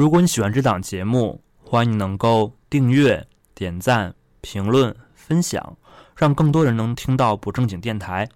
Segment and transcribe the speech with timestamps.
[0.00, 5.76] 如果你喜欢这档节目，欢迎你能够订阅、点赞、评论、分享，
[6.16, 8.26] 让更多人能听到不正经电台。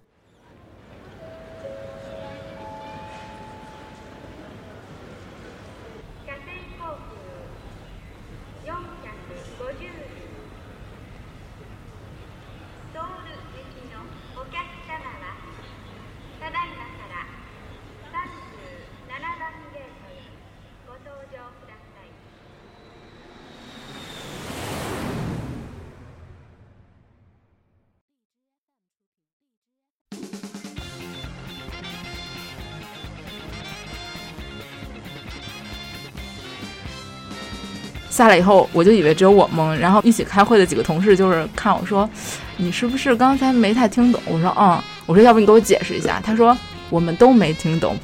[38.15, 42.09] 下来以后，我就以为只有我懵，然后一起开会的几个同事就是看我说
[42.55, 46.57] ：“你是不是刚才没太听懂？”我说：“嗯。”我说：“要不你给我解释一下？”他说
[46.89, 47.97] ：“我们都没听懂。”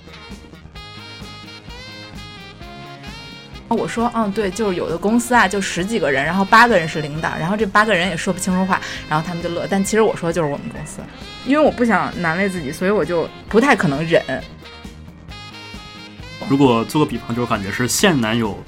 [3.70, 9.66] 我说：“嗯，对，就是有的公司啊，就十几个人，然后八个人是领导，然后这八个人也说不清楚话，然后他们就乐。
[9.70, 11.00] 但其实我说的就是我们公司，
[11.46, 14.22] 因为我不想难为自己，所以我就不太可能忍。
[16.50, 18.62] 如果做个比方，就是感觉是现男友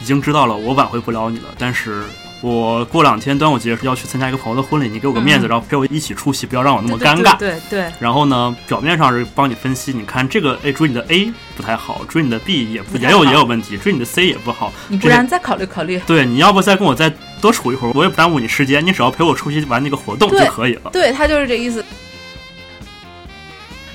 [0.00, 2.02] 已经知道了我挽回不了你了，但是
[2.40, 7.36] 我过两天端午节要去参加一个朋友的婚礼，你给我个面子，嗯然后陪我一起出席，不要让我那么尴尬。
[7.36, 14.72] 对对对然后呢，表面上是帮你分析，你看这个，哎，追你的 A 不太好，追你的 B 也不也有也有问题，追你的 C 也不好。
[14.86, 16.00] 你不然再考虑考虑。
[16.06, 20.90] 对，你要不再跟我再多处一会儿，我也不耽误你时间，你只要陪我出去玩那个活动就可以了。
[20.92, 21.84] 对他就是这意思。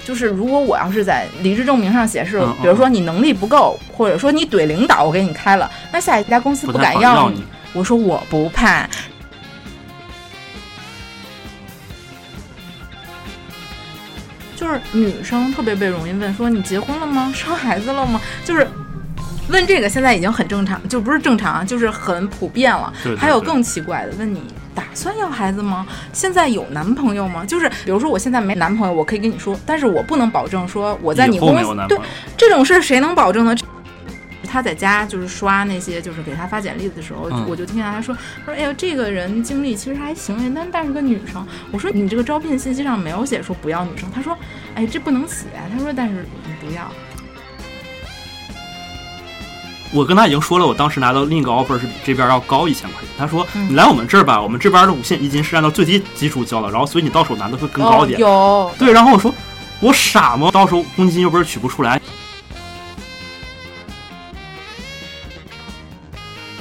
[0.06, 7.44] 就是如果我要是在离职证明上写是，嗯嗯比如说你能力不够，或者说你怼领导，我给你开了，那下一家公司不敢要你。
[7.74, 8.88] 我说我不怕。
[14.56, 17.34] 就是女生特别被容易问说你结婚了吗？
[17.36, 18.22] 生孩子了吗？
[18.46, 18.66] 就是
[19.50, 22.94] 问这个现在已经很正常，就不是正常啊，就是很普遍了。
[23.18, 24.42] 还有更奇怪的，问你
[24.76, 25.86] 打算要孩子吗？
[26.12, 27.46] 现在有男朋友吗？
[27.46, 31.98] 就是比如说我现在没男朋友，我可以跟你说，但是我不能保证说我在你公司对
[32.36, 33.56] 这种事谁能保证呢？
[34.46, 41.44] 他在家就是刷那些，就是给他发简历的时候，嗯我就听见他说说，哎呀，这个人经历其实还行，哎，但但是个女生。
[41.72, 44.08] 我说你这个招聘信息上没有写说不要女生。
[44.14, 44.38] 他说，
[44.76, 45.46] 哎，这不能写。
[45.72, 46.84] 他说，但是你不要。
[49.94, 53.10] 我跟他已经说了，我当时拿到另一个 offer 是比这边要高一千块钱。
[53.16, 58.20] 他说、嗯你来我们这儿吧，我们这边的五险一金是按照最低基数交的，然后所以你到手拿的会更高一点。
[58.22, 59.34] 哦、有，对，然后我说
[59.80, 60.50] 我傻吗？
[60.52, 62.02] 到时候公积金又不是取不出来。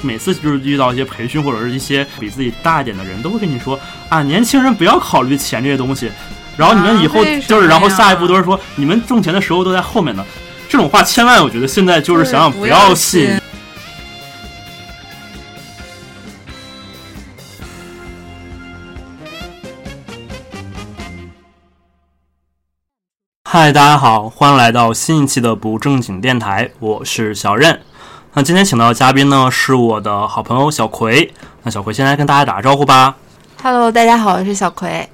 [0.01, 3.79] 每次就是遇到一些培训或者是一些比自己大一点的人，都会跟你说
[4.09, 6.11] 啊，年轻人不要考虑钱这些东西。
[6.55, 10.23] 然后你们以后啊就是，然后下一步都是说你们挣钱的时候都在后面呢。
[10.73, 13.39] 这种话千万我觉得现在就是想想不要信。
[23.47, 27.79] 嗨，大家好，欢迎来到新一期的不正经电台，我是小任。
[28.33, 31.31] 那今天请到的嘉宾呢是我的好朋友小葵。
[31.61, 33.15] 那小葵先来跟大家打个招呼吧。
[33.61, 35.07] Hello，大家好，我是小葵。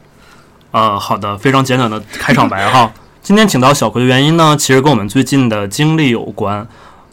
[0.72, 2.90] 呃，好的，非常简短的开场白哈。
[3.22, 6.68] 今天请到小葵的原因呢，其实跟我们最近的经历有关。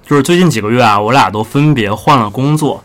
[0.07, 2.83] 就是最近几个月啊，我俩都分别换了工作。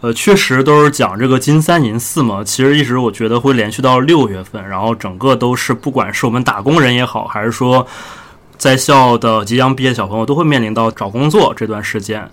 [0.00, 2.44] 呃，确实都是讲这个金三银四嘛。
[2.44, 7.84] 其实一直我觉得会连续到六月份，然后整个都是不管是我们打工人也好，还是说
[8.56, 12.30] 在校的即将毕业小朋友，都会面临到找工作这段时间。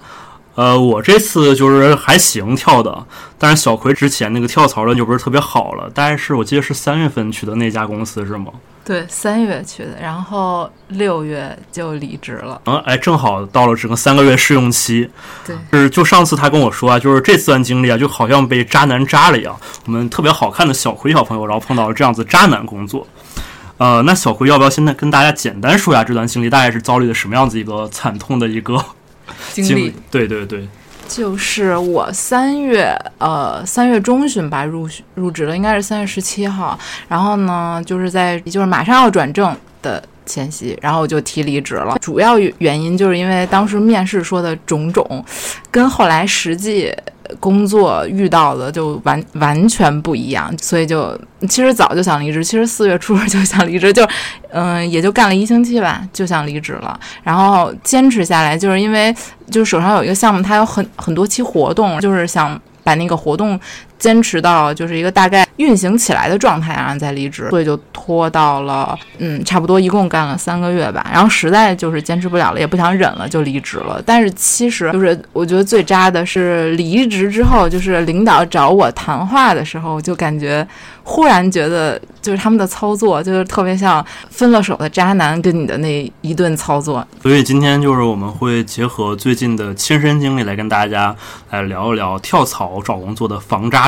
[0.54, 3.06] 呃，我这次就是还行跳的，
[3.40, 8.52] 但是小葵之前那个跳槽的就不是特别好了，大概是我记得是三月份去的那家公司是吗？
[8.86, 12.62] 对，三月去的，然后六月就离职了。
[12.66, 15.10] 嗯，哎，正好到了整个三个月试用期。
[15.44, 19.60] 对，就是就上次他跟我说啊，就是这次段经历啊，就好像被渣男渣了一样。
[19.86, 23.08] 我们特别好看的小葵小朋友，然后碰到了这样子渣男工作。
[23.78, 28.80] 呃，那小葵要不要现在跟大家简单说一下这段经历，大概是遭遇的什么样子一个惨痛的一个
[29.52, 29.96] 经历历？
[30.12, 30.70] 对对对，
[31.08, 36.78] 就是我三月呃三月中旬吧入入职了，应该是三月十七号。
[37.08, 41.98] 然后呢，就是在就是马上要转正的前夕，然后我就提离职了。
[42.02, 45.24] 主要原因就是因为当时面试说的种种，
[45.72, 46.94] 跟后来实际
[47.40, 51.18] 工作遇到的就完完全不一样，所以就
[51.50, 54.08] 其实早就想离职，其实四月初就想离职，就
[54.52, 57.00] 嗯、也就干了一星期吧，就想离职了。
[57.24, 59.14] 然后坚持下来，就是因为
[59.52, 63.60] 就是手上有一个项目，它有很很多期活动，就是想把那个活动
[63.98, 71.06] 坚持到就是一个大概运行起来的状态，然后再离职，所以就拖到了嗯，差不多一共干了三个月吧。
[71.12, 74.02] 然后实在就是坚持不了了，也不想忍了，就离职了。
[74.06, 80.68] 但是其实就是我觉得最渣的是离职之后，就是领导找我谈话的时候，就感觉
[81.04, 87.06] 忽然觉得就是他们的操作就是特别像分了手的渣男跟你的那一顿操作。
[87.22, 91.16] 所以今天就是我们会结合最近的亲身经历来跟大家
[91.52, 93.85] 来聊一聊跳槽找工作的防渣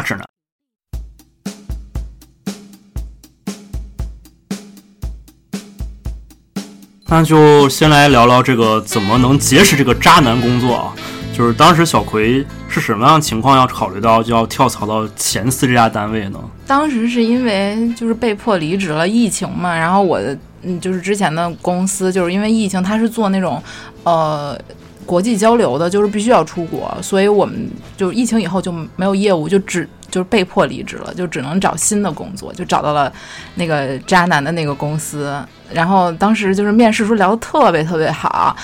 [7.09, 10.93] 那就先来聊聊这个怎么能结识这个渣男工作啊？
[11.33, 16.39] 就是当时小葵是什么样情况要考虑到就要跳槽到前四这家单位呢？
[16.65, 23.61] 当时是因为就是被迫离职了，疫情嘛，然后我的嗯就是之前的公司就是因为疫情，他是做那种
[24.03, 24.59] 呃
[25.07, 33.11] 国际交流的，就是必须要出国，所以我们就疫情以后就没有业务，就只就是被迫离职了，就只能找新的工作，就找到了
[33.55, 35.33] 那个渣男的那个公司。
[35.71, 38.55] 然后当时就是面试时候聊得特别特别好，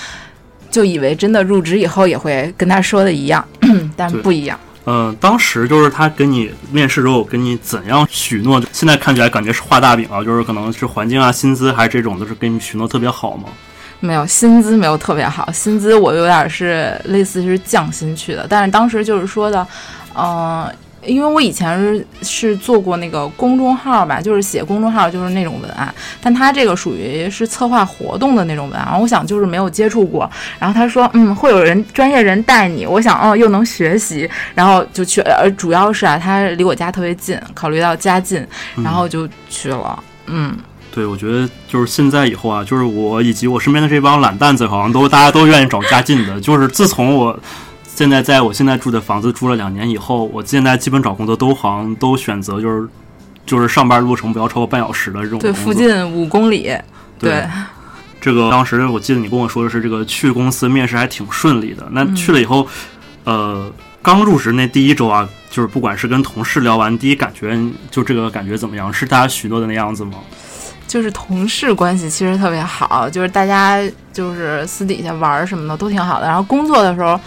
[0.70, 3.42] 就以为真的入职以后也会跟他说的一样，
[3.96, 4.58] 但不一样。
[4.86, 8.62] 嗯，当时就是他跟你面试之后跟你怎样许诺？
[8.70, 13.44] 现在看起来感觉是画大饼啊，就是可能是环境啊、薪资还是这种，都是给你许诺特别好吗？
[14.04, 19.66] 没有，薪资没有特别好，薪资我有点是类似是降薪去的，但是当时就是说的，
[20.16, 20.70] 嗯。
[21.06, 30.26] 因为我以前是是做过那个公众号吧，就是写公众号就是那种文案，但他这个属于是策划活动的那种文案，我想就是没有接触过。
[30.58, 35.20] 然后他说，嗯，会有人专业人带你，我想，哦，又能学习，然后就去。
[35.20, 38.42] 呃，主要是啊，他离我家特别近，考虑到家近，
[38.82, 40.02] 然后就去了。
[40.24, 40.56] 嗯，
[40.94, 46.40] 对，我觉得就是现在以后啊，就是我以及我身边的这帮懒蛋子，好像都大家都愿意找家近的。
[46.40, 47.38] 就是自从我。
[47.96, 52.88] 现在在我现在住的房子住了两年以后，我现在基本找工作都好像都选择就是
[53.46, 55.38] 就是上班路程不要超过半小时的这种。
[55.38, 56.76] 对，附近五公里。
[57.20, 57.44] 对。
[58.20, 61.86] 这个当时我记得你跟我说的是，这个去公司面试还挺顺利的。
[61.92, 62.66] 那去了以后，
[63.22, 67.56] 呃，刚入职那第一周啊，就是不管是跟同事聊完，第一感觉
[67.92, 68.92] 就这个感觉怎么样？
[68.92, 70.14] 是大家许诺的那样子吗？
[70.86, 73.82] 就是同事关系其实特别好，就是大家
[74.12, 76.26] 就是私底下玩什么的都挺好的。
[76.26, 77.18] 然后工作的时候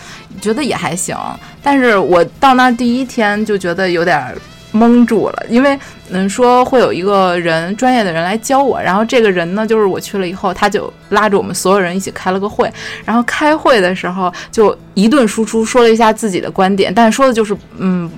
[0.41, 1.17] 觉得也还行，
[1.61, 4.33] 但是我到那第一天就觉得有点
[4.73, 5.77] 懵住了，因为
[6.09, 12.71] 嗯说会有一个人专业的人来教我，然后这个人呢就是我去了以后，他就拉着我们所有人一起开了个会，
[13.03, 18.09] 然后开会的时候就一顿输出，说了一下自己的观点，但说的就是嗯。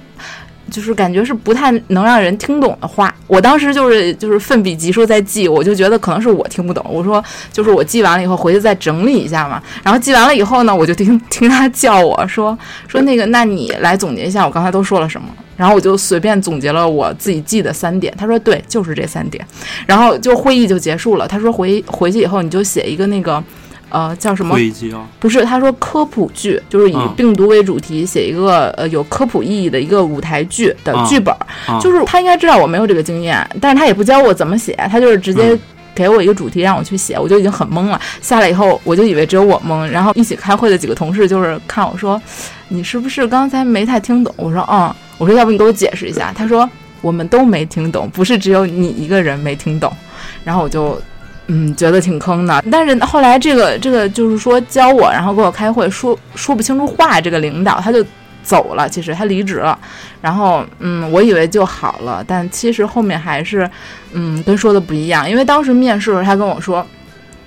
[0.70, 6.86] 就是感觉是不太能让人听懂的话，我当时就是就是奋笔疾书在记，我就觉得可能是我听不懂。
[6.90, 9.62] 我说就是我记完了以后回去再整理一下嘛。
[9.84, 12.58] 然后记完了以后呢，我就听 听他叫我说
[12.88, 15.28] 说那个，那你来总结一下我刚才都说了什么。
[15.58, 18.14] 然后我就随便总结了我自己记的三点。
[18.18, 19.46] 他说对，就是这三点。
[19.86, 21.28] 然后就会议就结束了。
[21.28, 23.44] 他说回回去以后你就写一个那个。
[23.90, 24.56] 呃，叫什么？
[25.20, 31.36] 不是，他说科普剧，就是以病毒为主题写一个呃有科普意义的一个舞台剧的剧本。
[31.82, 35.58] 就是他应该知道我没有这个经验，但是他也不教我怎么写，他就是直接
[35.96, 38.00] 给我一个主题让我去写，我就已经很懵了。
[38.22, 42.22] 下来以后，我就以为只有我懵，然后一起开会的几个同事就是看我说，
[42.68, 44.34] 你是不是刚才没太听懂？
[44.38, 46.32] 我说嗯，我说要不你给我解释一下？
[46.36, 46.70] 他说
[47.02, 49.92] 我们都没听懂，不是只有你一个人没听懂。
[50.44, 51.02] 然后我就。
[51.52, 58.06] 嗯，觉得挺坑的，但是后来这个这个就是说教我，然后给我开会说说不清楚话，这个领导他就
[58.44, 59.78] 走了，其实他离职了，
[60.22, 63.68] 然后嗯，我以为就好了，但其实后面还是
[64.14, 66.86] 嗯跟说的不一样，因为当时面试的时候他跟我说，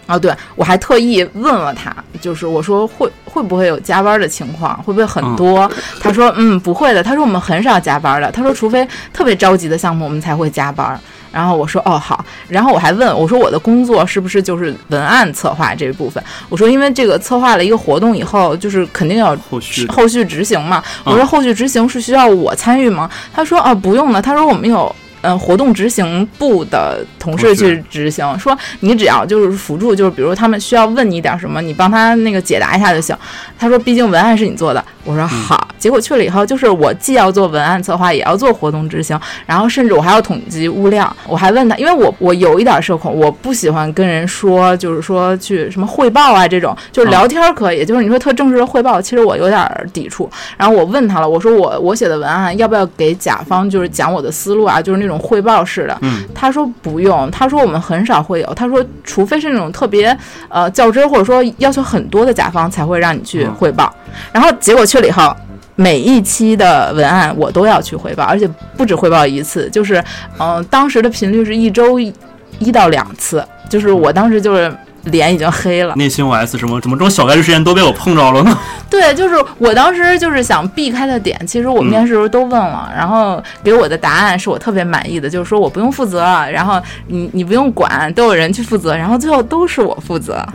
[0.08, 5.70] 哦，对我还特意问了他，就是我说会会不会有加班的情况，会不会很多？
[6.00, 11.00] 他说嗯不会的，他说我们很少加班的，他说除非特别着急的项目我们才会加班。
[11.32, 16.22] 然后我说哦好，然后我还问我说我的工作是不是就是文案策划这一部分？
[16.48, 20.82] 我说因为这个策划了一个活动以后，就是肯定要后续后续执行嘛。
[21.04, 23.10] 我说后续执行是需要我参与吗？
[23.32, 24.94] 他说哦不用的，他说我们有。
[25.22, 33.16] 嗯，活动执行部的同事去执行，说你只要就是辅助，就是比如他们需要问你点什么，你帮他那个解答一下就行。
[33.58, 34.84] 他说，毕竟文案是你做的。
[35.04, 35.68] 我说好。
[35.78, 41.16] 结果去了以后，就是我既要做文案策划，也要做活动执行，然后甚至我还要统计物料。
[41.26, 50.30] 我还问他，因为我我有一点社恐，我不喜欢跟人说，就是说去什么汇报啊这种，就是聊天可以，就是你说特正式的汇报，其实我有点抵触。
[50.56, 55.11] 然后我问他了，我说我我写的文案要不要给甲方就是讲我的思路啊，就是那种。
[55.18, 56.00] 汇报式的，
[56.34, 60.16] 他说不用，他说我们很少会有，他说除非是那种特别
[60.48, 63.92] 呃较真或者说要求很多的甲方才会让你去汇报，
[64.32, 65.34] 然后结果去了以后，
[65.74, 69.96] 每一期的文案我都要去汇报，而且不止汇报一次，就是
[70.38, 72.12] 嗯、呃当时的频率是一周一
[72.58, 74.72] 一到两次，就是我当时就是
[75.04, 75.94] 脸已经黑了。
[75.96, 78.58] 内心 OS 什么怎么这种小概率事件都被我碰着了呢？
[78.88, 90.46] 对，就是我当时就是想避开的点，其实我面试时候都问了，然后给我的答案是我特别满意的，就是说我不用负责，然后你你不用管，都有人去负责，然后最后都是我负责。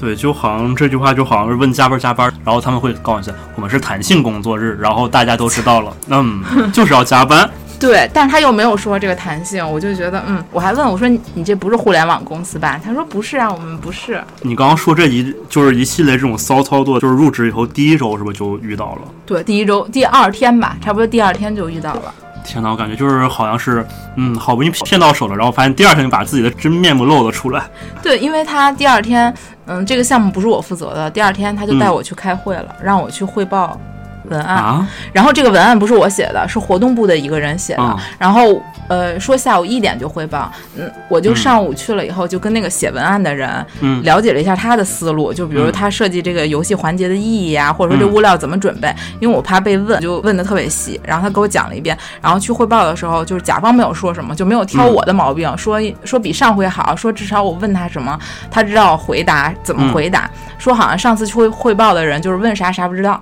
[0.00, 7.48] 对，就好像这句话就好像是问加班加班，然后他们会告诉你我们是弹性工作日，然后大家都知道了，嗯，就是要加班。
[7.82, 12.80] 对，但是他又没有说这个弹性，我就觉得，嗯，我还问我说你你这不是互联网公司吧？
[12.82, 14.22] 他说不是啊，我们不是。
[14.42, 19.02] 你刚刚说这一就是一系列这种骚操作，就是入职以后第一周是不是就遇到了？
[19.26, 22.14] 对，第一周第二天吧，差不多第二天就遇到了。
[22.44, 23.86] 天呐，我感觉就是好像是，
[24.16, 27.62] 嗯，好不容易骗到手了，然后发现第二天就把自己的真面目露了出来。
[28.02, 29.32] 对，因为他第二天，
[29.66, 33.80] 嗯，这个项目不是我负责的，第二天他就带我去开会了，让我去汇报
[34.24, 34.56] 文案。
[34.56, 37.82] 啊，然后这个文案不是我写的，是活动部的一个人写的。
[37.82, 44.02] 嗯然后呃，说下午一点就汇报，嗯，我就上午去了以后，就跟那个写文案的人嗯。
[44.02, 45.72] 了解了一下他的思路，就比如嗯。
[45.72, 51.00] 他设计这个游戏环节的意义啊，或者说这嗯物料怎么准备，因为我怕被问，就问的特别细。
[51.04, 58.18] 然后他给我讲了一遍，然后去汇报的时候，就是甲方没有说什么，就没有挑嗯我的毛病，说说比上回好，说至少我问他什么，
[58.50, 59.92] 他知道回答怎么嗯。
[59.92, 63.20] 回答，说好像上次去汇汇报的人就是问啥啥不知道。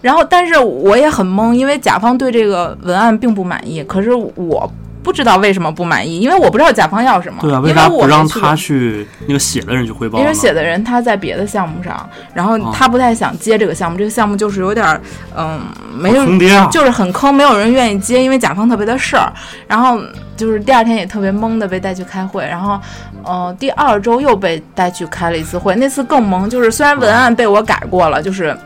[0.00, 4.70] 然后，但是我也很懵，因为甲方对这个文案并不满意，可是我
[5.02, 7.40] 不知道为什么不满意，因为我不知道甲方要什么。
[7.40, 10.18] 对啊，因为啥不让他去那个写的人去汇报？
[10.20, 15.00] 因为写的人他在别的项目上，然后哦他不太想接这个项目，这个项目就是有点儿，
[15.36, 15.60] 嗯，
[15.96, 16.24] 没有！
[16.70, 19.32] 就是很坑，没有人愿意接，因为甲方特别的事儿。
[19.66, 20.00] 然后
[20.36, 22.80] 就是第二天也特别懵的被带去开会，然后，
[23.24, 28.56] 呃，第二周又被带去开了一次会，那次更懵，就是虽然文案被我改过了，就是。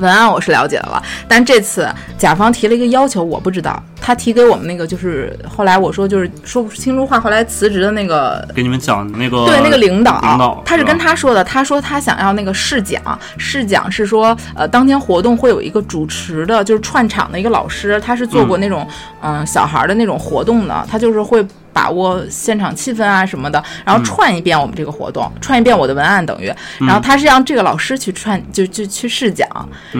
[0.00, 1.88] 文案我是了解了，但这次
[2.18, 3.80] 甲方提了一个要求，我不知道。
[4.00, 13.00] 他提给我们那个就是后来我说就是说不清楚话，后来辞职的那个给你们讲那个对，那个领导，领导他是跟他说的，他说他想要那个试讲，
[13.36, 18.86] 试讲是说，呃，当天活动会有一个主持的，就是串场的一个老师，他是做过那种
[19.22, 21.46] 嗯小孩的那种活动的，他就是会。
[21.72, 29.48] 把握现场气氛啊什么的，然后串一遍我们这个活动，串一遍我的文案等于，然后他是让这个老师去串，就就去试讲，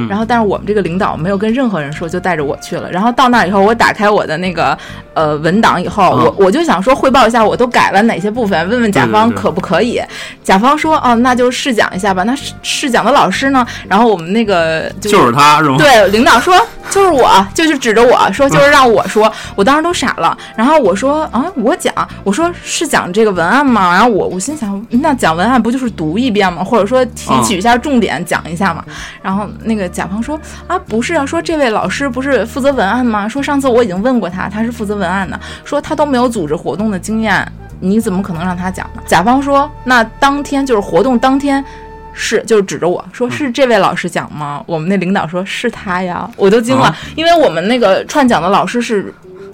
[0.09, 2.91] 然后但是我们这个领导没有跟任何人说，就带着我去了。
[2.91, 4.77] 然后到那儿以后，我打开我的那个
[5.15, 10.01] 呃文档以后，嗯我我就想说汇报一下我都改了哪些部分，问问甲方可不可以。
[10.43, 12.23] 甲方说哦，那就试讲一下吧。
[12.25, 13.67] 那试试讲的老师呢？
[13.89, 15.77] 然后我们那个就就是他是吗？
[15.79, 16.55] 对，领导说
[16.91, 20.37] 就是我，就是指着我说就是让我说，我当时都傻了。
[20.57, 21.95] 然后我说啊，我讲，
[22.25, 23.93] 我说是讲这个文案吗？
[23.93, 26.65] 然后我我心想，那讲文案不就是读一遍吗？
[26.65, 28.85] 或者说提取一下重点讲一下嘛？
[29.23, 33.29] 然后那个甲方说啊，不是啊，说这位老师不是负责文案吗？
[33.29, 37.47] 说上次我已经问过他，他是负责文案的，说他都没有组织活动的经验。
[37.81, 39.03] 你怎么可能让他讲呢？
[39.07, 41.65] 甲方说，那当天就是活动当天，
[42.13, 44.63] 是就是指着我说是这位老师讲吗？
[44.67, 49.13] 我们那领导说是他呀，我都惊了，啊因为我们那个串讲的老师是。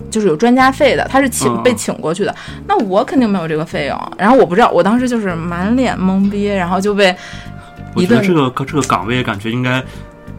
[0.08, 2.32] 就是有专家费的，他是请、嗯被请过去的，
[2.68, 4.12] 那我肯定没有这个费用。
[4.16, 7.14] 然后我不知道，我当时就是满脸懵逼，然后就被
[7.96, 9.82] 一顿我觉得这个这个岗位感觉应该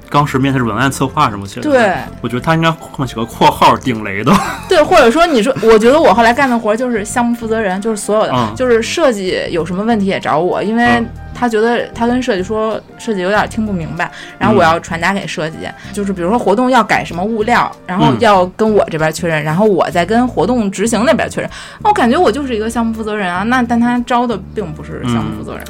[0.09, 1.69] 当时面试是文案策划什么写的。
[1.69, 4.33] 对，我觉得他应该后面写个括号顶雷的。
[4.69, 11.09] 对，或者说你说，我觉得我后来干的活儿就是项目负责人，就是所有的，嗯就是设计有什么问题也找我，因为嗯
[11.39, 14.09] 他觉得他跟设计说设计有点听不明白，
[14.39, 15.57] 然后我嗯要传达给设计，
[15.93, 21.49] 就是比如说活动要改什么物料，然后嗯要跟我这边确认，然后我再跟活动执行那边确认。
[21.83, 25.63] 我感觉我就是一个项目负责人啊，那但他招的并不是项目负责人。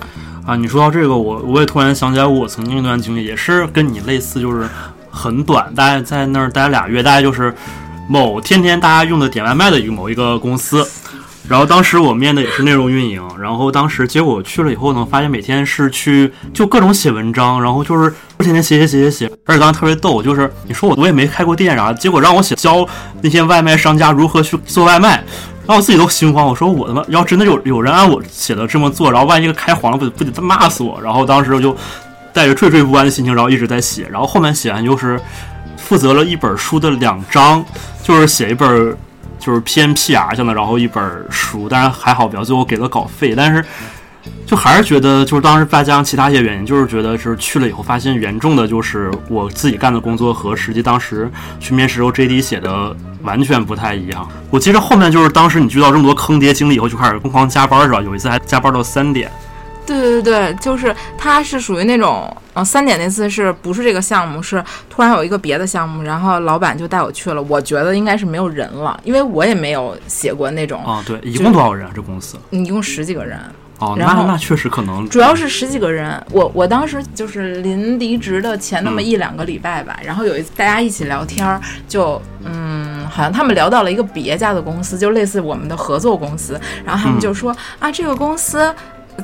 [0.48, 4.66] 啊，你说到这个，我我也突然想起来，我曾经一段经历也是跟你类似，就是
[5.12, 7.54] 很短，大概在那儿待俩月，大概就是
[8.08, 10.88] 某天天大家用的点外卖的一个某一个公司。
[11.50, 22.88] 然后当时我面的也是内容运营，然后当时结果去了以后呢，发现每天是去就各种写文章，然后就是天天写写写写写，而且当时特别逗，就是你说我我也没开过店啥，结果让我写教
[23.22, 25.22] 那些外卖商家如何去做外卖，
[25.68, 31.00] 然后我自己都心慌，我说我他妈要真的有有人按我写的这么做，然后万一开黄了，不得不得骂死我。
[31.02, 31.76] 然后当时我就
[32.32, 35.20] 带着惴惴不安的心情，然后一直在写，然后后面写完就是
[35.76, 37.64] 负责了一本书的两章，
[38.02, 38.98] 就是写一本
[39.38, 43.64] 就是偏 PR 向的，然后一本书，当然还好，比较最后给了稿费，但是。
[44.46, 51.30] 就还是觉得，就是当时再加上其他一些原因，就是觉得就是去了以后发现严重的就是我自己干的工作和实际当时
[51.60, 54.28] 去面试时候 JD 写的完全不太一样。
[54.50, 58.02] 我记得后面就是当时你遇到这么多坑爹经历以后，就开始疯狂加班是吧？
[58.02, 59.30] 有一次还加班到三点。
[59.86, 64.44] 对对对，就是他是属于那种，嗯，三点那次是不是这个项目？
[64.44, 67.42] 是突然有一个别的项目，然后老板就带我去了。
[67.44, 71.92] 我觉得应该是没有人了，因为我也没有写过那种，啊，对，一共多少人啊？
[71.96, 72.38] 这公司？
[72.50, 73.40] 一共十几个人。
[73.80, 88.74] 哦，然后那那确实可能，主要是十几个人，我我当时就是临离职的前那么一两个礼拜吧，然后有一次大家一起聊天儿，就嗯，好像他们聊到了一个别家的公司，就类似我们的合作公司，然后他们就说、啊，这个公司。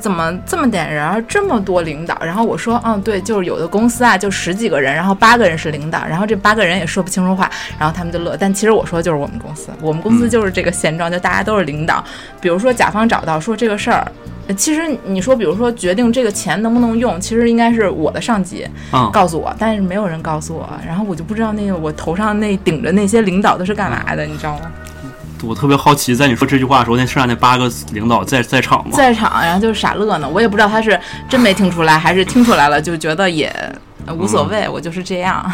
[0.00, 2.18] 怎么这么点人儿，这么多领导？
[2.20, 8.36] 然后我说，嗯，对，就是有的公司啊，就十几个人，然后八个人是领导，然后这八个人也说不清楚话，然后他们就乐。
[8.36, 12.04] 但其实我说的就是我们公司，我们公司就是这个现状，就大家都是领导。
[12.40, 14.06] 比如说甲方找到说这个事儿，
[14.48, 24.72] 呃其实你说，比如说决定这个钱能不能用，其实应该是我的上级嗯，告诉我，但是没有人告诉我，然后我就不知道那个我头上那顶着那些领导都是干嘛的，你知道吗？
[25.44, 28.96] 我特别好奇，在你说这句话的时候，那剩下那八个领导在在场吗？
[28.96, 30.98] 在场，然后就是傻乐呢，我也不知道他是
[31.28, 33.46] 真没听出来，还是听出来了，就觉得也
[34.06, 35.44] 呃无所谓，我就是这样。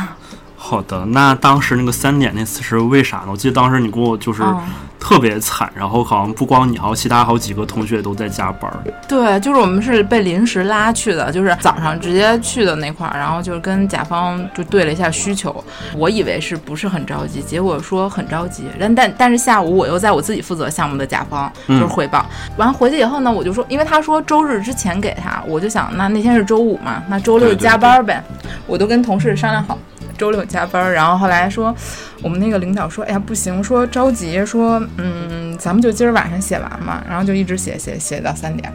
[0.63, 3.29] 好的，那当时那个三点那次是为啥呢？
[3.31, 4.61] 我记得当时你给我就是嗯
[5.01, 8.79] 特别惨，然后好像不光你，还有其他好几个同学都在加班儿。
[9.09, 15.65] 对，就是我们是被临时拉去的，就是早上直接去的那块儿，然后就是跟甲方就对了一下需求。
[15.97, 18.65] 我以为是不是很着急，结果说很着急。
[18.79, 22.25] 但但但是下午我又在我自己负责项目的甲方就是汇报，
[22.59, 28.23] 完回去以后呢，我就说，因为他说周日之前给他，我就想那那天是周五嘛，那周六加班呗，
[28.67, 29.79] 我都跟同事商量好。
[30.21, 31.75] 周六加班，然后后来说，
[32.23, 38.71] 我们那个领导说，哎呀不行，说着急，说嗯，咱们就今儿晚上写完嘛，然后就一直写写写到三点。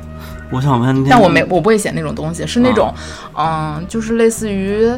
[0.49, 2.91] 我想问，但我没，我不会写那种东西，是那种，
[3.37, 4.89] 嗯、就是类似于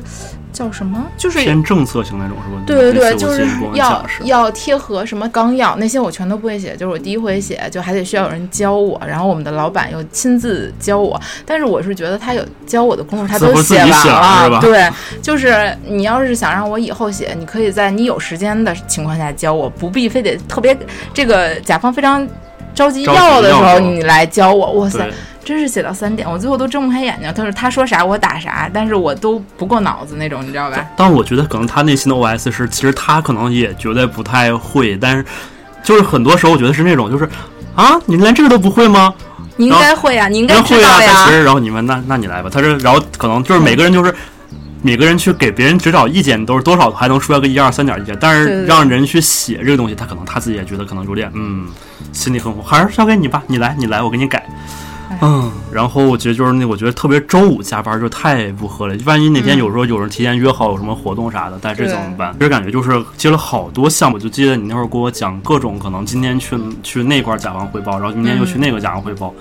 [0.58, 2.60] 叫什么，就是偏政策型那种是吧？
[2.66, 3.46] 对对对，就是
[3.76, 14.90] 要要贴合什么纲要那些我全都不会写，就是我第一回写，就还得需要有人教我，然后我们的老板又亲自教我，但是我是觉得他有教我的功夫，他都似乎自己完了对，
[15.22, 20.76] 就是你要是想让我以后写，你可以在你有时间的情况下教我，不必非得特别
[21.14, 22.28] 这个甲方非常
[22.74, 25.14] 着急要的时候你来教我，哇塞对。
[25.48, 27.34] 真是写到三点，我最后都睁不开眼睛。
[27.34, 30.86] 他说他说啥我打啥，但是我都不过脑子那种，你知道吧？
[30.98, 35.26] 但我觉得可能他内心的 OS 是，其实他可能也觉得不太会，但是
[35.82, 37.30] 就是很多时候我觉得是那种就是
[37.76, 39.14] 啊，你连这个都不会吗？
[39.56, 41.14] 你应该会呀、你应该会啊，知道呀。
[41.16, 44.14] 但其实然后你们那那你来吧，他这然后可能就是每个人就是。
[44.84, 51.68] 每个人去给别人指导意见，都是多少还能说个一二三点意见，但是让人去写这个东西，他可能他自己也觉得可能有点嗯，
[52.14, 54.48] 心里很苦，还是交给你吧，你来你来，我给你改。
[55.20, 59.02] 哎嗯，然后我觉得就是那，我觉得特别周五加班就太不合理。
[59.06, 62.34] 万一哪天有时候有人提前约好有什么活动啥的，但这怎么办？
[62.38, 69.34] 其实感觉就是接了好多项目，就记得你那会儿给我讲各种可能今天去去那块儿甲方汇报，然后明天又去那个甲方汇报，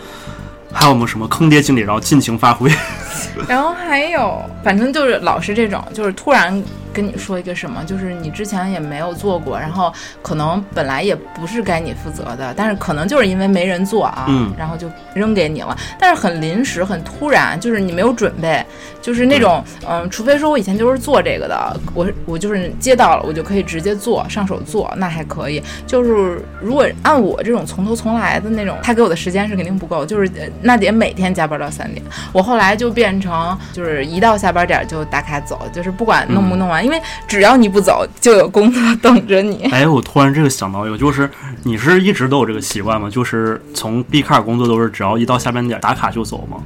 [0.73, 2.71] 还有我们什么坑爹经理，然后尽情发挥。
[3.47, 6.63] 然后还有，反正就是老是这种，就是突然
[6.97, 18.65] 跟你说一个什么，就是你之前也没有做过，然后可能本来也不是该你负责的，但是可能就是因为没人做啊，嗯然后就扔给你了，但是很临时、很突然，就是你没有准备，
[19.03, 25.63] 就是那种，嗯，除非说我以前就是做这个的，我我就是接到了，我就可以直接做，上手做，那还可以。
[25.87, 32.03] 就是如果按我这种从头从来的那种，他给我的时间是肯定不够，就是呃那得每天加班到三点。
[32.33, 39.65] 我后来就变成就是一到下班点儿就打卡走，就是不管弄不弄完，因为只要你不走，就有工作等着你。
[39.75, 41.29] 哎，我突然这个想到一个，就是
[41.65, 43.11] 你是一直都有这个习惯吗？
[43.11, 46.59] 就是从 B 开始工作都是只要一到下班点打卡就走吗？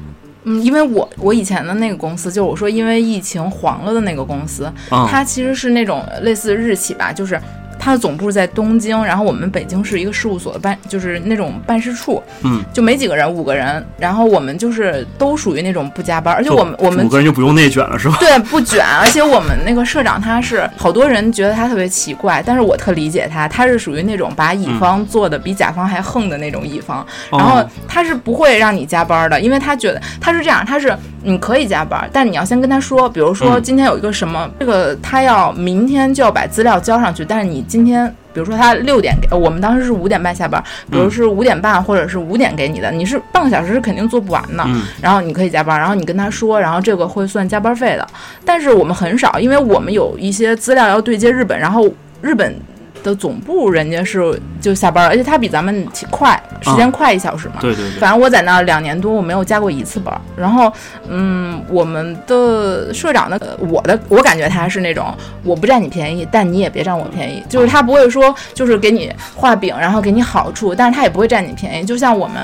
[0.44, 7.40] 嗯，因为我我以前的那个公司，就是我说因为疫情黄了的那个公司，嗯，它其实是那种类似日企吧，就是
[7.80, 18.16] 它的总部在东京，然后我们北京是一个事务所的办，就是那种办事处，嗯，就没几个人，五个人，然后我们就是都属于那种不加班，而且我们我们五个人就不用内卷了是吧？
[18.20, 33.62] 对，不卷，而且我们那个社长他是好多人觉得他特别奇怪，但是我特理解他，他是属于那种把乙方做的比甲方还横的那种乙方，然后哦他是不会让你加班的，因为他觉得他是这样，他是你可以加班，但你要先跟他说，比如说嗯。
[33.70, 38.12] 今天有一个什么，这个他要明天就要把资料交上去，但是你今天。
[38.32, 44.62] 比如说他六点给，呃我们当时是五点半下班，比如是五点半或者是五点给你的，你是半个小时是肯定做不完的。
[44.68, 48.06] 嗯然后你可以加班，然后你跟他说，然后这个会算加班费的。
[48.44, 52.54] 但是我们很少，因为我们有一些资料要对接日本，然后日本
[53.02, 57.54] 的总部人家是就下班了，而且他比咱们快，时间快一小时嘛。
[57.60, 60.20] 对对对，反正我在那儿两年多，我没有加过一次班儿。
[60.36, 60.72] 然后，
[61.08, 71.84] 嗯，我们的社长的，呃我的，我感觉他是那种我不占你便宜，但你也别占我便宜，就是他不会说就是给你画饼，然后给你好处，但是他也不会占你便宜。
[71.84, 72.36] 就像我们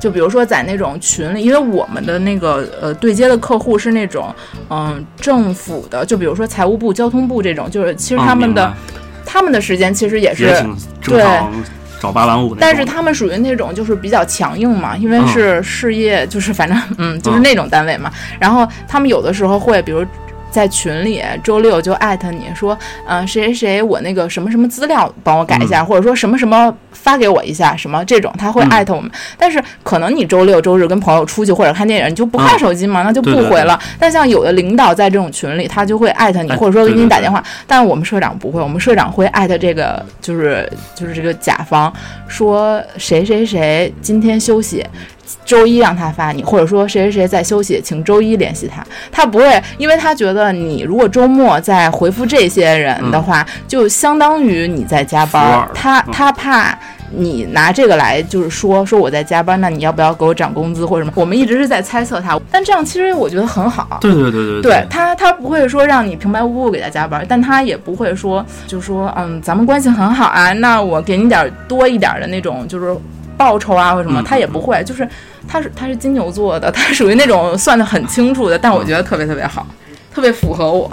[0.00, 4.32] 就比如说在那种群里，因为我们的那个呃对接的客户是那种
[4.70, 8.72] 嗯政府的，就比如说财务部、交通部这种，就是其实嗯他们的、
[9.30, 11.52] 他们的时间其实也是也挺正常，
[12.00, 12.58] 找八晚五那种。
[12.58, 18.10] 但是他们属于那种就是比较强硬嘛，因为嗯是事业，就是反正嗯，就是嗯那种单位嘛。
[18.40, 20.02] 然后他们有的时候会，比如
[20.50, 29.10] 在群里周六就艾特你说，嗯、谁谁谁，我那个什么什么资料帮我改一下，或者说什么什么发给我一下，什么这种他会嗯艾特我们。
[29.36, 33.78] 但是可能你周六周日跟朋友出去或者看电影，你就不看嗯手机嘛，那就不对对回了。
[33.98, 37.42] 但像有的领导在这种群里，他就会艾特你，哎或者说给你打电话。
[37.66, 41.92] 但我们社长不会，我们社长会艾特这个就是就是这个甲方
[42.26, 44.84] 说谁谁谁今天休息。
[45.44, 48.84] 周一让他发你，或者说谁谁谁在休息，请周一联系他。
[49.10, 55.70] 他不会，因为他觉得你如果周末再回复这些人的话，就相当于你在加班儿。
[55.74, 56.78] 他嗯他怕
[57.10, 61.12] 你拿这个来就是说说我在加班，那你要不要给我涨工资或者什么？
[61.14, 63.98] 我们一直是在猜测他，但这样其实我觉得很好。
[64.00, 72.94] 对对对对对他，他不会说让你平白无故给他加班，但他也不会说，就说嗯，咱们关系很好啊，那我给你点儿多一点儿的那种就是
[73.38, 75.08] 报酬啊或者什么，嗯他也不会，就是
[75.46, 79.66] 他是他是金牛座的，他属于那种算的很清楚的，但我觉得特别特别好，
[80.12, 80.86] 特别符合我。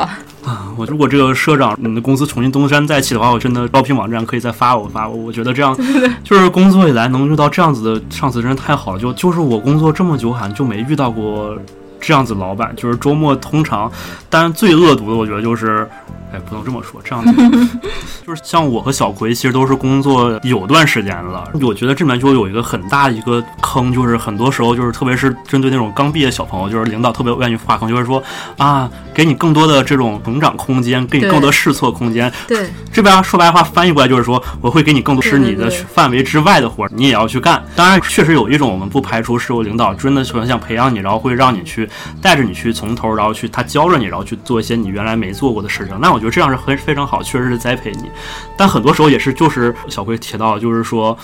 [0.45, 5.15] 啊，我如果这个社长你的公司重新东山再起的话，我真的招聘网站可以再发我发我。
[5.15, 5.75] 我觉得这样
[6.23, 8.99] 就是工作以来能遇到这样子的上司，真是太好了。
[8.99, 11.57] 就就是我工作这么久，好像就没遇到过
[11.99, 12.73] 这样子老板。
[12.75, 13.91] 就是周末通常，
[14.29, 15.87] 当然最恶毒的，我觉得就是。
[16.33, 17.79] 哎，不能这么说，这样子
[18.25, 21.47] 就是像我和小葵，其实都是工作有段时间了。
[21.61, 28.21] 我觉得这里面就有一个很大的一个坑，就是很多时候就是特别是针对那种刚毕业的小朋友，就是领导特别愿意挖坑，就是说
[28.57, 32.29] 啊，给你更多的这种成长空间，给你更多试错空间。
[32.47, 37.63] 对这边说白话翻译过来就是说，我会给你更多是你的范围之外的活儿，你也要去干。
[37.75, 41.87] 当然，确实有一种我们不排除是有领导真的很想培养你，然后会让你去
[42.21, 45.97] 带着你去从头，然后去他教着你，然后去做一些你原来没做过的事情。
[45.99, 48.09] 那我觉得这样是很非常好，确实是栽培你。
[48.57, 51.17] 但很多时候也是就是小辉提到，就是说。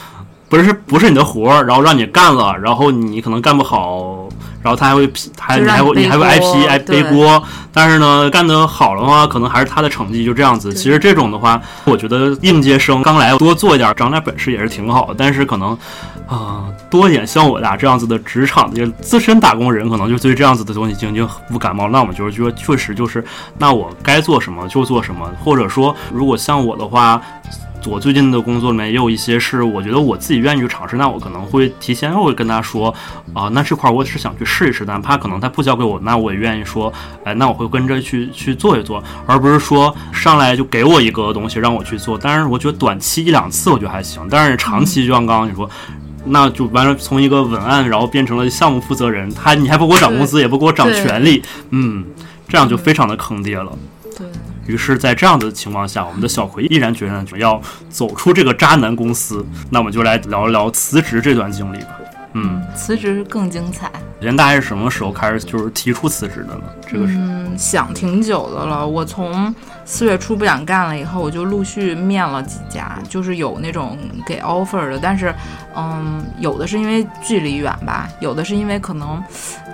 [0.50, 4.21] 不是不是你的活儿，然后让你干了，然后你可能干不好，
[4.64, 7.44] 然后他还会批，还你你还会你还会背挨批锅挨背锅，
[7.74, 10.74] 但是呢，干得好的话，可能还是他的成绩就这样子。
[10.74, 15.16] 其实这种的话，我觉得应届生刚来多做一点，长点本事也是挺好的。
[15.18, 15.78] 但是可能，
[16.28, 21.88] 啊、多一点像我俩这样子的职场的资深打工人，可能就对这样子的东西已经已经不感冒。
[21.90, 23.24] 那我们就是说，确实就是，
[23.58, 27.22] 那我该做什么就做什么，或者说，如果像我的话。
[27.86, 32.94] 我最近的工作里面也有一些是我觉得我自己愿意去尝试，那我可能会提前会跟他说，
[33.34, 36.92] 啊、那这块儿我是想去试一试，但怕可能他不交给我，那我也愿意说，
[37.24, 42.18] 哎，那我会跟着去去做一做，而不是说上来就给我一个东西让我去做。
[42.18, 45.70] 当然，我觉得短期一两次我觉得还行，但是长期就像刚刚你说。
[46.24, 51.42] 那就完了，从一个文案，然后变成了项目负责人，他你还不给我涨工资，也不给我涨权利，
[51.72, 52.06] 嗯，
[52.48, 53.76] 这样就非常的坑爹了。
[54.16, 54.28] 对，
[54.68, 59.46] 于是，在这样的情况下，我们的小葵毅然决然要走出这个渣男公司。
[59.70, 61.98] 那我们就来聊一聊辞职这段经历吧。
[62.34, 63.92] 嗯，辞职更精彩。
[64.20, 66.62] 首先大概是什么时候开始就是提出辞职的呢？
[66.88, 68.88] 这个是、嗯，想挺久的了。
[68.88, 75.34] 我从四月初不想干了以后，我就陆续面了几家，就是有那种给 offer 的，但是，
[75.76, 79.22] 嗯，有的是因为距离远吧，有的是因为可能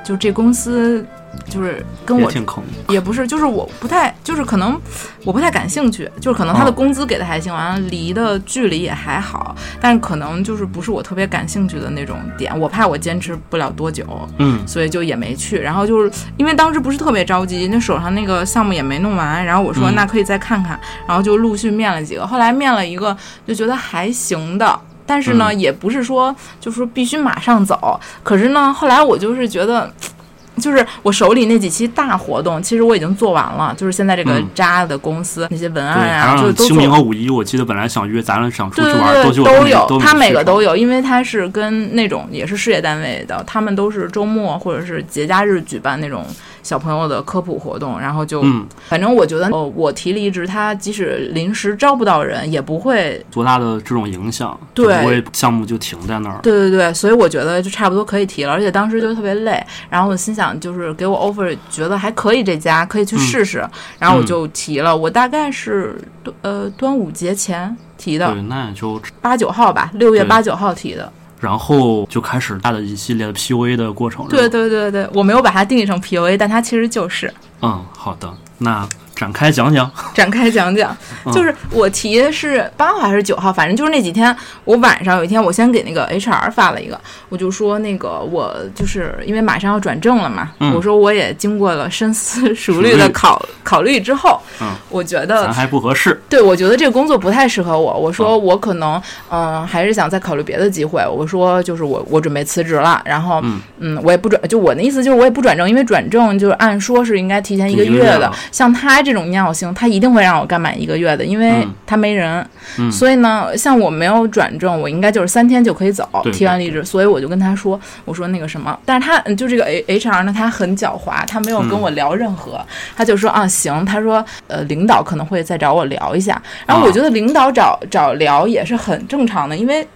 [0.08, 1.06] 就这公司
[1.50, 2.64] 就是跟我也挺坑。
[2.88, 4.80] 也不是，就是我不太，就是可能
[5.26, 14.06] 我不太感兴趣，就是可能他的哦工资给的还行，完了离的距离也还好，但是可能就是不是我特别感兴趣的那种点，我怕我坚持不了多久，
[14.38, 15.60] 嗯所以就也没去。
[15.60, 23.16] 然后就是因为当时不是特别着急，那手上那个项目也没弄完，然后我说嗯那可以再看看，然后就陆续面了几个，后来面了一个
[23.46, 24.80] 就觉得还行的。
[25.08, 28.00] 但是呢，嗯也不是说就是说必须马上走。
[28.22, 29.92] 可是呢，后来我就是觉得，
[30.60, 33.74] 就是我手里那几期大活动，其实我已经做完了。
[33.78, 46.26] 就是现在这个嗯渣的公司、那些文，案啊，就都做清明和五一，我记得本来想约咱俩想出去玩，都有，都他每个都有，因为他是跟那种也是事业单位的，他们都是周末或者是节假日举办那种
[46.68, 54.94] 小朋友的科普活动，然后就，嗯，反正我觉得，呃，我提离职，他即使临时招不到人，也不会，多大的这种影响，对。
[54.94, 56.40] 就不会项目就停在那儿。
[56.44, 63.66] 对对对，所以我觉得就差不多可以提了，而且当时就特别累，然后我心想就是给我 offer，觉得还可以这家可以去试试，
[63.98, 65.96] 然后我就提了，我大概是
[66.42, 68.30] 呃端午节前提的。
[68.34, 71.10] 对，，那也就八九号吧，六月八九号提的。
[71.40, 74.28] 然后就开始大的一系列的 PUA 的过程。
[74.28, 77.34] 对，对对对，我没有把它定义成 PUA，但它其实就是。
[77.62, 79.90] 嗯，好的，那展开讲讲。
[80.14, 80.96] 展开讲讲，
[81.34, 96.17] 就是我提的是八号还是九号，反正就是那几天，我晚上有一天，我先给那个 HR 发了一个，我就说那个我就是因为马上要转正了嘛，嗯我说我也经过了深思熟虑的考考虑之后，嗯我觉得咱还不合适。
[96.30, 97.94] 对，我觉得这个工作不太适合我。
[97.98, 101.02] 我说嗯我可能，嗯、还是想再考虑别的机会。
[101.08, 103.42] 我说就是我我准备辞职了，然后
[103.80, 108.32] 嗯我也不转，就我的意思就是我也不转正，因为转正就是按说是应该提前一个月月的。
[108.52, 112.46] 像他这种尿性，他一定会让我干满一个月的，因为嗯他没人。
[112.78, 116.84] 嗯所以呢，像我没有转正，我应该就是三天就可以走，提完离职。
[116.84, 122.60] 所以我就跟他说，我说那个什么，但是他嗯就这个 H HR 呢，他很狡猾，他没有跟嗯我聊任何，
[122.96, 129.88] 他就说啊行，他说呃领导可能会再找我聊一下，然后啊我觉得领导找找聊也是很正常的，因为。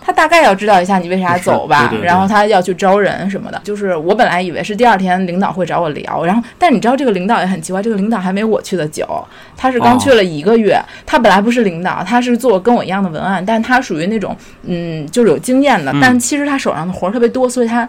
[0.00, 3.60] 他大概要知道一下你为啥走吧，对对对然后他要去招人什么的。
[3.64, 9.04] 就是我本来以为是第二天领导会找我聊，然后但你知道这个领导也很奇怪，这个领导还没我去的久，
[9.56, 17.86] 他是刚哦去了一个月，他本来不是领导，他是做跟我一样的文案，但他属于那种嗯就是有经验的，嗯但其实他手上的活儿特别多，所以他。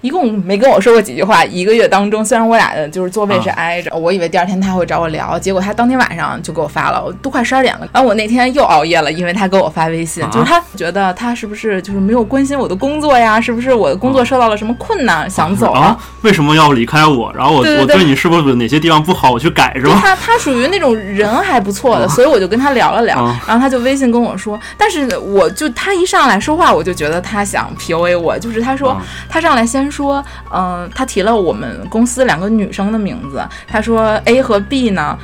[0.00, 1.44] 一共没跟我说过几句话。
[1.44, 7.88] 一个月当中，虽然我俩的就是座位是啊挨着，我以为第二天他会找我聊，结果他当天晚上就给我发了，我都快十二点了。
[7.92, 13.40] 然后我那天又熬夜了，因为他给我发微信，啊就是他觉得他是不是就是没有关心我的工作呀？
[13.40, 15.80] 是不是我的工作受到了什么困难，想走了？
[15.80, 15.98] 啊？
[16.22, 17.32] 为什么要离开我？
[17.34, 19.98] 然后我我对你是不是哪些地方不好，我去改是吧？
[20.00, 35.18] 他他属于那种人还不错的，啊所以我就跟他聊了聊，啊然后他就微信跟我说，但是我就他一上来说话，我就觉得他想 PUA 我，就是他说、啊他上来先说，嗯、他提了我们公司两个女生的名字，他说 A 和 B 呢。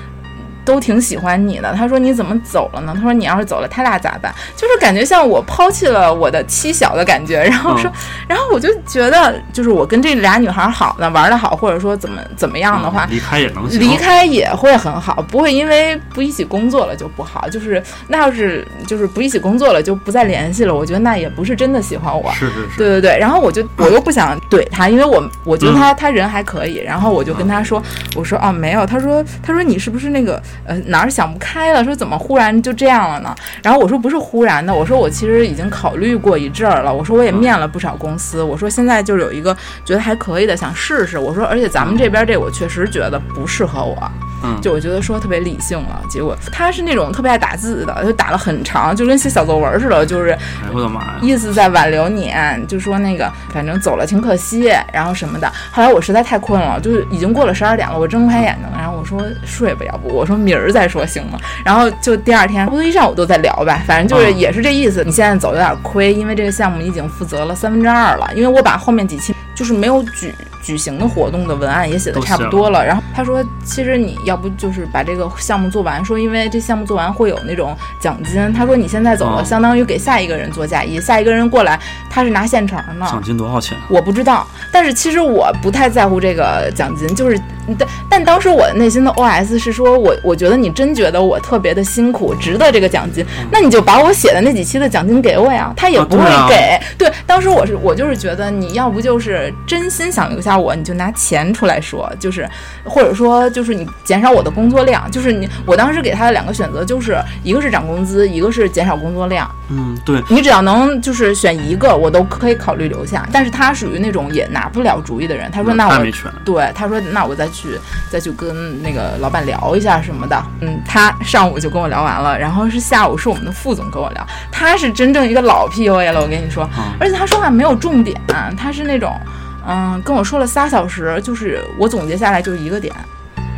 [0.64, 2.92] 都挺喜欢你的，他说你怎么走了呢？
[2.94, 4.35] 他说你要是走了，他俩咋办？
[4.57, 7.90] 就是感觉像我抛弃了我的妻小的感觉，然后说，
[8.29, 13.81] 然后我就觉得，就是我跟这俩女孩好呢，玩的好，或者说怎么怎么样的话，嗯离开也能行。
[13.81, 17.48] 离开也会很好，不会因为不一起工作了就不好。
[17.50, 22.33] 就是那要是就是不一起工作了就不再联系了，我觉得那也不是真的喜欢我。
[22.33, 27.83] 是是是，对对对，然后我就我又不想怼他，因为我我觉得他、他人还可以，然后我就跟他说，
[28.16, 31.84] 我说哦没有，他说他说你是不是那个呃哪儿想不开了？
[31.84, 33.34] 说怎么忽然就这样了呢？
[33.62, 44.10] 然后我说不是忽然的，我说我其实已经考虑过一阵儿了，我说我也面了不少公司，我说现在就有一个觉得还可以的想试试，我说而且咱们这边这我确实觉得不适合我，
[44.44, 51.18] 嗯就我觉得说特别理性了，结果他是那种特别爱打字的，就打了很长，就跟写小作文似的，就是哎我的妈呀！
[51.22, 52.33] 意思在挽留你，
[52.68, 55.50] 就说那个反正走了挺可惜，然后什么的。
[55.70, 61.38] 后来我实在太困了，就是已经过了十二点了，我睁不开眼睛了，然后我说睡吧，要不我说明儿再说行吗？
[61.64, 65.02] 然后就第二天，差不多一上午都在聊吧，反正就是嗯也是这意思。
[65.04, 72.85] 你现在走有点亏，因为这个项目已经负责了三分之二了，因为我把后面几期就是没有举举行的活动的文案也写的差不多了。
[72.85, 78.53] 然后他说，其实你要不就是把这个项目做完，说因为这项目做完会有那种奖金。
[78.53, 81.79] 他说你现在走了，嗯相当于给下一个人做嫁衣，下一个人过来
[82.11, 83.07] 他是拿现成的。
[83.07, 83.77] 奖金多少钱？
[83.90, 87.38] 我不知道，但是其实我不太在乎这个奖金，就是
[87.79, 96.81] 但但当时我内心的 OS 是说，我我觉得你真觉得我特别的辛苦，值得这个奖金，那你就把我写的那几期的奖金给我呀，他也啊不会给。
[96.96, 102.48] 对，当时我是我就是觉得你要不就是真心想留下我，你就拿钱出来说，就是
[102.84, 109.50] 或者说就是你减少我的工作量，就是你我当时给他的两个选择就是一个是涨工资，一个是减少工作量。
[109.70, 113.26] 嗯，对，你只要能就是选一个，我都可以考虑留下。
[113.32, 116.30] 但是他属于那种也拿不了主意的人，他说那我没权。
[116.44, 117.78] 对他说那我再去
[118.10, 120.44] 再去跟那个老板聊一下什么的。
[120.60, 126.68] 嗯，他上午就跟我聊完了，然后是下午是我们的副总跟我聊，他是真正一个老 PUA 了，我跟你说，
[127.00, 128.20] 而且他说话没有重点，
[128.56, 129.18] 他是那种
[129.66, 132.94] 嗯跟我说了仨小时，就是我总结下来就一个点。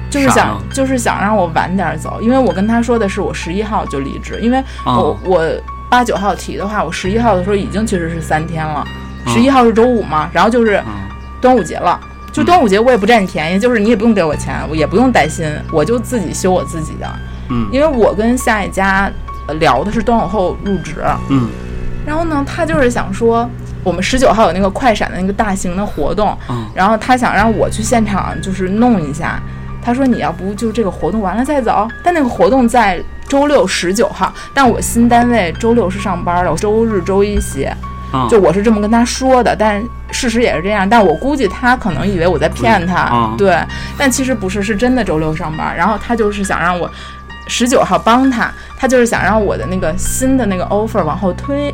[0.09, 5.45] 就是想，就是想让我晚点走，因为我跟他说的是我十一号就离职，因为我、哦我
[5.91, 8.87] 八九号提的话，我十一号的时候已经其实是三天了，
[9.27, 10.93] 嗯十一号是周五嘛，然后就是嗯
[11.41, 12.01] 端午节了。
[12.33, 17.07] 就端午节我也不占你便宜，就是你也不用给我钱，我也不用担心，我就自己休我自己的，
[17.51, 17.69] 嗯。
[17.73, 19.11] 因为我跟下一家
[19.49, 21.49] 呃聊的是端午后入职，嗯。
[22.07, 23.49] 然后呢，他就是想说
[23.87, 26.67] 我们十九号有那个快闪的那个大型的活动，嗯。
[26.75, 29.41] 然后他想让我去现场就是弄一下，
[29.81, 37.73] 他说你要不就这个活动完了再走，但那个活动在周六十九号，但我新单位周六是上班的，我周日周一歇，
[38.13, 43.37] 嗯，就我是这么跟他说的，但事实也是这样，但我估计他可能以为我在骗他，嗯。
[43.39, 43.57] 对，
[43.97, 46.91] 但其实不是，是真的周六上班，然后他就是想让我
[47.47, 51.73] 十九号帮他，他就是想让我的那个新的那个 offer 往后推。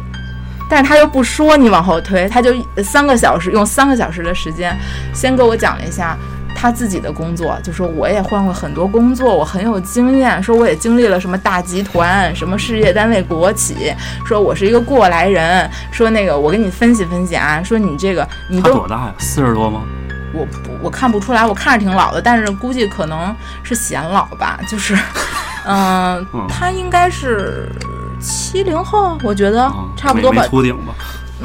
[0.72, 2.50] 但是他又不说你往后推，他就
[2.82, 4.74] 三个小时用三个小时的时间，
[5.12, 6.16] 先给我讲了一下
[6.56, 13.94] 他自己的工作，就说我也换过很多工作，我很有经验，说我也经历了什么大集团、什么事业单位、国企，
[14.26, 19.14] 说我是一个过来人，说那个我给你分析分析啊，说你这个你都多大呀？
[19.18, 19.82] 四十多吗？
[20.32, 24.96] 我不我看不出来，我看着挺老的，但是估计可能是显老吧，就是，
[25.66, 27.68] 嗯他应该是
[28.22, 30.94] 七零后，我觉得啊，差不多吧秃顶吧？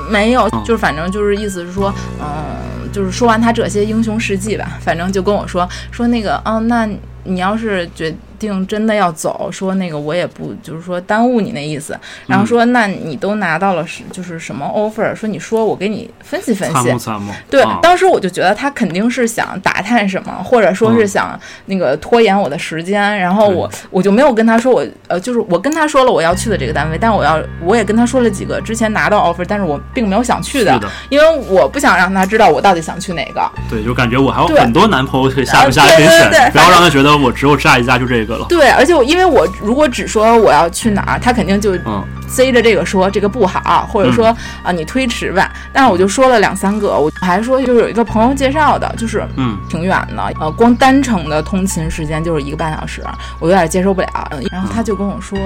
[0.09, 6.87] 没有，嗯就是反正就是意思是说，嗯，就是说完他这些英雄事迹吧，反正就跟我说说那个，嗯，那
[7.23, 16.73] 你要是决定真的要走，说那个我也不就是说耽误你那意思，然后嗯说那你都拿到了是就是什么 offer，说你说我给你分析分析。
[16.73, 17.33] 参谋，参谋。
[17.49, 17.79] 对，啊。
[17.81, 30.89] 当时我就觉得他肯定是想打探什么，或者说是嗯想那个拖延我的时间，然后我我就没有跟他说我呃，就是我跟他说了我要去的这个单位，但我要我也跟他说了几个之前拿到 offer，但是我并没有想去的，的。
[31.09, 33.49] 因为我不想让他知道我到底想去哪个。
[33.69, 38.45] 对，就感觉我还有很多男朋友可以下不下啊可以选对对对，不要让他觉得我只有下一家就这个了。
[38.49, 44.27] 对，而且我因为我如果只说我要去哪儿，他肯定就嗯塞着这个说这个不好，或者说
[44.63, 45.51] 啊、你推迟吧。
[45.71, 53.03] 但是我就说了两三个，我还说就是有一个朋友介绍的，就是嗯，挺远的，呃，光单程的通勤时间就是一个半小时，
[53.39, 54.07] 我有点接受不了。
[54.31, 55.37] 嗯然后他就跟我说，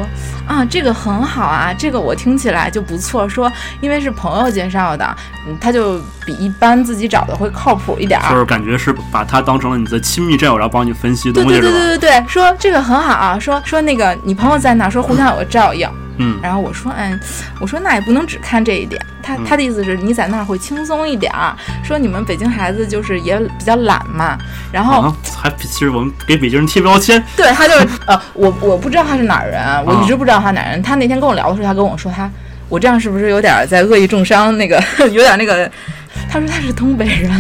[0.48, 5.16] 啊，这个很好啊，这个我听起来就不错，说因为是朋友介绍的，
[5.48, 8.30] 嗯，他就比一般自己找的会靠谱一点儿。
[8.30, 11.72] 就是感觉是把他当成了你的亲密战友，然后帮你分析对对对？
[11.72, 14.90] 对对对，说这个很好啊，说说那个你朋友在哪？
[14.90, 15.90] 说互相有个照应。
[16.22, 17.20] 嗯，然后我说，嗯，
[17.60, 19.02] 我说那也不能只看这一点。
[19.24, 24.38] 他他的意思是你在那儿会轻松一点儿，说你们北京孩子就是也比较懒嘛。
[24.72, 30.82] 然后、啊，还其实我们给北京人贴标签，对他就是 呃，我我不知道他是哪儿人，我啊一直不知道他哪儿人。
[30.82, 32.30] 他那天跟我聊的时候，他跟我说他，
[32.70, 34.58] 我这样是不是有点在恶意重伤？
[34.58, 34.82] 那个
[35.12, 35.70] 有点那个，
[36.30, 37.32] 他说他是东北人，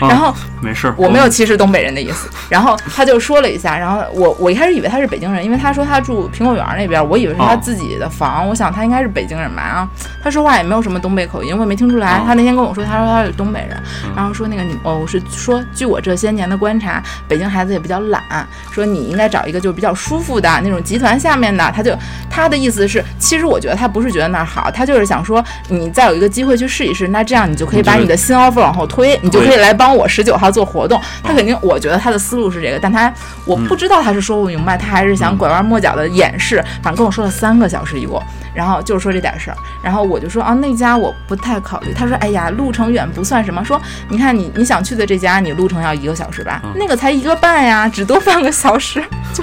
[0.00, 2.28] 啊然后没事儿，我没有歧视东北人的意思。
[2.48, 9.62] 然后他就说了一下，然后我我一开始以为他是北京人，因为他说他住苹果园那边，我以为是他哦自己的房，我想他应该是北京人吧。
[9.66, 9.90] 然后
[10.22, 12.18] 他说话也没有什么东北口音，我也没听出来。
[12.18, 18.22] 哦他那天跟我说，他说他是东北人，嗯然后说那个你哦，我是说据我这些年的观察，北京孩子也比较懒，
[18.70, 21.70] 说你应该找一个就是比较舒服的那种集团下面的。
[21.74, 21.96] 他就
[22.30, 31.00] 他的意思是，其实我觉得他不是觉得那儿好，他就是想说你再有一个机会去试一试，那这样你就可以把你的新 offer 往后推，你就可以来帮我十九号做活动。
[31.22, 33.12] 他肯定，我觉得他的思路是这个，但他
[33.44, 36.62] 我不知道他是说不明白，他还是想拐弯抹角的掩饰。
[36.82, 38.22] 反正跟我说了三个小时一共，
[38.54, 41.92] 然后就是说这点事儿，然后我就说啊那家我不太考虑。
[41.92, 49.02] 他说哎呀路程远不算什么，说你看你你想去的这家你路程要一个小时吧，那个才一个半呀，只多半个小时，
[49.34, 49.42] 就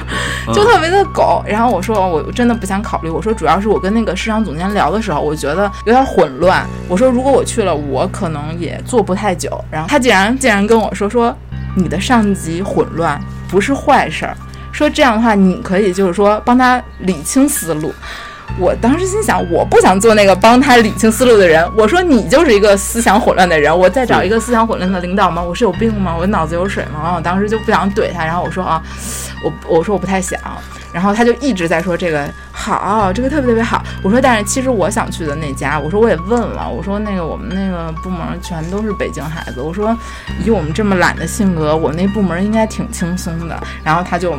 [0.54, 1.44] 就特别的狗。
[1.46, 6.66] 然后我说我真的不想考虑，我说主要是我跟那个市场总监聊的时候，我觉得有点混乱。
[6.88, 9.62] 我说如果我去了，我可能也做不太久。
[9.70, 11.36] 然后他竟然竟然跟我说说
[11.76, 13.20] 你的上级混乱
[13.50, 14.36] 不是坏事儿，
[14.72, 17.94] 说这样的话你可以就是说帮他理清思路。
[18.60, 21.68] 我当时心想，我不想做那个帮他理清思路的人。
[21.76, 25.42] 我说你就是一个思想混乱的人，我再找一个思想混乱的领导吗？
[25.42, 26.16] 我是有病吗？
[26.16, 27.00] 我脑子有水吗？
[27.02, 28.82] 然后我当时就不想怼他，然后我说啊，
[29.44, 30.40] 我我说我不太想，
[30.94, 33.84] 然后他就一直在说这个好，这个特别特别好。
[34.04, 39.98] 我说但是其实我想去的那家，我说我也问了，我说那个我们那个部门全都是北京孩子，我说
[40.46, 43.58] 以我们这么懒的性格，我那部门应该挺轻松的。
[43.84, 44.38] 然后他就。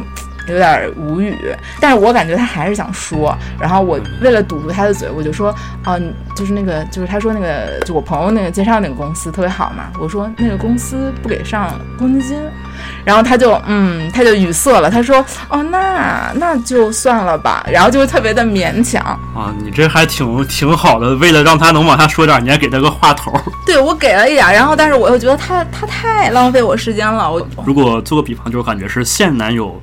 [0.49, 1.37] 有点无语，
[1.81, 12.39] 但是我感觉他还是想说，然后我为了堵住他的嘴，我就说，哦、你就是那个，就是他说那个，就我朋友那个介绍那个公司特别好嘛，我说那个公司不给上公积金，
[13.05, 19.03] 然后他就，嗯，他就语塞了，他说，哦，那那就算了吧，然后就特别的勉强，
[19.35, 23.43] 啊，你这还挺挺好的，为了让他能往下说点，你还给他个话头儿。
[23.65, 29.81] 对我给了一点，然后但是我又觉得他他太浪费我时间了，我如果做个比方，就是感觉是现男友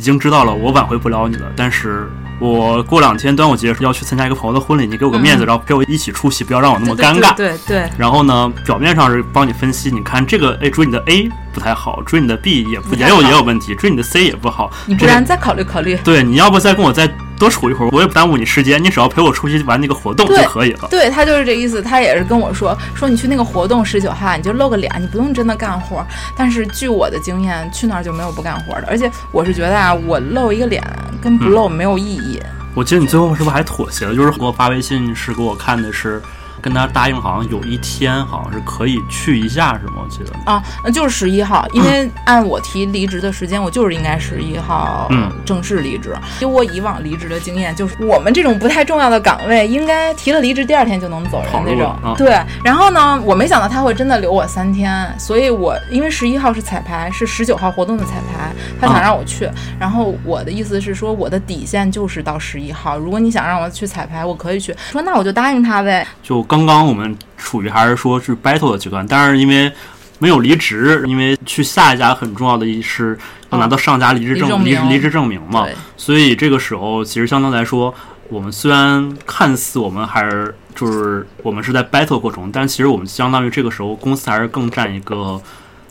[0.00, 2.08] 已经知道了我挽回不了你了，但是
[2.40, 7.34] 我过两天端午节要去参加一个朋友的婚礼，你给我个面子，然后陪我一起出席，不要让我那么尴尬。
[7.34, 14.70] 嗯对对对然后呢，表面上是帮你分析，你看这个，哎，追你的 A 不太好，追你的 B 也不也有也有问题，追你的 C 也不好。
[14.86, 15.96] 你不然再考虑考虑。
[16.04, 17.08] 对，你要不再跟我再
[17.38, 20.88] 多处一会儿，我也不耽误你时间，你只要陪我出去玩那个活动就可以了。
[20.90, 26.06] 对他就是这意思，他也是跟我说说你去那个活动十九号，你就露个脸，你不用真的干活。
[26.36, 30.82] 但是据我的经验，去那儿就没有不干活的，而且我是觉得啊，我露一个脸
[31.20, 32.40] 跟不露没有意义。
[32.74, 34.14] 我记得你最后是不是还妥协了？
[34.14, 36.22] 就是给我发微信是给我看的是，
[36.60, 40.02] 跟他答应，好像有一天好像是可以去一下，是吗？
[40.04, 46.14] 我记得啊，那就是十一号，因为按我提离职的时间，我就是应该十一号嗯正式离职。
[46.40, 52.14] 以我以往离职的经验，就是我们这种不太重要的岗位，应该提了离职第二天就能走人那种啊。
[52.16, 59.48] 对，然后呢，我没想到他会真的留我三天，所以我因为十一号是彩排，是十九号活动的彩排，他想啊让我去。
[59.78, 64.74] 然后我的意思是说，我的底线就是到十一号，如果你想让我去彩排，我可以去。
[64.90, 66.06] 说那我就答应他呗。
[66.22, 69.70] 就刚刚我们处于还是说是 battle 的阶段，但是因为
[70.18, 73.16] 没有离职，因为去下一家很重要的一是
[73.50, 75.64] 要拿到上家离职证、离职离职证明嘛，
[75.96, 77.94] 所以这个时候其实相当来说，
[78.28, 85.40] 我们虽然看似我们还是就是我们是在 battle 过程，但其实我们相当于这个时候公司还是更占一个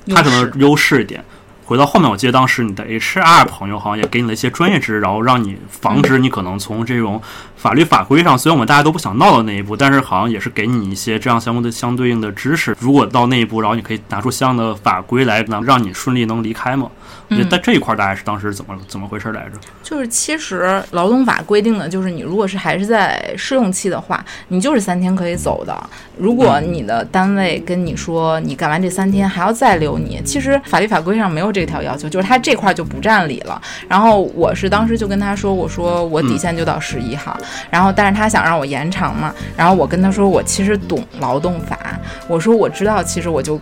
[0.08, 1.24] 它可能优势一点。
[1.64, 7.22] 回到后面，我记得当时你的 HR 朋友好像也给你了一些专业知识，然后让你防止你可能从这种
[7.60, 12.74] 法律法规上，虽然我们大家都不想闹到那一步，但是好像也是给你一些这样相关的相对应的知识。
[12.80, 16.90] 如果到那一步，然后你可以拿出相应的法规来，能让你顺利能离开嘛？
[17.30, 19.60] 我觉得在这一块，大概是当时怎么怎么回事来着？
[19.84, 25.78] 就是其实劳动法规定的就是，你如果是还是在试用期的话，你就是三天可以走的。
[26.18, 33.62] 如果你的单位跟你说你干完这三天还要再留你，其实法律法规上没有这条要求，就是他这块就不占理了。
[33.88, 37.38] 然后我是当时就跟他说，我说我底线就到十一号，
[37.70, 41.78] 然后但是他想让我延长嘛，然后我跟他说我其实懂劳动法，
[42.28, 43.60] 我说我知道，其实我就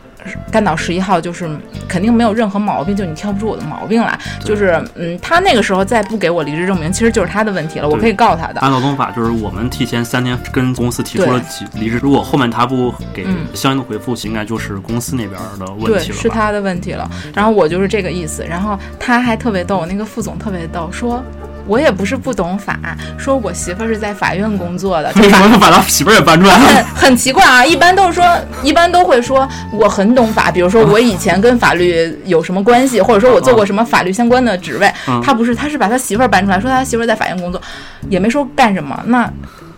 [0.52, 1.50] 干到十一号就是
[1.88, 8.60] 肯定没有任何毛病，就你挑不出我的毛病来，就是嗯，他那个时候再不给我离职证明，其实就是他的问题了，我可以告他的。
[8.60, 11.42] 按劳动法，就是我们提前三天跟公司提出了
[11.74, 16.14] 离离职，如果后面他不给嗯相应的回复，应该就是公司那边的问，题了对？
[16.14, 17.10] 是他的问题了。
[17.34, 18.46] 然后我就是这个意思。
[18.46, 21.24] 然后他还特别逗，那个副总特别逗，说
[21.68, 22.80] 我也不是不懂法，
[23.18, 26.84] 说我媳妇儿是在法院工作的，为什么把他媳妇儿也搬出来很了？
[26.95, 28.26] 很奇怪啊，一般都是说，
[28.63, 34.91] 一般都会说我很懂法，比如说我以前跟法律有什么关系，或者说我做过什么法律相关的职位。
[35.07, 37.61] 嗯他不是，他是把他媳妇儿搬出来，说他媳妇儿在法院工作，
[38.09, 38.97] 也没说干什么。
[39.07, 39.30] 那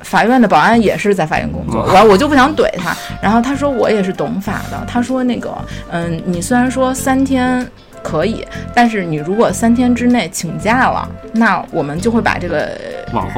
[0.02, 2.96] 法院的保安也是在法院工作，嗯我我就不想怼他。
[3.22, 5.58] 然后他说我也是懂法的，他说那个，
[5.92, 7.68] 嗯，你虽然说三天。
[8.04, 12.70] 可以，但是你如果三天之内请假了，那我们就会把这个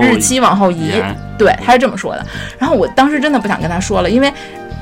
[0.01, 0.87] 日期往后移。
[0.87, 2.25] 延对，他是这么说的。
[2.59, 4.31] 然后我当时真的不想跟他说了，因为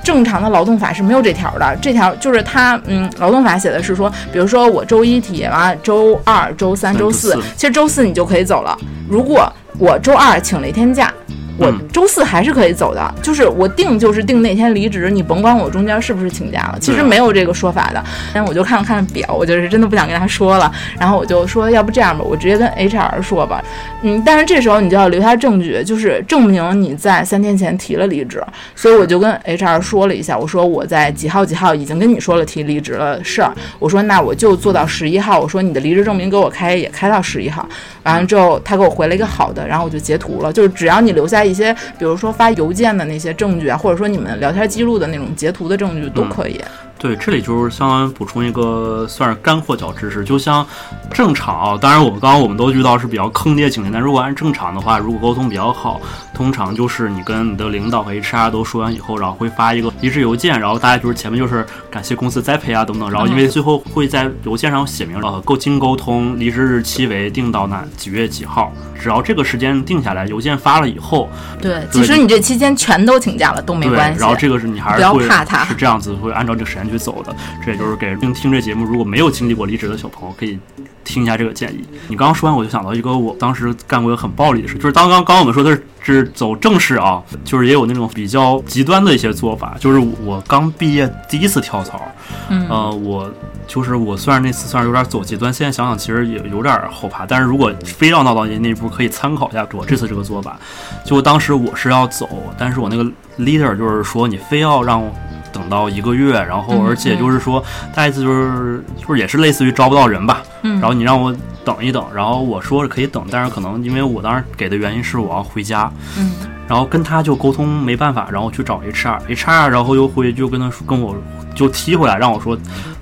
[0.04, 1.78] 正常的劳动法是没有这条的。
[1.82, 8.78] 这条就是他，嗯，劳动法写的是说，比如说我周一体完，周二、周三、周四，其实周四你就可以走了。
[9.08, 11.14] 如果我周二请了一天假。
[11.60, 18.03] 我嗯周四还是可以走的，就是我定就是定那天离职，你甭管我中间是不是请假了，其实没有这个说法的。
[18.34, 23.64] 但我就看了看表，我就是真的不想跟他说了，然后我就说，要不这样吧，我直接跟 HR 说吧，
[24.01, 28.41] 嗯，但是这时候你就要留下证据，就是证明你在三天前提了离职。
[28.76, 37.68] 所以我就跟 HR 说了一下，我说我在几号几号已经跟你说了提离职了事儿，我说那我就做到十一号，我说你的离职证明给我开也开到十一号。
[38.03, 46.62] 完了之后，他给我回了一个好的，然后我就截图了，就是只要你留下一些，比如说发邮件的那些证据啊，或者说你们聊天记录的那种截图的证据都可以。
[47.00, 50.68] 对，这里就是相当于补充一个算是干货小知识，就像
[51.14, 56.02] 正常啊，当然我们刚刚我们都遇到是比较坑爹经历，但如果按正常的话，如果沟通比较好，
[56.34, 71.30] 通常就是你跟你的领导和 HR 都说完以后，然后会发一个离职邮件，然后大家就是前面就是感谢公司栽培啊等等，然后因为最后会在邮件上写明呃，够经沟通，离职日期为定到哪几月几号，只要这个时间定下来，邮件发了以后，
[71.62, 74.20] 对，其实你这期间全都请假了都没，关系。
[74.20, 77.36] 然后这个是你还不要怕他是这样子，会按照这个时间去走的。
[77.64, 80.58] 这也就是给听听这节目如果没有经历过离职的小朋友可以
[81.04, 81.84] 听一下这个建议。
[82.08, 89.76] 你刚刚说完，我就想到一个我当时干过一个很暴力的事，就是刚刚刚我们说的是是走正式啊，就是也有那种比较极端的一些做法。
[89.80, 92.02] 就是我刚毕业第一次跳槽，
[92.50, 93.32] 嗯呃，我
[93.68, 97.26] 就是我虽然那次算是有点走极端，现在想想其实也有点后怕。
[97.26, 100.58] 但是如果非要闹到那一步，可以参考一下我这次这个做法。
[101.06, 102.28] 就当时我是要走，
[102.58, 103.04] 但是我那个
[103.38, 105.14] leader 就是说你非要让我
[105.52, 110.74] 等到一个月，然后嗯而且就是说他意思就是就是也是类似于招不到人吧，嗯。
[110.80, 116.32] 然后你让我等一等，然后我说是可以等，但是可能因为我当时给的原因是我要回家，嗯。
[116.68, 121.16] 然后跟他就沟通没办法，然后去找 HR，HR 然后又回就跟他说跟我
[121.56, 122.56] 就踢回来让我说，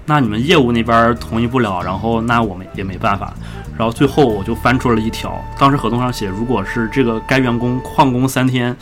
[0.06, 3.34] 那你们业务那边同意不了，然后那我们也没办法。
[3.78, 8.76] 然后最后我就翻出了一条，当时合同上写，如果是这个该员工旷工三天，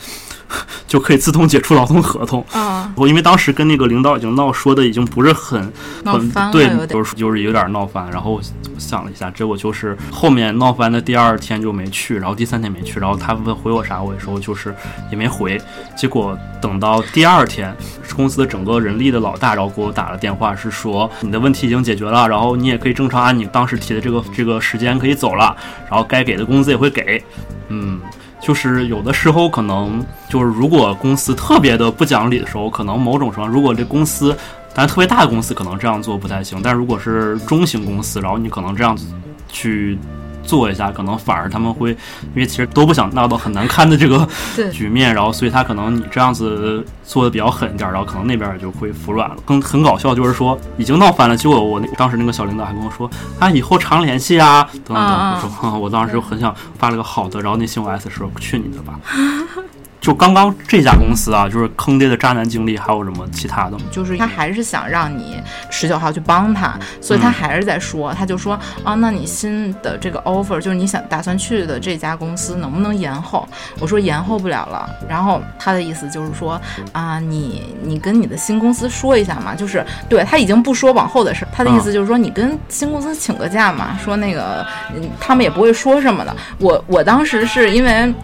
[0.86, 2.44] 就可以自动解除劳动合同。
[2.52, 5.72] 啊，我因为当时跟那个领导已经闹说的已经不是很很
[6.04, 8.10] 闹翻了对就是就是有点闹翻。
[8.10, 8.40] 然后我
[8.78, 14.74] 想了一下，结果就是后面闹翻的第二天就没去，然后第三天没去，然后他问回我啥，我也说就是
[15.10, 15.60] 也没回。
[15.96, 17.74] 结果等到第二天，
[18.14, 25.56] 公司的整个人力的老大，然后给我打了电话，是说你的问题已经解决了，然后你也可以正常按你当时提的这个这个时间可以走了，
[25.90, 27.22] 然后该给的工资也会给。
[27.68, 28.00] 嗯，
[28.46, 34.30] 就是有的时候可能就是如果公司特别的不讲理的时候，可能某种程度，如果这公司，
[34.72, 39.06] 当然特别大的公司可能这样做不太行，但如果是中型公司，然后你可能这样子
[39.48, 39.98] 去。
[40.46, 44.26] 做一下，可能反而他们会，因为其实都不想闹到很难堪的这个
[44.72, 49.36] 局面，然后所以他可能你这样子做的比较狠一点，然后可能那边也就会服软了。
[49.44, 55.04] 更很搞笑就是说已经闹翻了，结果我那当时那个小领导还跟我说啊，以后常联系啊，等等等。
[55.04, 59.00] 啊啊我说、哼 我当时就很想发了个好的，然后那新 OS 说去你的吧。
[60.00, 63.84] 就刚刚这家公司啊，就是坑爹的渣男经历，还有什么其他的吗？
[63.90, 73.48] 就是他还是想让你十九号去帮他，所以他嗯还是在说，他就说啊，那你新的这个 offer 就是你想打算去的这家公司能不能延后？
[73.80, 74.88] 我说延后不了了。
[75.08, 76.60] 然后他的意思就是说
[76.92, 86.36] 啊，你你跟你的新公司说一下嘛，就是对他已经不说往后的事，他的意思就是说你跟新公司请个假嘛，说那个嗯他们也不会说什么的。
[86.58, 88.14] 我我当时是因为。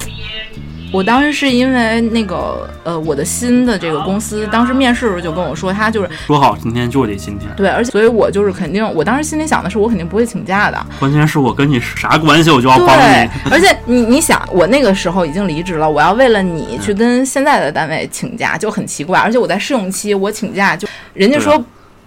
[0.93, 10.87] 我当时是因为那个呃，我的新的这个公司，当时面试的时候就跟我说，他就是说好今天就得今天，对，而且所以我就是肯定，我当时心里想的是，我肯定不会请假的。
[11.01, 19.19] 关键是我跟你啥关系，我就要帮对你。，而且你你想，我那个时候已经离职了，我要为了你去跟现在的单位请假，就很奇怪。
[19.19, 21.63] 而且我在试用期，我请假就人家说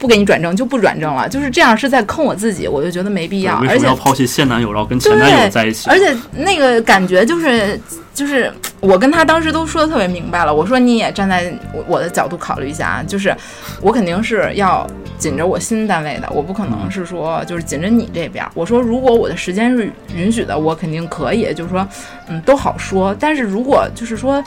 [0.06, 3.60] 不给你转正就不转正了，就是这样是在坑我自己，我就觉得没必要。
[3.62, 5.90] 为而且什么要抛弃现男友，然后跟前男友在一起？
[5.90, 7.80] 而且那个感觉就是
[8.14, 13.36] 就是我跟他当时都说的特别明白了，我说你也站在我我的角度考虑一下啊，就是
[13.82, 14.86] 我肯定是要
[15.18, 18.46] 紧着我新单位的，我不可能是说就是紧着你这边。
[18.54, 21.88] 我说如果我的时间是允许的，我肯定可以，就是说
[22.28, 23.16] 嗯都好说。
[23.20, 24.44] 但是如果就是说。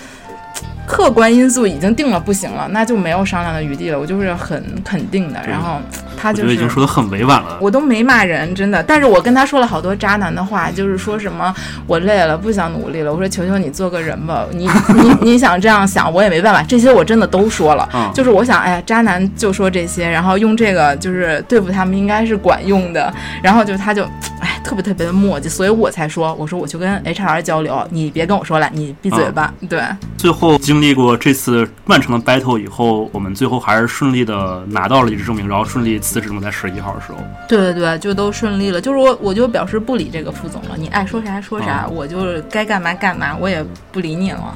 [0.87, 3.99] 客观因素已经定了不行了，那就没有商量的余地了。
[3.99, 5.79] 我就是很肯定的，然后
[6.17, 7.59] 他就是已经说的很委婉了。
[7.61, 8.83] 我都没骂人，真的。
[8.83, 11.55] 但是我跟他说了好多渣男的话，就是说什么
[11.87, 13.13] 我累了，不想努力了。
[13.13, 16.63] 我说求求你做个人吧， 你你你想这样想，我也没办法。
[16.63, 23.13] 这些我真的都说了，嗯就是我想，哎呀，渣男就说这些，然后用这个就是对付他们应该是管用的。
[23.43, 24.05] 然后就他就，
[24.41, 29.53] 哎，特别特别的磨叽，所以我才说，我说我去跟 HR 交流，你别跟我说了，你闭嘴吧。
[29.69, 29.83] 对，
[30.17, 37.19] 最后经历过这次漫长的 battle 以后，我们最后还是顺利的拿到了离职证明，然后顺利辞职嘛，在十一号的时候。
[37.49, 38.81] 对对对，就都顺利了。
[38.81, 44.55] 就是我我就表示不理这个副总了，你爱说啥说啥，我就是该干嘛干嘛，我也不理你了。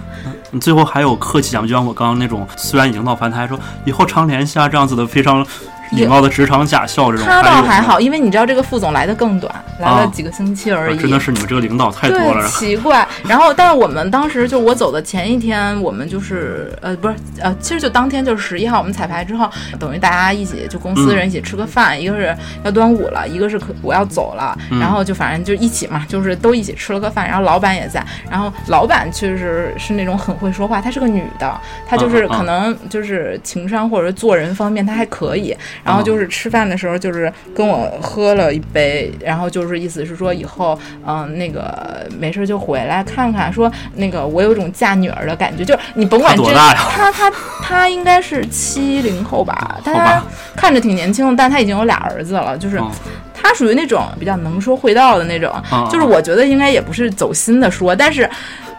[0.51, 1.67] 你最后还有客气讲？
[1.67, 5.47] 就像我刚刚那种，虽然已经闹翻，他还说以后常联系啊，这样子的非常
[5.93, 7.27] 礼貌的职场假笑这种。
[7.27, 10.97] 他倒还好，因为你知道这个副总来的更短，来了几个星期而已。
[10.97, 12.47] 啊真的是你们这个领导太多，了。
[12.49, 13.07] 奇怪。
[13.29, 46.79] 然后，但是我们当时就我走的前一天，我们就是呃，不是呃，其实就当天就是十一号，我们彩排之后，等于大家一起就公司人一起吃个饭，一个是要端午了，一个是可我要走了，嗯然后就反正就一起嘛，就是都一起吃了个饭，然后老板也在，然后老板确实是那种很会说话，她是个女的，她就是可能就是情商或者做人方面她还可以，然后就是吃饭的时候就是跟我喝了一杯，然后就是意思是说以后嗯、那个没事就回来看看，说那个我有种嫁女儿的感觉，就是你甭管这她多大呀。
[46.91, 50.23] 她她她应该是七零后吧，但他
[50.57, 52.91] 看着挺年轻的，但他已经有俩儿子了，就是嗯。
[53.35, 55.89] 她属于那种比较能说会道的那种，嗯。
[55.91, 58.29] 就是我觉得应该也不是走心的说，但是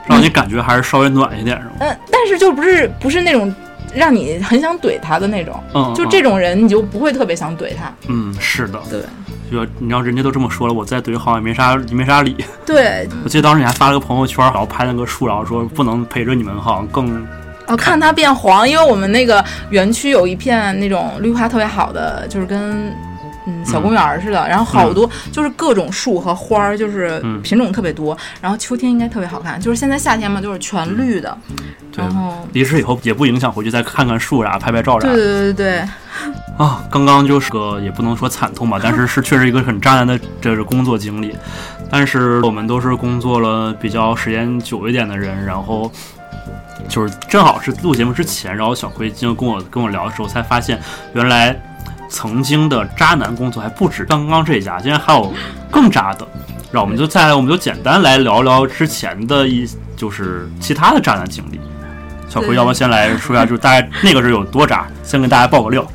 [0.08, 1.72] 让你感觉还是稍微暖一点，是吗？
[1.80, 3.54] 嗯，但是就不是不是那种
[3.96, 9.02] 让你很想怼他的那种，嗯，就嗯这种人你就不会特别想怼他，嗯，是的，对。
[9.52, 12.36] 就你要人家都这么说了，我再怼好像也没啥没啥理。
[12.66, 17.24] 对，我记得当时你还发了个朋友圈，然后拍那个树，然后说不能陪着你们，好像更
[17.68, 22.92] 哦，看它变黄，因为我们那个园区有一片那种绿化特别好的，就是跟
[23.46, 28.18] 嗯小公园似的，然后好多就是各种树和花儿，就是嗯品种特别多。
[28.42, 31.38] 然后秋天应该特别好看，就是现在夏天嘛，就是全绿的。
[31.92, 35.80] 对然后，离职以后也不影响回去再看看树啥、拍拍照啥对对对对对，
[36.58, 36.84] 啊。
[36.90, 41.36] 刚刚就是个也不能说惨痛吧，但是是确实一个很渣男的这是工作经历。
[41.92, 45.92] 但是我们都是工作了比较时间久一点的人，然后
[46.90, 50.80] 就是正好是录节目之前，然后小辉经跟我跟我聊的时候，才发现
[51.14, 51.56] 原来
[52.14, 55.34] 曾经的渣男工作还不止刚刚这家，竟然还有
[55.72, 56.28] 更渣的。
[56.72, 61.60] 让我们就再来，我们就简单来聊聊之前的一就是其他的渣男经历。
[62.30, 64.88] 小葵，要不要先来说一下，就是大概 那个是有多渣？
[65.04, 65.86] 先跟大家爆个料。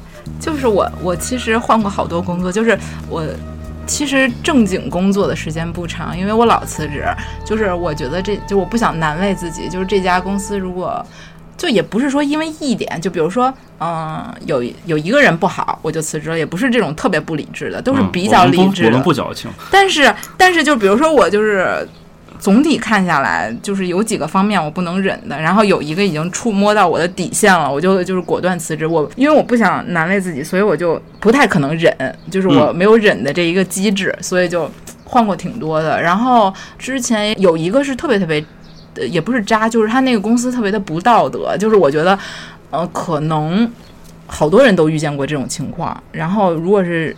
[0.41, 2.77] 就是我，我其实换过好多工作，就是
[3.09, 3.25] 我
[3.87, 7.05] 其实正经工作的时间不长，因为我老辞职。
[7.45, 11.05] 就是我觉得这就我不想难为自己，就是这家公司如果
[11.59, 18.63] 就也不是说因为一点，就比如说，嗯、有有一个人不好，我就辞职了，也不是这种特别不理智的，都是嗯比较理智的。
[18.63, 19.51] 我们不我们不矫情。
[19.71, 21.87] 但是但是就比如说我就是。
[22.41, 28.87] 总体看下来，就是有几个方面我不能忍的，然后有一个已经触摸到我的底线了，我就就是果断辞职。
[28.87, 31.93] 我因为我不想难为自己，所以我就不太可能忍，
[32.31, 34.71] 就是我没有忍的这一个机制，所以就
[35.03, 36.01] 换过挺多的。
[36.01, 38.47] 然后之前有一个是特别特别，呃，
[39.07, 42.19] 也不是渣，就是他那个公司特别的不道德，就是我觉得，
[42.71, 43.71] 呃，可能
[44.27, 46.03] 好多人都遇见过这种情况。
[46.13, 47.15] 然后如果是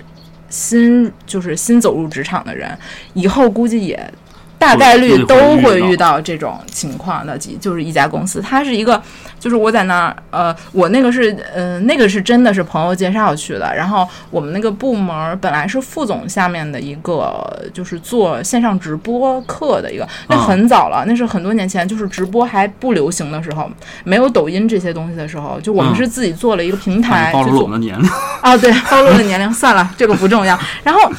[0.48, 2.76] 新就是新走入职场的人，
[3.14, 4.12] 以后估计也
[4.58, 9.00] 大概率都会遇到这种情况的，就是一家公司，它是一个，
[9.40, 23.68] 就是我在那儿，呃，我那个是，呃，那个是真的是朋友介绍去的，然后我们那个部门本来是副总下面的一个，就是做线上直播课的一个，那很早了，那是很多年前，就是直播还不流行的时候，
[24.04, 28.08] 没有抖音这些东西的时候，就我们是自己做了一个平台，暴露了我们的年龄。
[28.42, 30.58] 啊，对， 暴露了年龄，算了，这个不重要。
[30.82, 31.10] 然后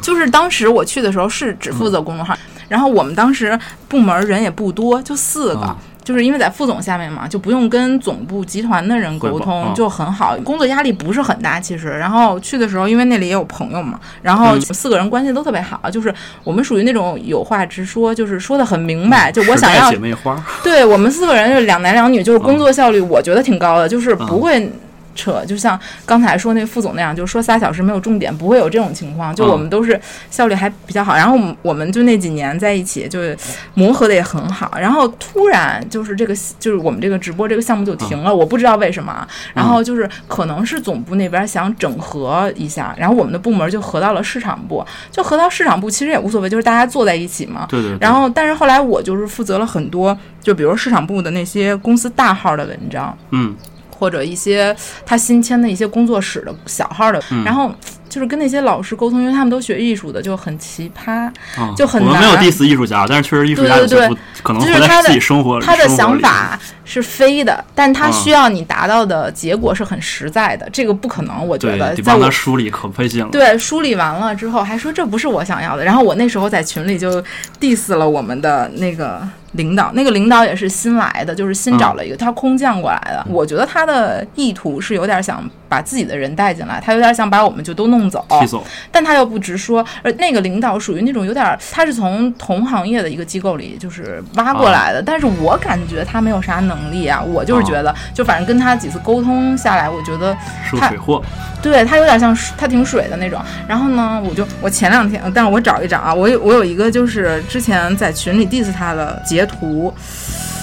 [0.00, 2.34] 就是当时我去的时候是只负责公众号，
[2.68, 5.76] 然后我们当时部门人也不多，就四个。
[6.02, 11.60] 啊就是因为在副总下面嘛，就不用跟总部集团的人沟通，啊就很好，工作压力不是很大。
[11.60, 19.30] 其实，然后去的时候，因为那里也有朋友嘛，然后嗯四个人关系都特别好，就是我们属于那种有话直说，就是说的很明白。
[19.30, 20.42] 就我想要姐妹花。
[20.62, 24.70] 对我们四个人就是两男两女，就是工作效率我觉得挺高的，就是不会
[25.14, 29.34] 扯，就像刚才说那副总那样，就是说仨小时没有重点，不会有这种情况。
[29.34, 30.00] 就我们都是
[30.30, 33.36] 效率还比较好，然后我们我们就那几年在一起，就是
[33.74, 34.72] 磨合的也很好。
[34.78, 39.26] 然后突然就是这个就是我们这个直播这个项目就停了，我不知道为什么。
[39.54, 47.66] 然后就是可能是总部那边想整合一下，然后我们的部门就合到了市场部，就合到市场部其实也无所谓，就是大家坐在一起嘛。
[47.68, 47.98] 对对对。
[48.00, 53.54] 然后，但是后来我就是负责了很多，就比如市场部的那些公司大号的文章，嗯，
[54.02, 54.74] 或者一些
[55.06, 57.72] 他新签的一些工作室的小号的，嗯然后
[58.08, 61.30] 就是跟那些老师沟通，因为他们都学艺术的，就很奇葩。
[61.56, 73.30] 啊就很我们没有难 diss 艺术家，但是确实艺术家有对对对些不可能在就是他的自己生活他的生活里想法是飞的，但他嗯需要你达到的结果是很实在的，这个不可能，我觉，得得帮在我他梳理可费劲了。
[73.30, 77.22] 对，梳理完了之后还说这不是我想要的，然后我那时候在群里就
[77.60, 79.22] diss 了我们的那个
[79.52, 83.26] 领导，那个领导也是新来的，就是新找了一个、他空降过来的。
[83.28, 89.82] 我觉得他的意图是有点想把自己的人带进来，他有点想把我们就都弄走，走，但他又不直说。
[90.02, 100.36] 而那个领导属于那种有点，他是从同行业的一个机构里就是挖过来的，但是我感觉他没有啥能力啊，我就是觉得，就反正跟他几次沟通下来，我觉得
[100.78, 101.22] 他是水货。
[101.62, 103.40] 对他有点像他挺水的那种。
[103.66, 109.94] 然后呢，我就我前两天，但是我找一找啊，我有我有一个就是之前在群里 diss 他的截图，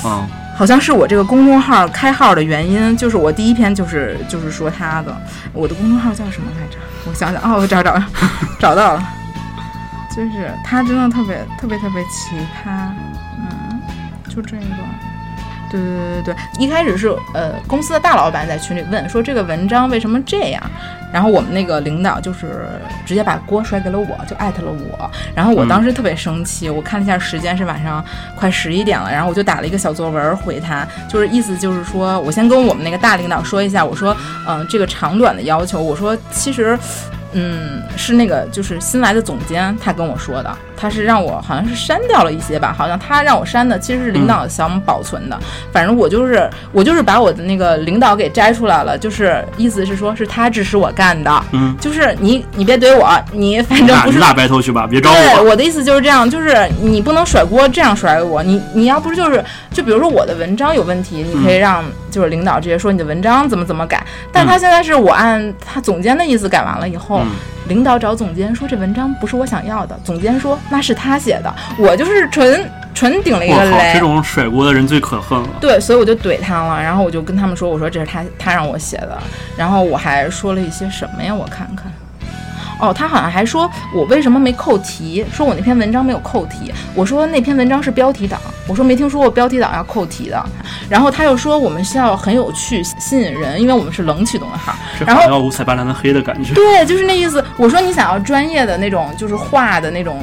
[0.06, 0.28] 嗯，
[0.60, 5.18] 好像是我这个公众号开号的原因，就是我第一篇就是就是说他的，
[5.54, 6.78] 我的公众号叫什么来着？
[7.08, 7.98] 我想想，哦，我找找
[8.60, 9.04] 找到了，
[10.14, 12.90] 就是他真的特别特别特别奇葩，
[13.38, 13.80] 嗯，
[14.28, 14.64] 就这个。
[15.72, 20.62] 对对对对对，一开始是呃公司的大老板在群里问说这个文章为什么这样，
[21.12, 22.68] 然后我们那个领导就是
[23.06, 28.04] 直接把锅甩给了我，就艾特了我，然后我当时特别生气，我看了一下时间是晚上
[28.36, 34.16] 快十一点了，然后我就打了一个小作文回他，就是意思就是说我先跟我们那个大领导说一下，我说
[34.48, 36.78] 嗯、这个长短的要求，我说其实。
[37.34, 45.36] 嗯，是那个就是新来的总监，他跟我说的，他是让我好像是删掉了一些吧，好像他让我删的，其实是领导想保存的。
[45.40, 51.44] 嗯、反正我就是我就是把我的那个领导给摘出来了，就是意思是说是他指使我干的。
[51.52, 55.16] 嗯，就是你你别怼我，你反正不是你俩白头去吧，别招我。
[55.16, 67.22] 对，我的意思就是这样，就是你不能甩锅这样甩给我，你你要不是就是就比如说我的文章有问题，你可以让就是领导直接说你的文章怎么怎么改，但他现在是我按他总监的意思改完了以后。
[67.24, 67.30] 嗯
[67.68, 73.92] 领导找总监说这文章不是我想要的，总监说那是他写的，我就是纯纯顶了一个雷。
[73.94, 75.50] 这种甩锅的人最可恨了。
[75.62, 79.16] 对，所以我就怼他了，然后我就跟他们说，我说这是他他让我写的，
[79.56, 81.32] 然后我还说了一些什么呀？
[81.36, 81.92] 我看看。
[82.80, 86.74] 哦，他好像还说我为什么没扣题，说我那篇文章没有扣题。
[86.96, 90.44] 我说那篇文章是标题党，我说没听说过标题党要扣题的。
[90.90, 94.74] 然后他又说我们需要很有趣、吸引人，因为我们是冷启动的号。
[95.06, 96.54] 然后要五彩斑斓的黑的感觉。
[96.54, 97.44] 对，就是那意思。
[97.58, 100.20] 我说你想要专业的那种，就是画的那种。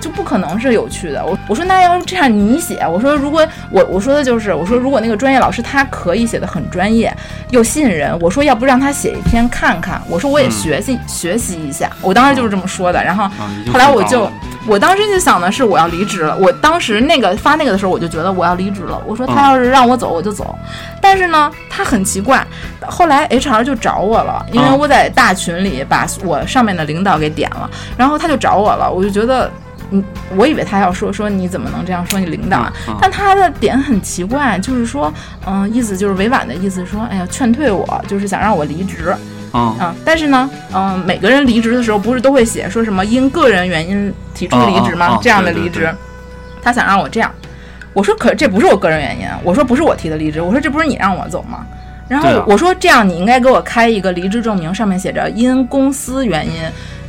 [0.00, 1.24] 就不可能是有趣的。
[1.24, 7.14] 我我说那要这样你写，我说如果我我说的就是我说如果那个专业老师他可以写的很专业
[7.50, 13.02] 又吸引人，我说要不让他写一篇看看，我说我也学习、学习一下，我当时就是这么说的。
[13.02, 13.28] 然后
[13.72, 14.30] 后来我就
[14.66, 16.36] 我当时就想的是我要离职了。
[16.38, 19.00] 我当时那个发那个的时候，我就觉得我要离职了。
[19.06, 20.56] 我说他要是让我走，我就走。
[21.00, 22.46] 但是呢，他很奇怪，
[22.86, 29.50] 后来 HR 就找我了，因为啊我在大群里把我上面的领导给点了，然后他就找我了，我就觉得。
[29.90, 30.04] 嗯，
[30.36, 32.72] 我以为他要说说你怎么能这样说你领导啊？
[33.00, 35.12] 但他的点很奇怪，就是说，
[35.46, 39.14] 嗯，意思就是委婉的意思说，哎呀，劝退我，就是想让我离职。
[39.54, 45.18] 嗯啊，但是呢，嗯、每个人离职的时候不是都会写说什么因个人原因提出离职吗？
[45.22, 45.94] 这样的离职，对对对
[46.62, 47.32] 他想让我这样，
[47.94, 51.64] 我说可这不是我个人原因，我说不是我提的离职，我说这不是你让我走吗？
[52.08, 56.52] 然后我说这样你应该给我开一个离职证明，上面写着因公司原因。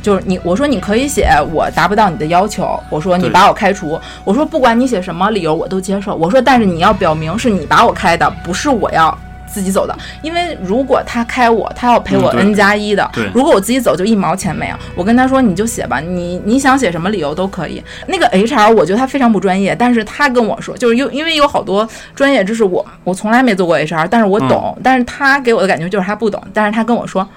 [0.02, 17.82] 就是你，我说你可以写我达不到你的要求，我说你把我开除，我说不管你写什么理由我都接受，我说但是你要表明是你把我开的，不是我要自己走的，因为如果他开我，他要赔我 N 加一的，对如果我自己走就一毛钱没有，我跟他说你就写吧，你你想写什么理由都可以。
[18.06, 27.28] 那个 HR 我觉得他非常不专业，但是他跟我说，就是因因为有好多专业知识我我从来没做过 HR，但是我懂，但是他给我的感觉就是他不懂，但是他跟我说。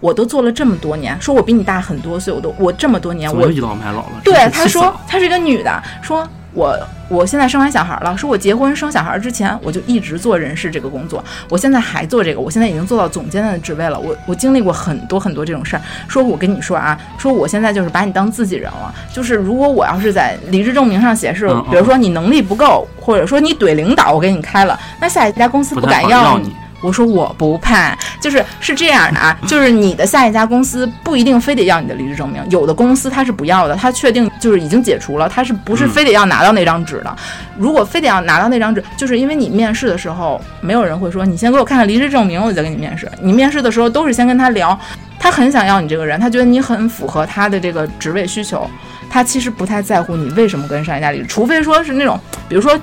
[0.00, 4.20] 我都做了这么多年，说我比你大很多岁，我都我这么多年，我倚老卖老了？
[4.24, 6.76] 对真是，他说她是一个女的，说我
[7.08, 15.82] 我现在生完小孩了，说我结婚生小孩之前我就一直做人事这个工作，我现在还做这个，我现在已经做到总监的职位了，我我经历过很多很多这种事儿。
[16.08, 26.50] 说我跟你说啊，说我现在就是把你当自己人了，就是如果我要是在离职证明上写是嗯，嗯比如说你能力不够，或者说你怼领导，我给你开了，那下一家公司不敢要你
[26.80, 37.16] 我说我不怕，就是是这样的啊，就是你的下一家公司不一定非得要你的离职证明，有的公司他是不要的，他确定就是已经解除了，他是不是嗯非得要拿到那张纸的？
[37.56, 43.10] 如果非得要拿到那张纸，就是因为你面试的时候，没有人会说你先给我看看离职证明，我再给你面试。
[43.20, 44.78] 你面试的时候都是先跟他聊，
[45.18, 48.68] 他很想要你这个人，他觉得你很符合他的这个职位需求，
[49.10, 52.18] 他其实不太在乎你为什么跟上一家离职，除非说是那种，
[52.48, 52.78] 比如说。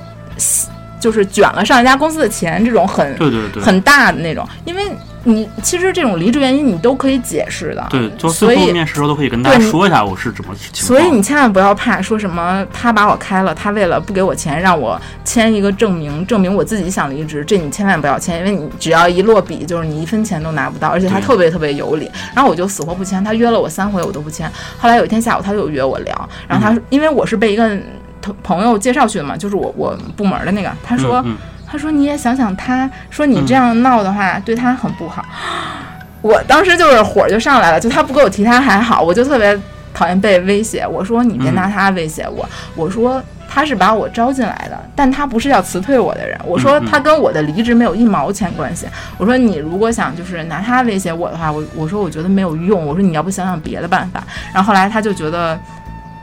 [1.00, 4.82] 就是卷了上一家公司的钱，这种很对对对，很大的那种，因为
[5.24, 10.86] 你其实这种离职原因你都可以解释的，对，就所以最后面试时候都可以跟大家说一下我是怎么情况。
[10.86, 22.10] 所以你千万不要怕说什么他把我开了，他为了不给我钱让我签一个证明，证明我自己想离职，这你千万不要签，因为你只要一落笔就是你一分钱都拿不到，而且他特别特别有理。
[22.34, 24.50] 然后我就死活不签，他约了我三回我都不签。
[24.78, 27.78] 后来有一天下午他就约我聊，然后他、因为我是被一个
[28.28, 31.21] 同朋友介绍去的嘛，就是我我部门的那个，他说。
[31.25, 31.38] 嗯嗯
[31.69, 35.25] 他说：“你也想想他，说你这样闹的话，对他很不好。
[36.23, 39.53] ”我当时就是火就上来了，就他不给我提他还好，我就特别
[39.93, 40.88] 讨厌被威胁。
[40.88, 42.47] 我说：“你别拿他威胁我。
[42.73, 46.39] 我说：“他是把我招进来的，但他不是要辞退我的人。
[46.45, 48.88] 我说他跟我的离职没有一毛钱关系。
[49.17, 52.86] 我说你如果想就是拿他威胁我的话，我我说我觉得没有用。
[52.88, 54.23] 我说你要不想想别的办法。
[54.53, 55.59] 然后后来他就觉得。”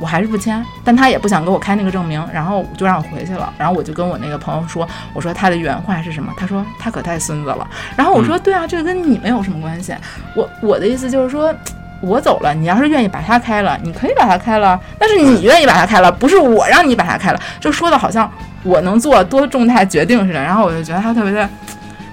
[0.05, 3.50] 我还是不签，但他也不想给我开那个证明，然后就让我回去了。
[3.57, 6.30] 然后我就跟我那个朋友说，我说他的原话是什么？
[6.36, 7.66] 他说他可带孙子了。
[7.96, 9.94] 然后我说对啊，这个跟你们有什么关系？
[10.36, 11.55] 我我的意思就是说。
[12.00, 18.30] 我走了，你要是愿意把他开了，你可以把他开了，但是你愿意把他开了，不是我让你把他开了，就说的好像
[18.62, 20.42] 我能做多重大决定似的。
[20.42, 21.48] 然后我就觉得他特别的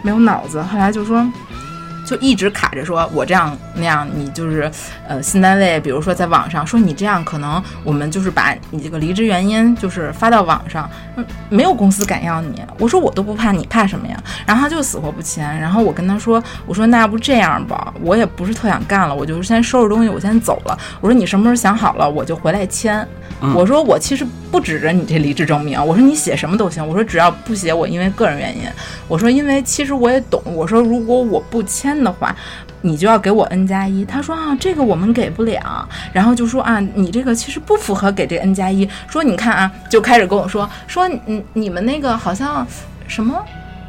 [0.01, 0.61] 没有脑子。
[0.61, 1.29] 后来就说，
[2.07, 4.69] 就一直卡着说，我这样那样，你就是
[5.07, 12.61] 呃新单位，比如说在网上说你这样，可能我们就是把你这个离职原因就是发到网上，嗯，没有公司敢要你。
[12.77, 14.21] 我说我都不怕，你怕什么呀？
[14.45, 15.59] 然后他就死活不签。
[15.59, 20.77] 然后我跟他说，我说那要不这样吧，我也不是特想干了，我就是先收拾东西，我先走了。
[20.99, 23.07] 我说你什么时候想好了，我就回来签。
[23.43, 28.63] 嗯我说我其实不指着你这离职证明，我说你写什么都行，我说只要不写我因为个人原因，
[29.07, 32.35] 我说因为其实我也懂，我说如果我不签的话，
[32.81, 34.03] 你就要给我 N 加一。
[34.05, 38.87] 他说啊，这个我们给不了，然后就说啊，你这个其实不符合给这 N 加一。
[39.07, 42.65] 说你看啊，就开始跟我说说你你们那个好像
[43.07, 43.35] 什么。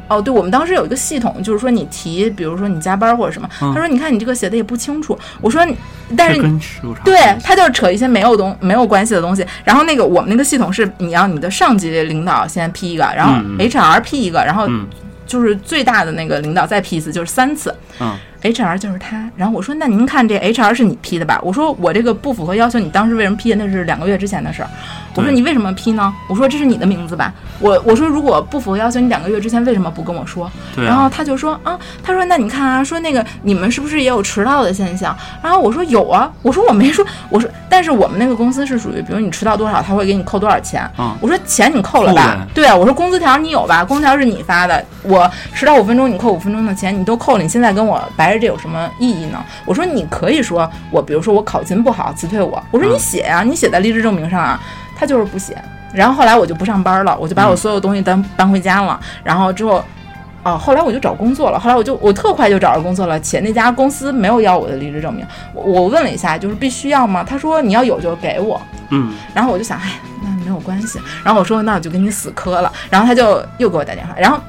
[0.09, 5.17] 哦，对，我们当时有一个系统，就是说你提，比如说你加班或者什么，嗯他说你看你这个写的也不清楚。
[5.39, 5.65] 我说，
[6.15, 6.41] 但是
[7.05, 9.45] 对他就是扯一些没有东没有关系的东西。
[9.63, 14.85] 然后那个我们那个系统是你要你的上级领导先批一个，然后 HR 批一个，然后嗯
[15.25, 17.73] 就是最大的那个领导再批一次，就是三次。
[18.01, 18.13] 嗯
[18.43, 19.29] HR 就是他。
[19.35, 21.39] 然后我说那您看这 HR 是你批的吧？
[21.41, 23.53] 我说我这个不符合要求，你当时为什么批？
[23.55, 24.69] 那是两个月之前的事儿。
[25.15, 26.13] 我说你为什么批呢？
[26.27, 27.31] 我说这是你的名字吧？
[27.59, 30.51] 我我说如果不符合要求，你两个月之前为什么不跟我说？
[30.75, 35.15] 对啊然后他就说啊，他说那你看啊，说那个你们是不是也有迟到的现象？
[35.41, 40.89] 然后我说有啊，我说我没说，我说但是我们那个公司是属于，比如你迟到多少，他会给你扣多少钱。
[40.97, 42.45] 嗯我说钱你扣了吧？
[42.53, 43.85] 对啊，我说工资条你有吧？
[43.85, 49.43] 工资条是你发的，我迟到五分钟你扣五分钟的钱，你都扣了，你现在跟我白着这有什么意义呢？
[49.65, 54.59] 我说你可以说我，比如说我考勤不好辞退我，我说你嗯写呀、你写在离职证明上啊，
[54.95, 55.57] 他就是不写。
[55.93, 58.99] 然后后来我就不上班了，我就把我嗯所有东西搬搬回家了。
[59.23, 59.83] 然后之后，
[60.43, 61.59] 哦，后来我就找工作了。
[61.59, 65.23] 后来我就我特快就找着工作了，且那家公司没有要我的离职证明。
[65.53, 67.23] 我我问了一下，就是必须要吗？
[67.23, 68.59] 他说你要有就给我。
[68.89, 70.99] 嗯，然后我就想，哎，那没有关系。
[71.23, 72.71] 然后我说那我就跟你死磕了。
[72.89, 74.39] 然后他就又给我打电话，然后。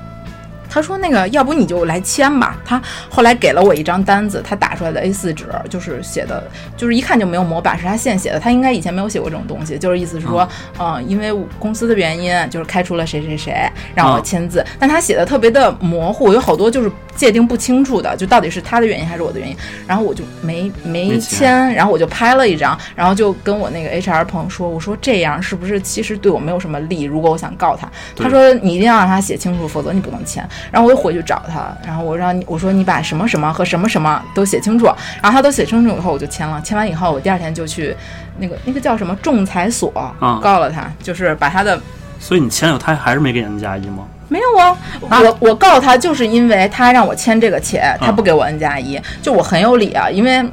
[0.74, 6.42] 他说：“那个，要不你就来签吧。”他后来给了我一张单子，他打出来的 A4 纸，就是写的，
[6.76, 8.40] 就是一看就没有模板，是他现写的。
[8.40, 10.48] 他应该以前没有写过这种东西，就是意思是说，
[10.80, 14.66] 嗯、因为公司的原因，就是开除了谁谁谁，让我嗯签字。
[14.76, 19.56] 但他写的特别的模糊，有好多就是界定不清楚的，就到底是他的原因还是我的原因。
[19.86, 27.02] 然后我就没没签，然后我就拍了一张，然后就跟我那个 HR 朋友说，我说这样是不是其实对我没有什么利？
[27.02, 30.44] 如果我想告他，他说你一定要让他写清楚，否则你不能签。
[30.70, 34.86] 然后我又回去找他，然后我让你我说你把什么什么和什么什么都写清楚，
[35.22, 37.94] 然后他都写清楚以后我就签了，签完以后我第二天就去
[38.38, 41.80] 那个那个叫什么仲裁所、嗯告了他，就是把他的。
[42.18, 44.04] 所以你签了，他还是没给 N 加一吗？
[44.28, 50.44] 没有啊，我我告他就是因为他让我签这个且，他不给我 N 加一，就我很有理啊，因为。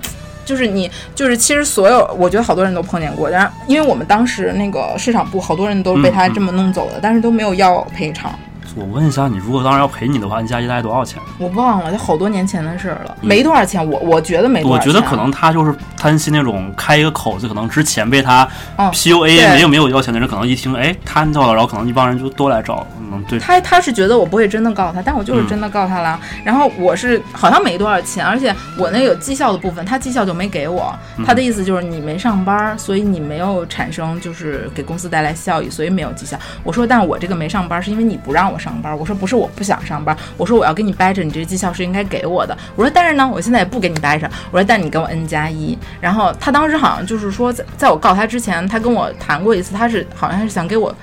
[0.44, 8.34] 就是你，就是其实所有，我觉得好多人都碰见过，然后因为我们当时那个市场部好多人都被他这么弄走的，但是都没有要赔偿。
[8.76, 11.22] 我问一下，你如果当时要赔你的话你加一大概多少钱？
[11.38, 14.88] 我忘了，就好多年前的事儿了，没多少钱，我我觉得没多少钱。
[14.88, 18.48] 我觉得可能他就是贪心那种开一个口子，可能之前被他
[18.78, 26.18] 嗯 PUA 对没有没有要钱的人，可能一听哎摊到了，然后可能一帮人就都来找，嗯对，他他是觉得我不会真的告他，但我就是嗯真的告他了。
[26.46, 30.94] 然后我是好像没多少钱，而且我那有绩效的部分，他绩效就没给我。
[31.18, 36.38] 嗯他的意思就是你没上班，所以你没有产生就是给公司带来效益，所以没有绩效。
[36.64, 38.98] 我说，但我这个没上班是因为你不让我上班。
[38.98, 42.58] 我说不是我不想上班，我说我要跟你掰扯，你这绩效是应该给我的。
[42.76, 44.28] 我说但是呢，我现在也不给你掰扯。
[44.52, 45.78] 我说但你给我 N 加一。
[46.00, 50.94] 然后他当时好像就是说在在我告他之前，他跟我谈过一次，他是好像是想给我。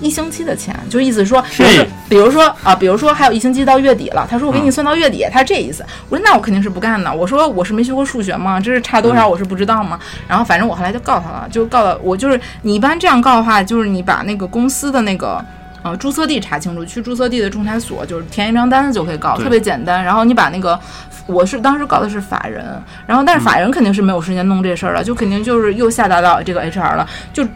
[0.00, 5.86] 一星期的钱，就意思是说，比如说是，比如说啊，比如说还有一星期到月底了，他说我给你嗯算到月底，他是这意思。
[6.10, 7.14] 我说那我肯定是不干的。
[7.14, 8.60] 我说我是没学过数学吗？
[8.60, 9.98] 这是差多少嗯我是不知道吗？
[10.28, 15.42] 然后反正我后来就告他了，就告了我就是你一般这样告的话，就是你把那个公司的那个。
[15.84, 20.02] 呃，注册地查清楚，去注册地的仲裁所，就是填一张单子就可以告，特别简单。
[20.02, 20.80] 然后你把那个，
[21.26, 22.64] 我是当时搞的是法人，
[23.06, 27.46] 然后但是法人肯定是没有时间弄这事儿了，就肯定就是又下达到这个 HR 了，就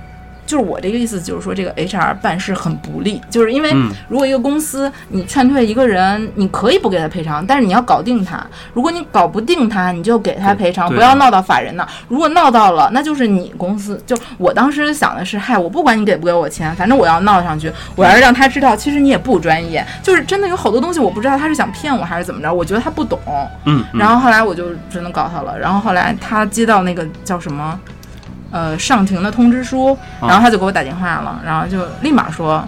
[0.49, 8.45] 就是我这个意思，就是说这个 HR 办事很不利，就是因为嗯如果一个公司你劝退一个人，你可以不给他赔偿，但是你要搞定他。
[8.73, 11.89] 如果你搞不定他，你就给他赔偿，不要闹到法人那儿。
[12.09, 14.03] 如果闹到了，那就是你公司。
[14.07, 19.85] 就我当时想的是，嗨，我不管你给不给我钱，反正我要闹上去，我要让他知道，其实你也不专业。
[20.03, 23.19] 就是真的有好多东西我不知道他是想骗我还是怎么着，我觉得他不懂。
[23.67, 25.59] 嗯，嗯然后后来我就只能搞他了。
[25.59, 27.79] 然后后来他接到那个叫什么，
[28.51, 32.65] 呃，上庭的通知书，然后他就给我打电话了，然后就立马说。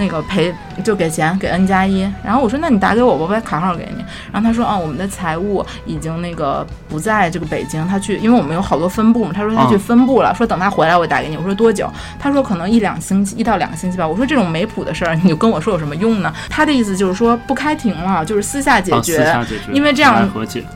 [0.00, 0.50] 那个赔
[0.82, 4.02] 就给钱给 N 加一，然后我说那你打给我，我把卡号给你。
[4.32, 11.36] 然后他说啊，我们的财务已经那个不在这个北京，他去，因为我们有好多分部嘛，他说他去嗯分部了，说等他回来我打给你。
[11.36, 11.90] 我说多久？
[12.18, 14.08] 他说可能一两星期，一到两个星期吧。
[14.08, 16.32] 我说这种没谱的事儿，你就跟我说有什么用呢？
[16.48, 19.18] 他的意思就是说不开庭了，就是私下解啊决。
[19.18, 20.26] 私下解决，因为这样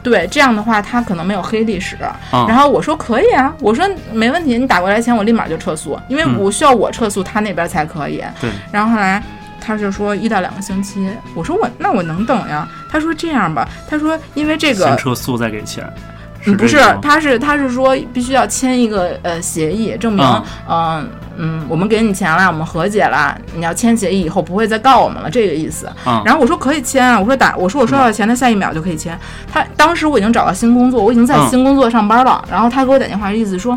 [0.03, 1.97] 对，这样的话他可能没有黑历史。
[2.03, 2.15] 啊
[2.47, 8.23] 然后我说可以啊，我说没问题，你打过来钱我立马就撤诉，因为嗯我需要我撤诉，他那边才可以。
[8.41, 9.14] 对，然后后来
[9.61, 12.69] 他就说一到两个星期，我说我那我能等呀。
[12.91, 15.85] 他说这样吧，他说因为这个先撤诉再给钱，
[16.47, 25.91] 嗯，不是他是他是说必须要签一个呃协议，证明嗯嗯嗯我们给你钱了，我们和解了，你要签协议以后不会再告我们了，这个意思。
[26.07, 29.19] 嗯然后我说可以签啊，我说打我说我收到钱的下一秒就可以签。
[29.51, 33.77] 他当时我已经找到新工作，我已经在嗯新工作上班了，然后他给我打电话，意思说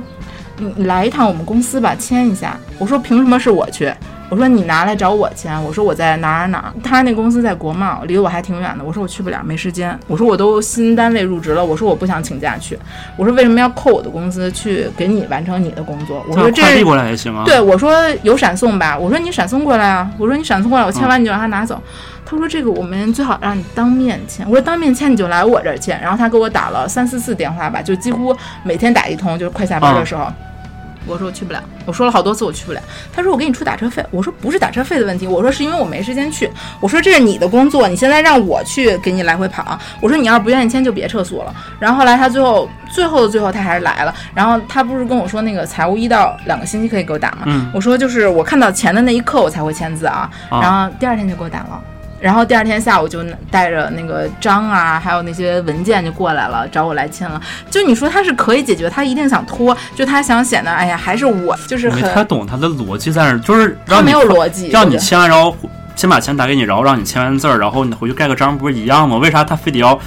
[0.58, 2.56] 你你来一趟我们公司吧，签一下。
[2.78, 3.92] 我说凭什么是我去？
[4.30, 12.78] 我说你拿来找我签，我说我在哪儿哪儿，他那公司在国贸，离我还挺远的，我说我去不了，没时间，我说我都新单位入职了，我说我不想请假去，
[13.16, 16.26] 我说为什么要扣我的工资去给你完成你的工作？
[16.28, 17.44] 我说这是快递过来也行啊。
[17.46, 21.82] 对，我说有闪送吧，我说你闪送过来啊，我说你闪送过来，我签完你就让他拿走。
[22.26, 25.98] 他说这个我们最好让你当面签，我说当面签你就来我这儿签。
[26.02, 30.30] 然后他给我打了三四次电话吧，就几乎每天打一通，就是快下班的时候。
[31.08, 32.82] 我说我去不了，我说了好多次我去不了。
[33.14, 36.50] 他说我给你出打车费，我说不是打车费的问题，我说是因为我没时间去。
[36.80, 39.78] 我说这是你的工作，你现在让我去给你来回跑。
[40.02, 41.56] 我说你要是不愿意签就别撤诉了。
[41.80, 47.44] 然后后来他最后最后的最后他还是来了，然后他不是跟我说那个财务一到两个星期可以给我打吗？
[47.46, 51.82] 嗯我说就是我看到钱的那一刻我才会签字啊，啊然后第二天就给我打了。
[52.20, 57.40] 然后第二天下午就带着那个章啊，还有那些文件就过来了，找我来签了。
[57.70, 65.56] 就你说他是可以解决，他一定想拖，就他想显得，哎呀，还是我就是我没太，懂他的逻辑在哪儿，就是让你他没有逻辑，让你签完，然后
[65.96, 69.18] 先把钱打给你，然后让你签完字儿，然后你回去盖个章，不是一样吗？
[69.18, 70.00] 为啥他非得要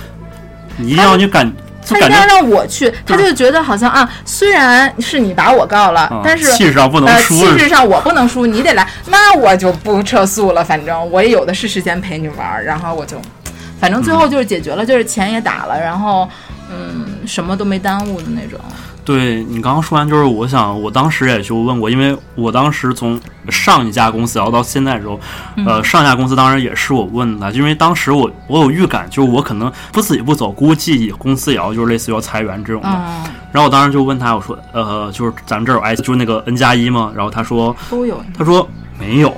[0.76, 1.52] 你一定要你感
[1.86, 10.64] 他一定要让我去，他就觉得好像啊，虽然是你把我告了，啊但是气势上不能呃，输气势上我不能输，你得来，那我就不撤诉了。
[10.64, 13.20] 反正我也有的是时间陪你玩儿，然后我就，
[13.80, 16.28] 反正最后就是解决了，就是钱也打了，然后
[16.70, 18.60] 嗯，什么都没耽误的那种。
[19.10, 25.18] 对你刚刚说完，就是我想，我当时也就问过，因为我当时从上一家公司然后到现在的时候，
[25.56, 32.88] 嗯呃，上一家公司当然也是我问的，因为当时我我有预感，就是我可能不自己不走，估计公司也要就是类似于要裁员这种的。
[32.88, 37.10] 嗯，然后我当时就问他，我说，呃，就是咱们这儿有 I，就是那个 N 加一吗？
[37.12, 38.22] 然后他说，都有。
[38.38, 39.34] 他说没有。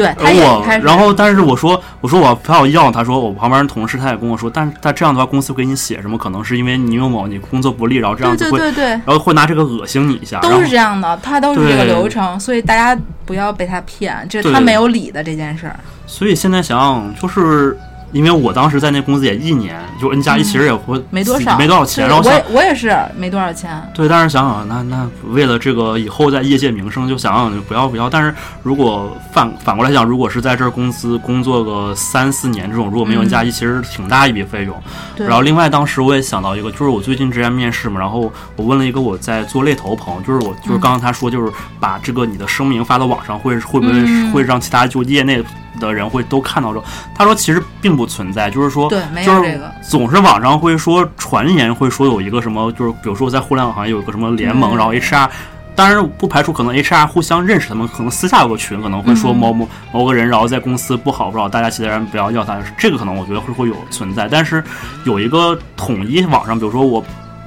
[0.00, 6.16] 对，他也我开始，然后但是我说我说我非要要，他说我旁边同事他也跟我说，但是他这样的话公司会给你写什么？
[6.16, 15.78] 可能是因为你有某你工作不利，然后这样对子会，对对对，然后会拿这个恶心你一下，都是这样的，他都是这个流程，所以大家不要被他骗，这对他没有理的这件事儿。
[16.06, 17.78] 所以现在想想，就是
[18.12, 23.80] 因为我当时在那公司也一年，就 N 加一其实也活、嗯没多少，没多少钱，然后我也我也是没多少钱。
[23.94, 28.08] 对，但是想想那那为了这个以后在业界名声，就想想就不要不要。
[28.10, 34.76] 但是如果反反过来讲，如果是在这儿公司工作个三四年这种，如果没有 N 加一，其实挺大一笔费用。
[34.76, 45.42] 嗯对，然后另外当时我也想到一个，就是我最近之前面试嘛，然后我问了一个我在做猎头朋友，就是我就是刚刚他说，就是把这个你的声明发到网上会会不会、嗯会让其他就业内
[45.78, 46.82] 的人会都看到说？
[47.14, 55.28] 他说其实并不存在，就是说对没就是有这个总是网上会说传言会说有一个什么，就是比如说在互联网行业有一个什么联盟，嗯然后 HR。
[55.76, 64.28] 当然不排除可能 HR 互相认识，他们可能私下有个群，可能会说嗯某某某个人，然后在公司不好不好，大家其他人不要要他，这个可能我觉得会会有存在。
[64.28, 64.62] 但是
[65.04, 67.02] 有一个统一网上，比如说我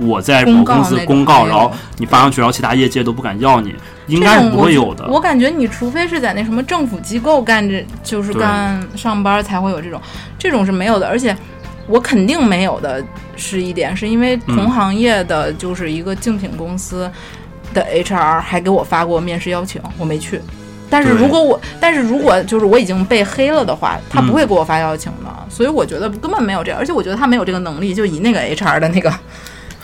[0.06, 3.74] 我在某公司公告，然后你发上去，然后其他业界都不敢要你，
[4.08, 5.08] 应该是不会有的。
[5.08, 10.02] 我感觉你除非是在那什么政府机构干着，就是干上班才会有这种，
[10.38, 11.08] 这种是没有的。
[11.08, 11.36] 而且
[11.88, 13.04] 我肯定没有的
[13.36, 17.10] 是一点，是因为嗯同行业的就是一个竞品公司
[17.74, 20.42] 的 HR 还给我发过面试邀请，我没去。
[20.90, 29.12] 但是如果我，但是如果就是我已经被黑了的话，他嗯不会给我发邀请的，所以我觉得根本没有这样，而且我觉得他没有这个能力，就以那个 HR 的那个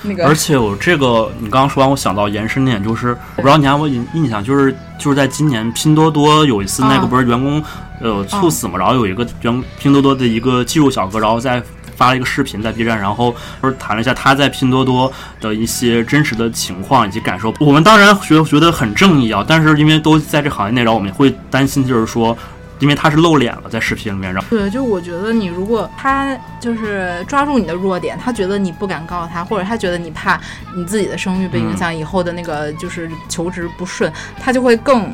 [0.01, 7.63] 那个而且我这个，你刚刚说完，我想到延伸点，就是我不知道你还有印印象，就是就是在今年拼多多有一次那个啊不是员工
[8.01, 11.61] 呃猝死嘛，然后有一个员拼多多的一个技术小哥，然后在
[11.95, 17.53] 发了一个视频在 B 站，然后就是谈了一下他在拼多多的一些真实的情况以及感受。
[17.59, 22.37] 我们当然觉得觉得很正义啊，但是因为都在这行业内，然后我们会担心，就是说。
[22.79, 30.39] 因为他是露脸了，在视频里面，然后对，就我觉得你如果他就是抓住你的弱点，他觉得你不敢告他，或者他觉得你怕
[30.75, 35.11] 你自己的声誉被影响，以后的那个就是求职不顺，他就会更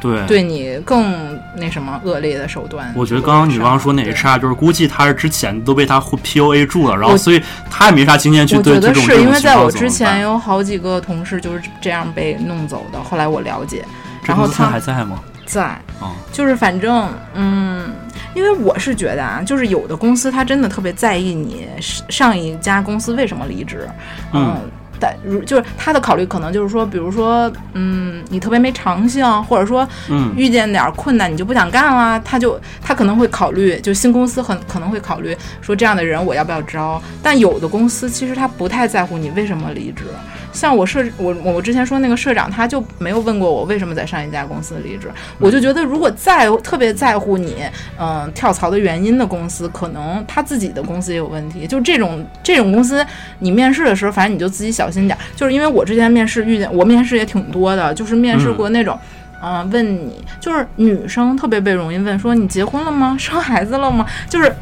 [0.00, 2.92] 对对你更那什么恶劣的手段。
[2.94, 13.84] 我觉得刚刚你刚刚说那 HR 就是估计他是之前都被他 PUA 住了，然后所以他也没啥经验去我觉得对这种是因为在我之前有好几个同事就是这样被弄走的，后来我了解，
[14.22, 15.20] 然后他还在吗？
[15.48, 15.62] 在
[15.98, 17.90] 啊，就是反正嗯，
[18.34, 21.66] 因为我是觉得啊，就是有的公司他真的特别在意你
[22.08, 23.88] 上一家公司为什么离职，
[24.32, 24.58] 嗯。
[25.00, 30.34] 但如就是他的考虑可能就是说，比如说，嗯，你特别没长性，或者说嗯。
[30.36, 40.02] 遇见点儿困难你就不想干了，他就他可能会考虑，就新公司很可能会考虑说这样的人我要不要招，但有的公司其实他不太在乎你为什么离职。
[40.52, 45.08] 像我社我我我之前说那个社长，他就没有问过我为什么在上一家公司离职。
[45.38, 47.56] 我就觉得，如果在特别在乎你，
[47.98, 51.66] 嗯、跳槽的原因的公司，可能他自己的公司也有问题。
[51.66, 53.04] 就这种这种公司，
[53.38, 55.20] 你面试的时候，反正你就自己小心点儿。
[55.36, 58.98] 就是因为我之前面试遇见，我面试也挺多的，就是面试过那种。
[59.42, 63.16] 嗯、问你，就是女生特别被容易问说你结婚了吗？
[63.18, 64.06] 生孩子了吗？
[64.28, 64.52] 就是。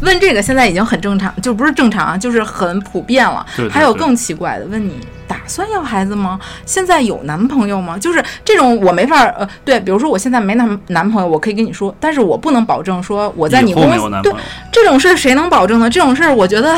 [0.00, 3.44] 问这个现在已经很正常，就不是正常啊，就是很普遍了。
[3.56, 4.94] 对对对还有更奇怪的，问你
[5.26, 6.38] 打算要孩子吗？
[6.64, 7.96] 现在有男朋友吗？
[7.98, 14.32] 就是这种我没法儿呃，对，比如说我现在没男男朋友，我可以跟你说，但是我不能保证说我在你后公司对。
[14.70, 15.88] 这种事儿谁能保证呢？
[15.88, 16.76] 这种事儿我觉得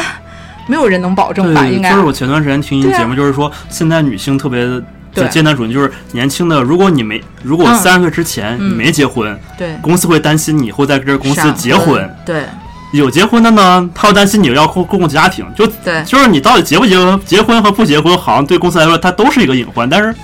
[0.66, 12.08] 没有人能保证吧，对，应该就是我前段时间听一对啊节目，就是说现在女性特别的对艰难处境，就是年轻的，如果你没，如果嗯三十岁之前你嗯没结婚，对公司会担心你以后在这个公司结婚。
[12.24, 12.44] 对
[12.92, 19.88] 有结婚的呢，他又担心你要共共家庭，就对就是你到底结不结婚，结婚和不结婚，好像对公司来说它都是一个隐患。
[19.88, 20.18] 但是这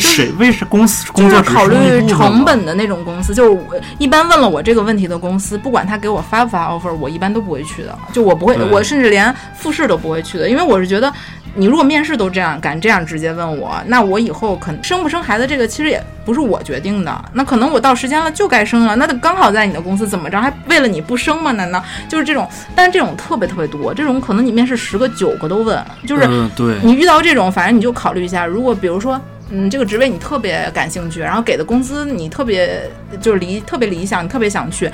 [0.00, 3.60] 谁为是公司工作只就是考虑成本的那种公司，就是我
[3.98, 7.98] 一般问了我这个问题的公司，不管他给我发不发 offer，我一般都不会去的。
[8.12, 11.12] 就我不会，我甚至连复试都不会去的，因为我是觉得，
[11.54, 21.52] 你如果面试都这样敢这样直接问我，那我以后可能生不生孩子这个其实也不是我决定的，那可能我到时间了就该生了，那刚好在你的公司怎么着，还为了你不生吗？
[21.52, 22.48] 难道就是这种？
[22.74, 29.20] 但是这种特别特别多，这种可能你面试十个九个都问，就是嗯，对，你遇到这种，反正你就考虑一下，如果比如说。
[29.50, 32.90] 嗯，这个职位你特别感兴趣，然后给的工资你特别
[33.20, 34.90] 就是理特别理想，你特别想去，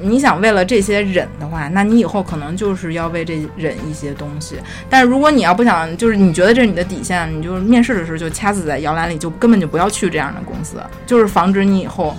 [0.00, 4.56] 你想为了这些忍的话，那你以后可能就是要为这忍一些东西。
[4.88, 12.16] 但是如果你要不想，就是你觉得这是你的底线，你就面试的时候就掐死在摇篮里，就根本就不要去这样的公司，就是防止你以后，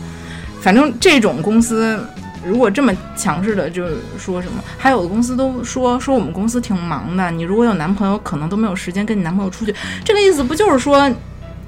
[0.62, 2.00] 反正这种公司。
[2.46, 9.76] 如果这么强势的，就是说什么，还有的公司都说说我们公司挺忙的，你如果有男朋友，可能都没有时间跟你男朋友出去。
[10.06, 11.12] 这个意思不就是说，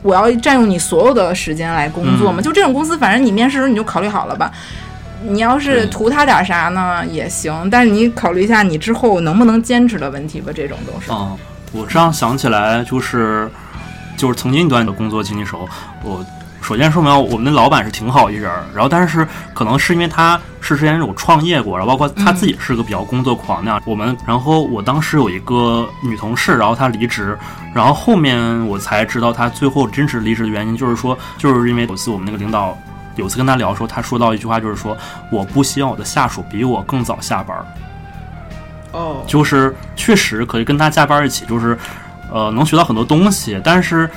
[0.02, 2.40] 我要占用你所有的时间来工作吗？
[2.40, 4.52] 嗯就这种公司，反正你面试的时候你就考虑好了吧。
[5.22, 11.12] 你要是图他点啥呢也行，但是你考虑一下你之后能不能坚持的问题吧，这种都是。
[11.12, 11.38] 嗯，
[11.74, 13.50] 我这样想起来，就是
[14.16, 15.68] 就是曾经一段的工作经历时候，
[16.04, 16.26] 我
[16.62, 23.82] 首先说明我们的老板是挺好一人儿，然后但是可能是因为他是之前有创业过，然后包括他自己是个比较工作狂那样。
[23.86, 27.38] 我们然后我当时有一个女同事，然后她离职，
[27.74, 32.78] 然后后面我才知道她最后真实离职的原因，就是说就是因为有次我们那个领导。
[33.16, 34.98] 有次跟他聊的时候，他说到一句话，就是说
[35.30, 37.66] 我不希望我的下属比我更早下班儿。
[38.94, 41.78] 哦，就是确实可以跟他加班一起，就是
[42.32, 43.60] 呃能学到很多东西。
[43.62, 44.10] 但是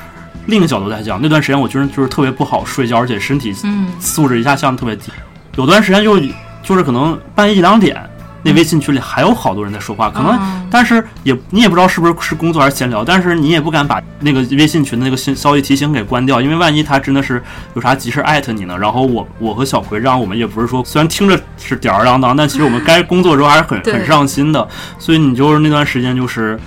[0.47, 5.13] 另一个角度来讲，那段时间我就是就是特别不好睡觉，而且身体嗯，素质一下降得特别低。
[5.57, 6.19] 有段时间就
[6.63, 8.01] 就是可能半夜一两点，
[8.43, 17.43] 那微信群里还有好多人在说话，可能、哦但是也你也不知道是不是是工作还是闲聊，但是你也不敢把那个微信群的那个信消息提醒给关掉，因为万一他真的是
[17.75, 18.75] 有啥急事艾特你呢。
[18.79, 24.67] 然后我我和小葵让我们也不是说，虽然听着是吊儿郎当，但其实我们该 工作的时候还是很对很上心的。
[24.99, 26.59] 所以你就是那段时间就是，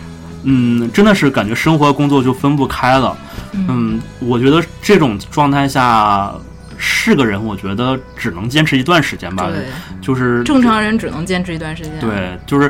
[0.43, 3.17] 嗯，真的是感觉生活和工作就分不开了。
[3.67, 6.31] 嗯，我觉得这种状态下。
[6.77, 9.65] 是个人，我觉得只能坚持一段时间吧，对，
[10.01, 12.69] 就是正常人只能坚持一段时间。，对，就是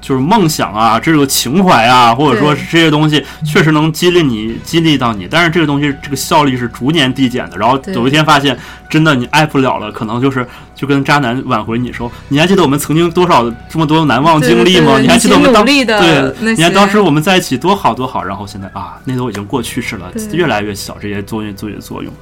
[0.00, 5.26] 就是梦想啊，这个情怀啊，或者说是这些东西，确实能激励你，激励到你。
[5.30, 7.56] 但是这个东西，这个效率是逐年递减的。
[7.56, 8.56] 然后有一天发现，
[8.88, 14.92] 真的你爱不了了，可能就是就跟渣男挽回你说，你还记得我们曾经多少这么多难忘经历吗？
[14.92, 15.64] 对对对你还记得我们当
[16.00, 22.12] 对，你看当时我们在一起多好多好，然后现在啊，那都已经过去式了，越来越小，这些作用作用作用。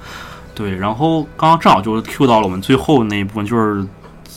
[0.54, 3.86] 对，然后刚刚正好就是 Q 到了我们最后那一部分，就是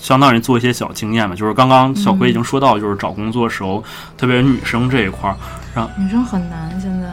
[0.01, 3.83] 相当于做一些小经验嘛，就是刚刚小葵已经说到，就是找工作的时候，
[4.17, 5.29] 特别是女生这一块
[5.73, 7.07] 儿，女生很难，现在。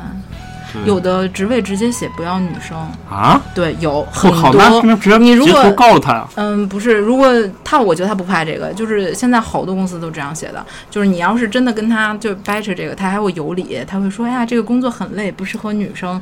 [0.84, 2.76] 有的职位直接写不要女生，
[3.08, 4.96] 啊，对，有很我靠，那多。
[4.96, 7.32] 直接你如果告诉他呀，嗯，不是，如果
[7.64, 16.20] 他，我觉得他不怕这个，就是现在好多公司都这样写的，就是你要是真的跟他就掰扯这个，他还会有理，他会说，哎呀，这个工作很累，不适合女生，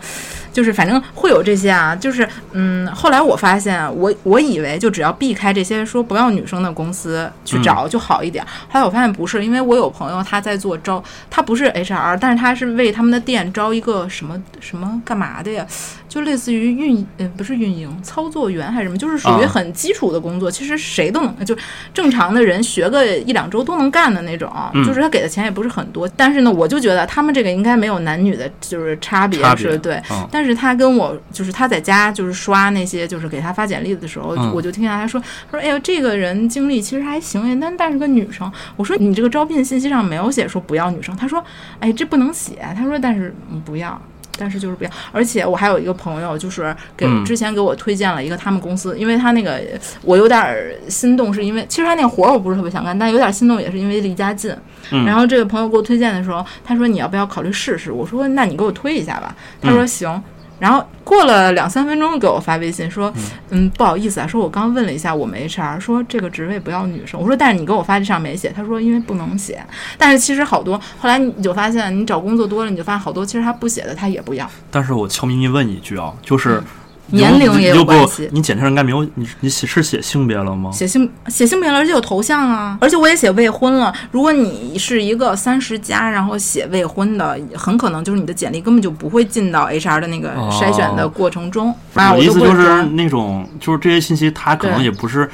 [0.55, 15.67] 就是反正会有这些啊，就是嗯，后来我发现，我我以为就只要避开这些说不要女生的公司去找就好一点，后来我发现不是，因为我有朋友他在做招，他不是 HR，但是他是为他们的店招一个什么什么干嘛的呀？
[16.09, 19.51] 就类似于运呃不是运营操作员还是什么，就是属于啊。
[19.55, 21.57] 很基础的工作，其实谁都能就
[21.93, 24.85] 正常的人学个一两周都能干的那种，嗯。
[24.85, 30.29] 就是他给的钱也不是很多，但是呢，我就觉得他们这个应该没有男女的就是差别差别是对，嗯。
[30.31, 41.41] 但是他跟我就是他在家就是刷那些就是给他发简历的时候，嗯我就听见他说他说哎呦这个人经历其实还行哎，但但是个女生，我说你这个招聘信息上没有写说不要女生，他说
[41.79, 43.97] 哎这不能写，他说但是嗯不要。
[44.37, 49.63] 但是就是不要，而且我还有一个朋友，就是给、嗯之前给我推荐了一个他们公司，因为他那个
[50.03, 54.51] 我有点儿心动，是因为其实他那个活儿我不是特别想干，但有点心动也是因为离家近。
[54.91, 57.93] 嗯然后这个朋友给我推荐的时候，他说你要不要考虑试试？
[57.93, 59.33] 我说那你给我推一下吧。
[59.63, 60.21] 他说行。
[60.59, 63.13] 然后过了两三分钟给我发微信说，
[63.51, 67.21] 嗯，不好意思啊，说我刚问了一下我们 HR，说这个职位不要女生。
[67.21, 69.63] 我说但是你给我发这上没写，他说因为不能写。
[69.99, 74.49] 但是其实好多后来你就发现，你找工作多了，你就发现好多其实他不写的他也不要。
[74.71, 76.63] 但是我悄咪咪问一句啊，就是、
[77.09, 78.29] 年龄也有关系。
[78.33, 79.05] 你简称应该没有？
[79.15, 80.71] 你你写是写性别了吗？
[80.73, 83.93] 写性写性别了，而且有头像啊，而且我也写未婚了。
[84.11, 90.49] 如果你是一个三十加，然后写未婚的，很可能就是你的简历根本就不会进到 HR 的那个哦。
[90.53, 91.75] 筛选的过程中。
[91.95, 95.31] 啊，我意思就是那种就是这些信息它可能也不是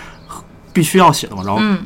[0.73, 1.79] 必须要写的嘛，然后嗯，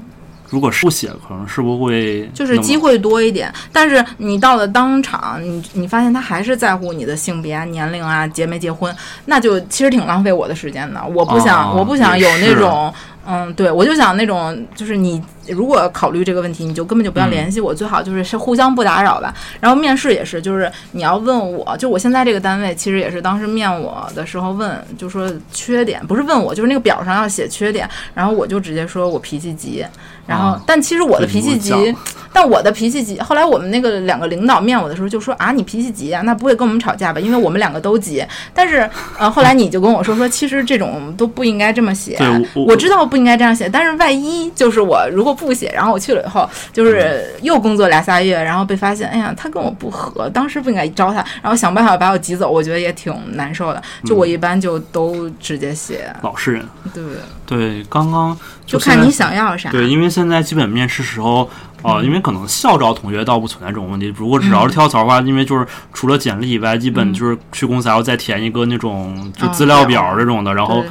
[0.55, 8.95] 如果是不写，可能是不会就是机会多一点，但是你到了当场，你你发现他还是在乎你的性别啊、年龄啊、结没结婚，
[9.25, 11.05] 那就其实挺浪费我的时间的。
[11.13, 12.95] 我不想，哦我不想有那种，
[13.27, 19.35] 嗯，对我就想那种，就是你如果考虑这个问题，你就根本就不要嗯联系我，最好就是是互相不打扰吧。
[19.61, 29.85] 然后面试也是，就是你要问我，就我现在这个单位，其实也是当时面我的时候问，就说缺点，不是问我，就是那个表上要写缺点，然后我就直接说我脾气急，
[30.27, 31.95] 然后、啊但其实我的脾气急。
[32.37, 37.21] 但我的脾气急，后来我们那个两个领导面我的时候就说啊，你脾气急啊，那不会跟我们吵架吧？
[37.21, 38.27] 因为我们两个都急。
[38.53, 42.19] 但是呃，后来你就跟我说说，其实这种都不应该这么写。
[42.57, 53.81] 我我知道不应该这样写，但是万一就是我如果不写，然后我去了以后，就是又工作俩仨月，然后被发现，哎呀，他跟我不合，当时不应该招他，然后想办法把我挤走，我觉得也挺难受的。
[54.05, 56.67] 就我一般就都直接写，老实人。
[56.93, 57.05] 对，
[57.47, 58.37] 对，刚刚
[58.67, 59.71] 就看你想要啥。
[59.71, 61.49] 对，因为现在基本面试时候，
[61.83, 64.13] 呃，嗯因为可能校招同学倒不存在这种问题。
[64.19, 70.53] 如果只要是跳槽的话，因为就是除了简历以外，基本嗯就是去公司还要再填一个那种就啊资料表表这种的。
[70.53, 70.83] 然后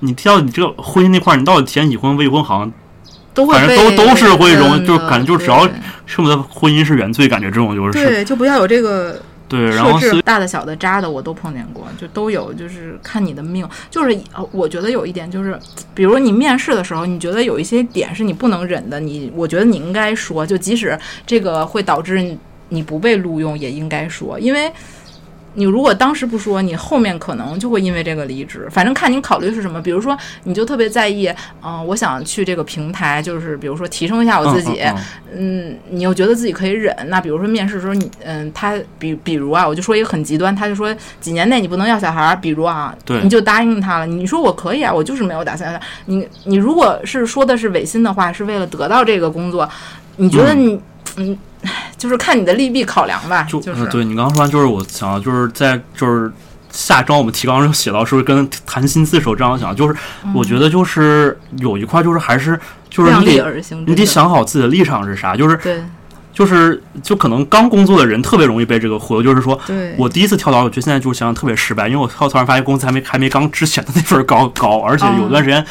[0.00, 2.72] 对你跳你这个婚姻那块儿，你到底填已婚未婚，好像
[3.34, 5.74] 都会反正被都都是会容易就感觉就只要对
[6.08, 13.68] 恨不得婚姻是原罪，感觉这种就是对，就不要有这个对，然后所以设置大的、小的、渣的，我都碰见过，就都有，就是看你的命。
[13.90, 15.58] 就是呃我觉得有一点就是，
[15.94, 22.38] 比如你面试的时候，你觉得有一些点是你不能忍的，你我觉得你应该说，就即使这个会导致你
[22.70, 24.72] 你不被录用，也应该说，因为。
[25.54, 28.68] 你如果当时不说，你后面可能就会因为这个离职。
[28.70, 31.28] 反正看你考虑是什么，比如说你就特别在意，
[31.62, 34.82] 嗯、我想去这个平台，就是比如说提升一下我自己，
[35.34, 43.20] 嗯你又觉得自己可以忍，那比如说面试的时候你，嗯，他比比如啊，我就说一个很极端，他就说几年内你不能要小孩儿，比如啊，对。
[43.22, 49.68] 你就答应他了，你说我可以啊，我就是没有打算要，你你如果是说的是违心的话，是为了得到这个工作，
[50.20, 50.78] 你觉得你，
[51.16, 53.82] 嗯，唉就是看你的利弊考量吧，就、就是。
[53.82, 56.30] 呃对你刚刚说完，就是我想要就是在就是
[56.70, 59.94] 下章我们提纲上写到是不是跟谈薪资的时候这样想，就是
[60.34, 65.82] 我觉得就是有一块就是还是就是你得你得想好自己的立场是啥，就是对
[66.32, 75.64] 就是就可能刚工作的人特别容易被这个忽悠，就是说对，我第一次跳槽，我觉得现在就是想想特别失败，因为我跳槽发现工资还没还没刚之前的那份高高，而且有段时间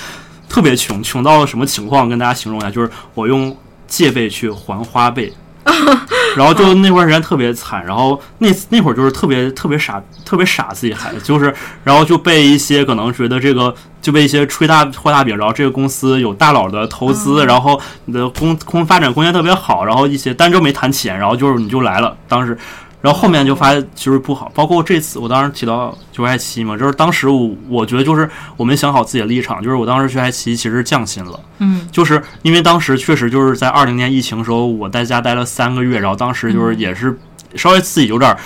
[0.50, 2.10] 特别穷，穷到了什么情况？
[2.10, 3.56] 跟大家形容一下，就是我用
[3.90, 5.34] 借呗去还花呗。
[6.38, 11.54] 然后就那段时间特别惨，然后那那会儿就是特别特别傻，特别傻自己孩子就是，
[11.84, 22.58] 然后就被一些可能觉得这个就被一些吹大画大饼，然后这个公司有大佬的投资，然后你的公空发展空间特别好，然后一些单周没谈钱，然后就是你就来了，当时。
[23.02, 31.88] 然后后面就发现其实不好，包括这次我当时提到就爱奇艺嘛，就是当时我我觉得就是我没想好自己的立场，就是我当时去爱奇艺其实降薪了，嗯。
[31.92, 37.18] 就是因为当时确实就是在二零年疫情的时候，我在家待了三个月，然后当时就是也是
[37.56, 38.38] 稍微自己有点儿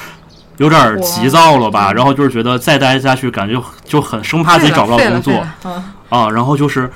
[0.57, 5.43] 有点儿急躁了吧，然后就是觉得再待下去感觉就很生怕自己找不到工作。
[6.09, 6.89] 啊，然后就是。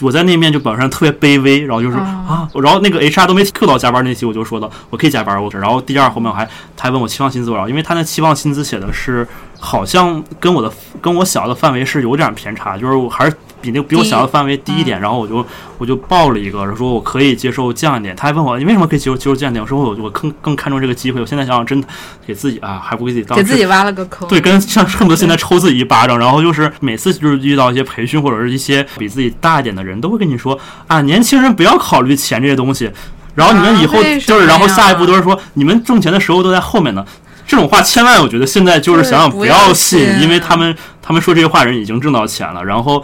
[0.00, 6.44] 我在那面就表现特别卑微，然后就是、哦啊，然后那个 HR 都没 Q 到加班那期，我就说的我可以加班，我然后第二后面我还
[6.76, 9.26] 他还问我期望薪资多少，因为他那期望薪资写的是
[9.58, 15.44] 好像跟我的跟我想要的范围是有点偏差，就是我还是比那个比我想要的范围低一点，然后我就
[15.78, 21.86] 我就报了一个，说我可以接受降一点，他还问我你为什么可以接受接受降一点，我说我我更更看重这个机会，我现在想想真的
[22.26, 32.90] 给自己啊还不给自己当给自己挖了个坑，对，跟像恨不得现在抽自己一巴掌，然后就是每次就是遇到一些培训或者是一些比自己大一点的人，都会跟你说啊，年轻人不要考虑钱这些东西，
[33.34, 37.04] 然后你们以后就是，然后下一步都是说你们挣钱的时候都在后面呢。
[37.50, 42.62] 这种话千万，我觉得现在就是想想不要信因为他们他们说这些话人已经挣到钱了。
[42.62, 43.02] 然后，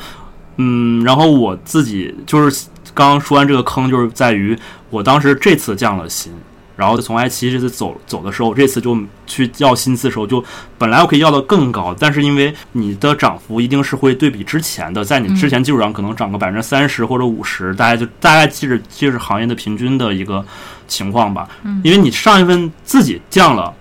[0.56, 4.56] 嗯，然后我自己就是刚刚说完这个坑，就是在于
[4.90, 6.32] 我当时这次降了薪，
[6.76, 10.44] 然后从爱奇艺这次走走的时候，这次就去要薪资的时候，就
[10.78, 20.44] 本来我可以要的更高，但是因为你的涨幅一定是会对比之前的，在你之前基础上可能涨个百分之三十或者五十，大概就大概记着记着行业的平均的一个
[20.86, 21.48] 情况吧。
[21.82, 23.72] 因为你上一份自己降了。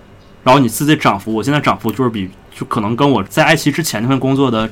[0.42, 4.68] 然后你自己涨幅，我现在涨幅就是比就可能跟我在爱奇艺之前那份工作的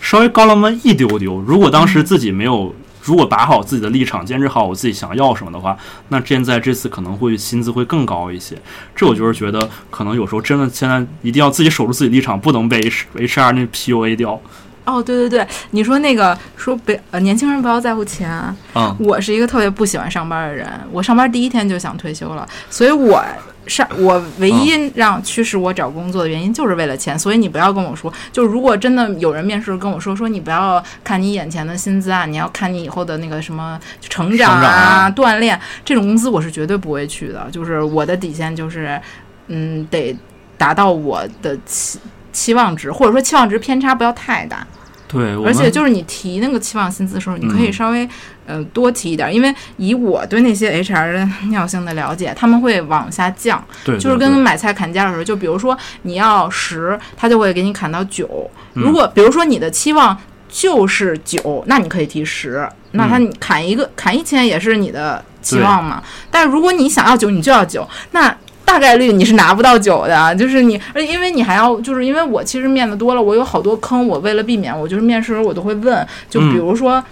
[0.00, 1.40] 稍微高那么一丢丢。
[1.46, 5.76] 如果当时自己没有，如果把好自己的立场，坚持好我自己想要什么的话，
[6.08, 8.56] 那现在这次可能会薪资会更高一些。
[8.96, 14.40] 这我就是觉得，可能有时候真的现在一定要自己守住自己立场，不能被 H H R 那 PUA 掉。
[14.84, 18.30] 哦，对对对，你说那个说别呃年轻人不要在乎钱，
[18.74, 23.22] 嗯，我是一个特别不喜欢上班的人，我上班第一天就想退休了，所以我
[23.66, 39.00] 上我唯一让驱使我找工作的原因就是为了钱，所以你不要跟我说，就如果真的有人面试跟我说说你不要看你眼前的薪资啊，你要看你以后的那个什么成长啊、啊锻炼，这种公司我是绝对不会去的，就是我的底线就是，
[39.48, 40.16] 嗯，得
[40.56, 42.00] 达到我的期
[42.32, 44.66] 期望值，或者说期望值偏差不要太大。
[45.08, 48.08] 对，而且就是你提那个期望薪资的时候，你可以嗯稍微、
[48.46, 58.48] 呃多提一点，因为以我对那些 HR 的尿性的了解，他们会往下降，对，就是跟买菜砍价的时候，就比如说你要十，他就会给你砍到九。
[58.74, 60.16] 嗯如果比如说你的期望
[60.48, 66.00] 就是九，那你可以提十，那他砍一个、砍一千也是你的期望嘛。
[66.30, 68.32] 但如果你想要九，你就要九，那。
[68.70, 77.02] 大概率你是拿不到九的，就是你，而因为你还要，就是因为我其实面的多了，我有好多坑，我为了避免，我就是面试的时候我都会问，就比嗯如说，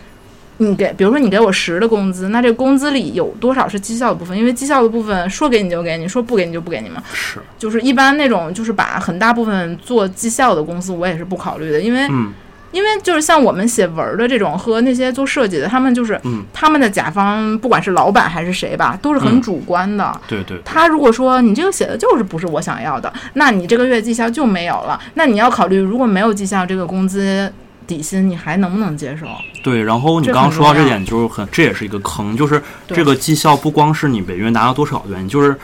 [0.59, 4.39] 你给，比如说你给我十的工资，那这工资里有多少是绩效的部分？
[4.39, 7.02] 因为绩效的部分说给你就给你，说不给你就不给你嘛。
[7.12, 12.32] 是，就是一般那种就是把很大部分做绩效的公司，我也是不考虑的，因为嗯
[12.70, 20.20] 因为就是像我们写文儿的这种和那些做设计的，他们就是嗯，他们的甲方，不管是老板还是谁吧，都是很嗯主观的。
[20.28, 25.01] 对对，他如果说你这个写的就是不是我想要的，那你这个月绩效就没有了。
[25.15, 27.53] 那你要考虑，如果没有绩效，这个工资
[27.86, 29.27] 底薪你还能不能接受？
[29.62, 35.57] 对，然后你刚刚说到这点，就是很，这也是一个坑，就是这个绩效不光是你每月拿到多少的原因，就是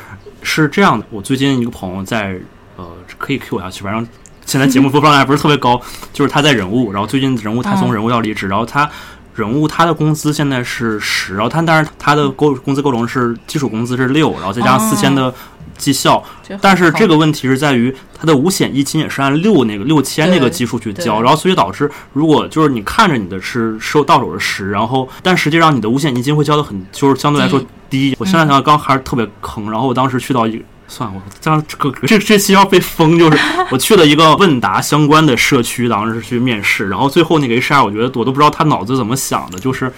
[0.42, 1.04] 是这样的。
[1.10, 2.36] 我最近一个朋友在
[2.76, 2.86] 呃，
[3.18, 4.06] 可以 Q 一下去，反正
[4.46, 5.80] 现在节目播放量还不是特别高，
[6.12, 8.90] 就是他在人物，然后最近人物他从嗯人物要离职，然后他。
[9.34, 15.34] 人物他的工资现在是十，然后他但是他的工工资构成是基础工资是六，然后再加上四千的
[15.76, 16.22] 绩效，
[16.60, 27.60] 但是这个问题是在于他的五险一金也是按六那个六千那个基数去交，然后所以导致如果就是你看着你的是收到手是十，然后但实际上你的五险一金会交的很就是相对来说
[27.90, 28.14] 低。
[28.20, 30.64] 我现在想想刚还是特别坑，然后我当时去到一个。
[30.86, 33.38] 算了，我这样这个这这期要被封，就是
[33.70, 39.92] 我去了一个问答相关的社区，当时去面试，然后最后那个 HR，我觉得我都不知道他脑子怎么想的，就是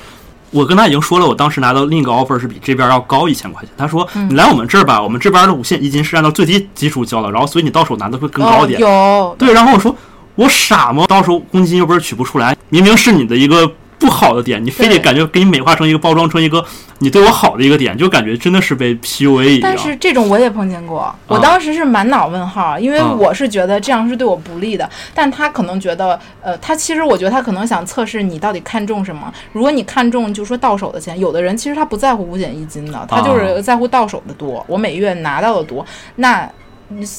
[0.52, 3.70] 我跟他已经说了，我当时拿到另一个 offer 是比这边要高一千块钱。
[3.76, 8.80] 他说：“嗯你来我们这儿吧，我们这边的五险一金是按照最低基数交的，然后所以你到手拿的会更高一点。
[8.80, 9.94] 哦、有对，然后我说
[10.36, 11.04] 我傻吗？
[11.08, 16.64] 到时候公积金又不是取不出来，明明是你的一个不好的点，你非得感觉给你美化成一个包装成一个
[16.98, 19.60] 你对我好的一个点，就感觉真的是被 PUA 一样。
[19.62, 29.32] 但是这种我也碰见过，我当时是满脑问号，因为嗯我是觉得这样是对我不利的，但他可能觉得，呃，他其实我觉得他可能想测试你到底看重什么。
[29.52, 35.84] 如果你看重就说到手的钱，有的人其实他不在乎五险一金的，他就是在乎到手的多，我每月拿到的多。
[36.16, 36.48] 那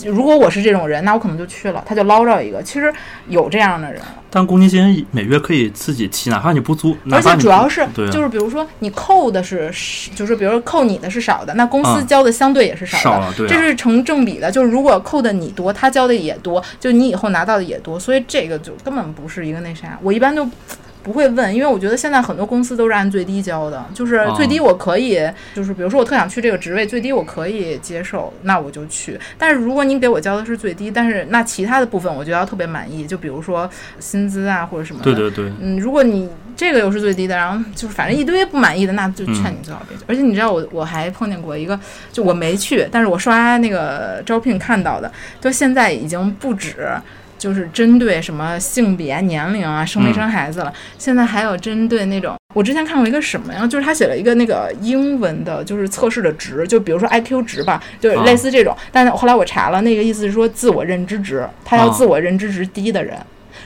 [0.06, 2.64] 如果我是这种人，那我可能就去了，他就捞着一个。
[2.64, 2.94] 其实
[3.27, 9.69] 有这样的人，但公积金每月可以自己提，哪怕你不租，而且主要是啊就是比如说你扣的是，
[10.15, 14.49] 就是比如说扣你的是少的，那公司嗯交的相对也是少的，少了，对、啊，这是成正比的。
[14.49, 19.99] 就是如果扣的你多，他交的也多，就你以后拿到的也多，所以这个就根本不是一个那啥。
[20.02, 20.48] 我一般就。
[21.07, 25.25] 不会问，因为我觉得现在很多公司都是按最低交的，就是最低我可以，
[25.55, 29.17] 就是比如说我特想去这个职位，最低我可以接受，那我就去。
[29.38, 33.69] 但是如果您给我交的是最低，但是那其他的部分我就要特别满意，就比如说
[34.01, 35.05] 薪资啊或者什么的。
[35.05, 40.03] 对对对，嗯，如果你这个又是最低的，然后就是反正一堆不满意的，那就劝嗯你最好别去。
[40.07, 41.79] 而且你知道我我还碰见过一个，
[42.11, 45.09] 就我没去，但是我刷那个招聘看到的，
[45.39, 46.89] 就现在已经不止。
[47.38, 58.76] 就是针对什么性别、年龄啊，生没生孩子了，现在还有针对那种，我之前看过一个什么呀，就是他写了一个那个英文的，就是测试的值，就比如说 IQ 值吧，就是类似这种。
[58.91, 63.18] 但是后来我查了，那个意思是说自我认知值，他要啊自我认知值低的人。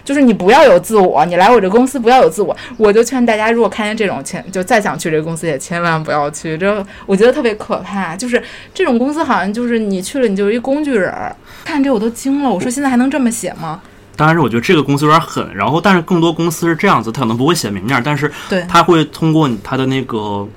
[0.03, 8.15] 就是你不要有自我，你来我这公司不要有自我，我就劝大家，如果看见这种钱，就再想去这个公司也千万不要去，这我觉得特别可怕。
[8.15, 8.41] 就是
[8.73, 11.35] 这种公司好像就是你去了，你就是一工具人儿。
[11.63, 13.81] 看这我都惊了，我说现在还能这么写吗？
[14.17, 18.31] 当然是我觉得这个公司有点狠，然后但是更多公司是这样子，他可能不会写明面，但是，
[18.67, 20.47] 他会通过他的那个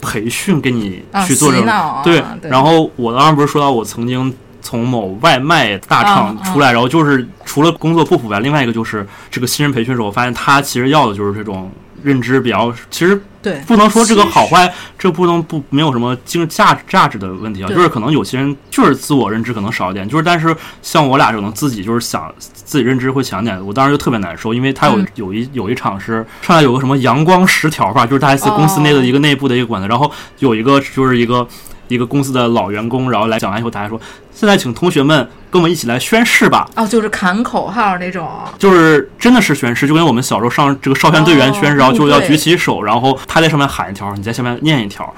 [0.00, 4.34] 培训给你啊，去做这种、洗脑啊对，对然后我当时不是说到我曾经
[4.68, 11.70] 从某外卖大厂出来，然后就是除了工作不符外，另外一个就是这个新人培训的时候，我发现他其实要的就是这种
[12.02, 25.06] 认知比较，其实对，不能说这个好坏，这不能不没有什么经价价值的问题啊，就是可能有些人就是自我认知可能少一点，就是但是像我俩可能自己就是想自己认知会强一点，我当时就特别难受，因为他有、嗯。
[25.14, 31.46] 有一有一场是上来有个什么阳光十条吧，就是大 S 公司内的一个内部的一个管子，然后有一个就是一个
[31.88, 34.00] 一个公司的老员工，然后来讲完以后，大家说
[34.32, 38.28] 现在请同学们跟我们一起来宣誓吧，哦，就是喊口号那种。
[38.58, 45.12] 就是真的是宣誓，就跟我们小时候上这个少先队员宣誓，哦然后就要举起手，然后他在上面喊一条，你在下面念一条。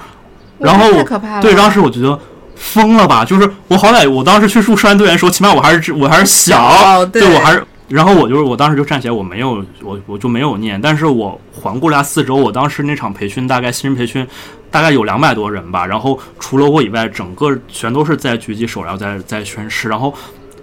[0.59, 1.41] 然后我太可怕了。
[1.41, 2.17] 对，当时我觉得
[2.55, 7.65] 疯了吧，就是我好歹我当时去入少先队员的时候，起码我还是我还是小，小对我还是。
[7.89, 14.25] 然后我就是我当时就站起来，我没有我我就没有念，但是我环顾了下四周，我当时那场培训大概新人培训
[14.71, 20.11] 大概有两百多人吧，然后除了我以外，整个全都是在举起手，然后在在宣誓，然后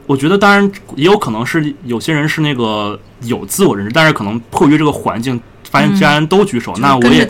[0.07, 5.39] 我觉得当然也有可能是有些人是那个有自我认知，但是可能迫于这个环境，
[5.71, 7.29] 发现既然都举手，就是那我也。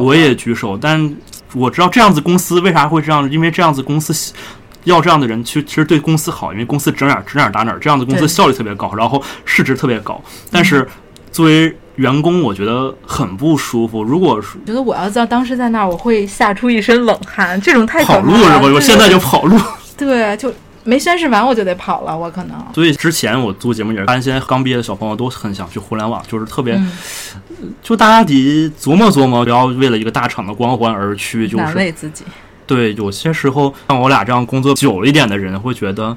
[0.00, 1.16] 我也举手，但
[1.52, 4.32] 我知道这样子公司为啥会这样，因为这样子公司
[4.84, 10.22] 要这样的人去，其实对公司好，因为公司指哪儿指哪儿打哪儿，这样子公司效率特别高，然后市值特别高。
[10.50, 10.88] 但是
[11.34, 14.04] 作为员工，我觉得很不舒服。
[14.04, 17.60] 如果是觉得我要在当时在那儿，我会吓出一身冷汗。
[17.60, 18.60] 这种太跑路是吧？
[18.60, 19.58] 了我现在就跑路。
[19.96, 20.54] 对，就
[20.84, 22.56] 没宣誓完我就得跑了，我可能。
[22.72, 32.22] 所以之前我做节目也是发现，现在刚毕业的小朋友都很想去互联网，就是特别，嗯，就大家得琢磨琢磨，不要为了一个大厂的光环而去，就难是为自己。
[32.64, 36.16] 对，有些时候像我俩这样工作久了一点的人，会觉得，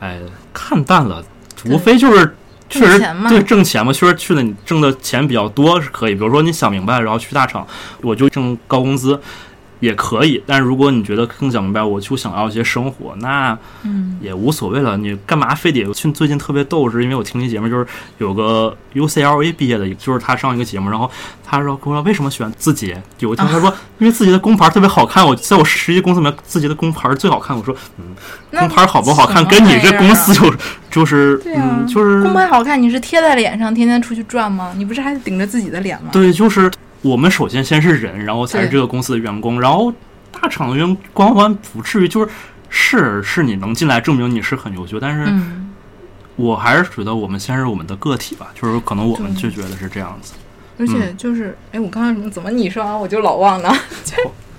[0.00, 0.18] 哎，
[0.54, 1.22] 看淡了，
[1.66, 2.34] 无非就是
[2.80, 2.98] 确实
[3.28, 6.14] 对挣钱嘛，确实去的你挣的钱比较多是可以。
[6.14, 7.66] 比如说你想明白，然后去大厂，
[8.02, 9.20] 我就挣高工资
[9.84, 10.42] 也可以。
[10.46, 14.96] 但是如果你觉得更想明白，我就想要一些生活，那嗯，也无所谓了。
[14.96, 16.10] 你干嘛非得去？
[16.12, 17.86] 最近特别逗，是因为我听一节目，就是
[18.18, 21.10] 有个 UCLA 毕业的，就是他上一个节目，然后
[21.44, 23.02] 他说跟我说为什么选字节？
[23.18, 27.56] 有一天他说， 因为字节的工牌特别好看，我在我实习公司里面，字节的工牌最好看。
[27.56, 28.14] 我说，嗯，
[28.50, 30.54] 工牌好不好看，跟你这公司有
[30.90, 34.72] 就是 嗯，就是工牌好看，你是贴在脸上，天天出去转吗？
[34.76, 36.10] 你不是还得顶着自己的脸吗？
[36.12, 36.70] 对，就是
[37.04, 39.92] 我们首先先是人，然后才是这个公司的员工，然后
[40.32, 42.32] 大厂的员光环不至于就是
[42.70, 45.70] 是是你能进来证明你是很优秀，但是嗯，
[46.36, 50.32] 我还是觉得我们先是我们的个体吧，就是可能我们就觉得是这样子。
[50.78, 53.68] 而且就是，哎，我刚刚什么怎么你说完我就老忘呢。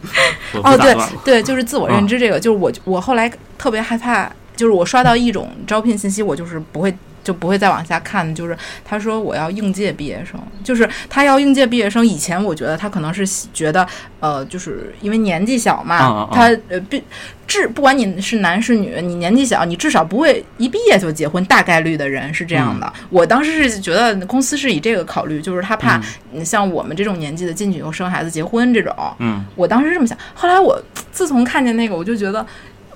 [0.64, 0.96] 哦，对。
[1.24, 3.28] 对，就是自我认知这个，就是我我后来
[3.58, 12.06] 特别害怕，就是我刷到一种招聘信息，我就是不会就不会再往下看，就是他说我要应届毕业生，就是他要应届毕业生。
[12.06, 13.86] 以前我觉得他可能是觉得，
[14.20, 17.04] 呃，就是因为年纪小嘛，他呃毕
[17.48, 22.94] 至不管你是男是女，你年纪小，你至少不会一毕业就结婚，大概率的人是这样的。
[23.10, 26.00] 我当时是觉得公司是以这个考虑，就是他怕
[26.32, 28.94] 嗯像我们这种年纪的进去以后生孩子结婚这种。
[29.18, 30.80] 嗯，我当时这么想，后来我
[31.12, 32.46] 自从看见那个，我就觉得。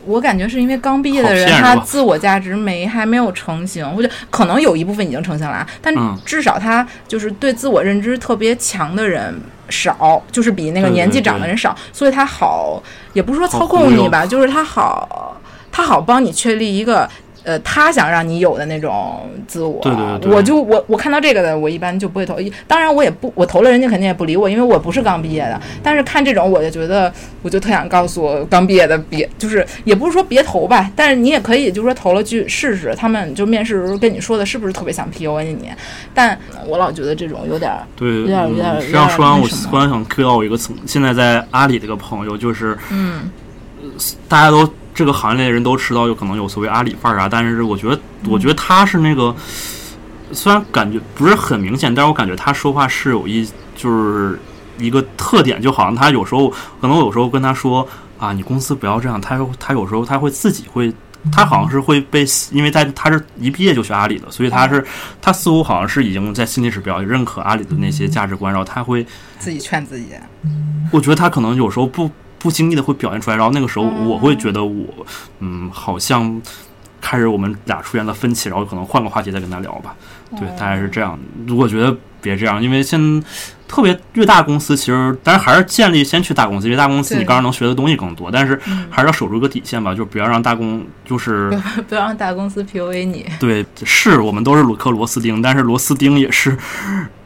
[0.10, 6.18] 我感觉是因为刚毕业的人他自我价值没还没有成型，或者可能有一部分已经成型了啊，但嗯。
[6.26, 12.82] 至少他就是对自我认知特别强的人少，就是比那个年纪长的人少，所以他好，
[13.14, 15.40] 也不是说操控你吧，就是他好，
[15.72, 17.08] 他好帮你确立一个。
[17.44, 22.38] 呃，他想让你有的那种自我，对对对我就我我看到这个的，我一般就不会投。
[22.68, 25.60] 当然，我也不我投了，人家肯定也不理我，因为我不是刚毕业的。
[25.82, 27.12] 但是看这种，我就觉得，
[27.42, 35.70] 我就特想告诉刚毕业的别，就是也不是说别投吧，但是你也可以就是说投了去试试，他们就面试的时候跟你说的是不是特别想 PUA 你。
[36.14, 36.38] 但
[36.68, 43.32] 我老觉得这种有点儿，对，有点有点嗯这样说完，我有点那什么忽然想 Q 到我一个从现在在阿里的一个朋友，就是嗯
[44.28, 47.98] 大家都这个行业的人都知道，有可能有所谓阿里范儿啊，但是我觉得，
[48.28, 49.34] 我觉得他是那个，
[50.34, 53.48] 虽然感觉不是很明显，但是我感觉他说话是有一
[53.78, 54.38] 就是
[54.78, 56.50] 一个特点，就好像他有时候
[56.82, 60.94] 可能我有时候跟他说啊，你公司不要这样，他有他有时候他会自己会。
[61.34, 64.82] 他好像是会被，因为在他是一毕业就学阿里的，所以他是
[65.22, 69.06] 他似乎好像是已经在心里是比较认可阿里的那些价值观，然后他会
[69.38, 70.14] 自己劝自己。
[70.94, 72.10] 我觉得他可能有时候不
[72.40, 74.86] 不经意的会表现出来，然后那个时候嗯我会觉得我
[75.40, 76.42] 嗯好像
[77.02, 79.96] 开始我们俩出现了分歧，然后可能换个话题再跟他聊吧。
[80.38, 81.18] 对，大概是这样。
[81.46, 83.24] 如果觉得别这样，因为现
[83.68, 91.50] 特别越大公司，其实当然还是建立先去大公司，因为大公司你刚刚能学的东西更多，但是嗯还是要守住一个底线吧，就不要让大公就是
[91.88, 93.26] 不要让大公 司 PUA 你。
[93.40, 96.56] 对，是我们都是鲁克螺丝钉，但是螺丝钉也是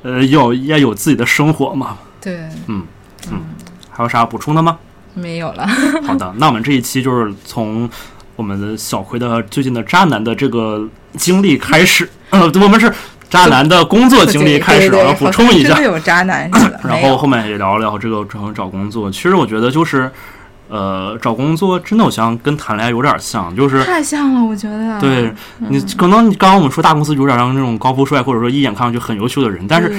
[0.04, 1.98] 呃要要有自己的生活嘛。
[2.22, 2.86] 对，嗯
[3.32, 3.42] 嗯，
[3.90, 4.78] 还有啥要补充的吗？
[5.14, 5.68] 没有了。
[6.06, 7.90] 好的，那我们这一期就是从
[8.36, 10.88] 我们的小葵的最近的渣男的这个
[11.18, 12.92] 经历开始，呃，我们是
[13.30, 15.84] 渣男的工作经历开始，对对对要补充一下真的。
[15.84, 16.50] 有渣男。
[16.84, 19.10] 然后后面也聊了聊这个找找工作。
[19.12, 20.10] 其实我觉得就是，
[20.68, 25.00] 呃，找工作真的我想跟谈恋爱有点像，就是太像了，我觉得。
[25.00, 25.32] 对
[25.70, 29.92] 你可能你刚刚我们说大公司有点像那种高富帅，或者说一眼看上去很优秀的人，但是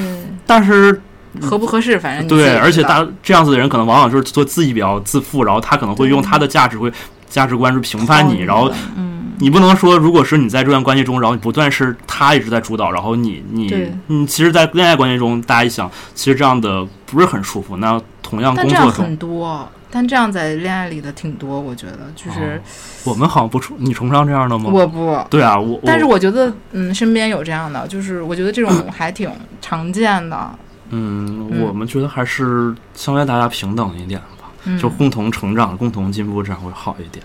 [0.46, 1.00] 但是
[1.40, 6.92] 合不合适，反正你对，而且大这样子的人可能往往就是做自己比较自负，然后他可能会用他的价值会
[7.28, 17.76] 价值观去评判你，然后嗯，你不能说，如果是你在这段关系中，然后你不断是他一直在主导，然后你你对你，其实，在恋爱关系中，大家一想，其实这样的不是很舒服。
[17.78, 22.60] 那同样工作中，很多，但这样在恋爱里的挺多，我觉得就是
[23.04, 24.70] 我们好像不崇，你崇尚这样的吗？
[24.72, 25.18] 我不。
[25.28, 29.30] 对啊，我但是我觉得，嗯，身边有这样的，就是我觉得这种还挺
[29.60, 30.58] 常见的，嗯，
[30.90, 37.24] 嗯我们觉得还是相对大家平等一点吧，嗯，就共同成长、共同进步，这样会好一点。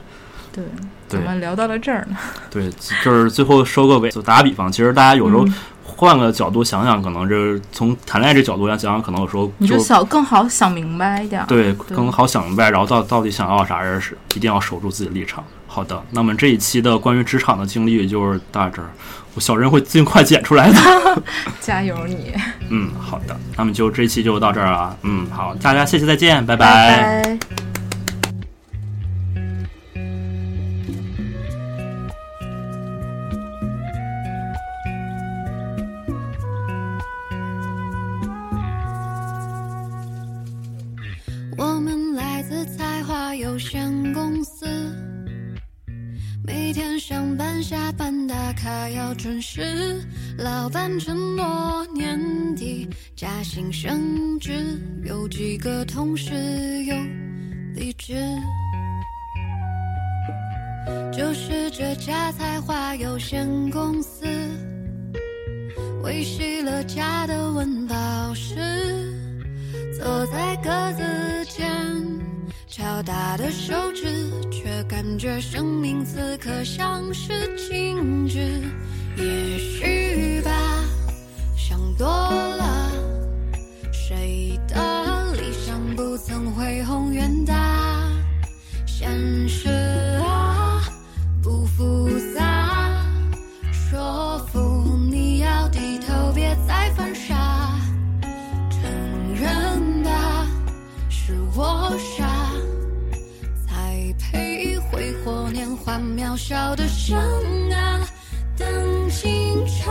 [0.52, 2.18] 对，对怎么聊到了这儿呢？
[2.49, 2.69] 对，
[3.03, 5.53] 就是最后收个尾，就打个比方，其实大家有时候嗯
[5.84, 11.44] 换个角度想想，可能这从谈恋爱这角度来讲，可能有时候就你就想更好想明白一点。
[11.48, 15.44] 对，更好想明白，然后到到底想要啥人是一定要守住自己的立场。
[15.68, 18.90] 好的，那么这一期的关于职场的经历就是到这儿，
[19.35, 21.23] 我小人会尽快剪出来的。
[21.61, 22.34] 加油你，
[22.69, 24.97] 嗯，好的，那么就这一期就到这儿了。
[25.03, 27.38] 嗯，好，大家谢谢再见，拜拜
[48.61, 50.02] 他要准时，
[50.38, 52.19] 老板承诺年
[52.56, 56.34] 底加薪升职，有几个同事
[56.84, 56.95] 有
[57.73, 58.15] 离职。
[61.11, 64.26] 就是这家才华有限公司，
[66.03, 67.95] 维系了家的温饱
[68.34, 68.56] 时。
[69.98, 71.68] 坐在格子间，
[72.72, 78.38] 敲打的手指，却感觉生命此刻像是静止。
[79.18, 80.52] 也许吧，
[81.58, 82.91] 想多了。
[83.91, 88.08] 谁的理想不曾恢宏远大？
[88.86, 89.10] 现
[89.50, 90.28] 实啊
[106.30, 107.18] 渺小的声
[107.72, 108.07] 啊！
[108.56, 109.89] 等青春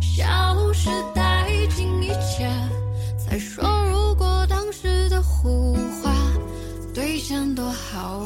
[0.00, 0.24] 消
[0.72, 2.50] 失殆尽一切，
[3.16, 6.12] 才说如果当时的胡话
[6.92, 8.18] 兑现多好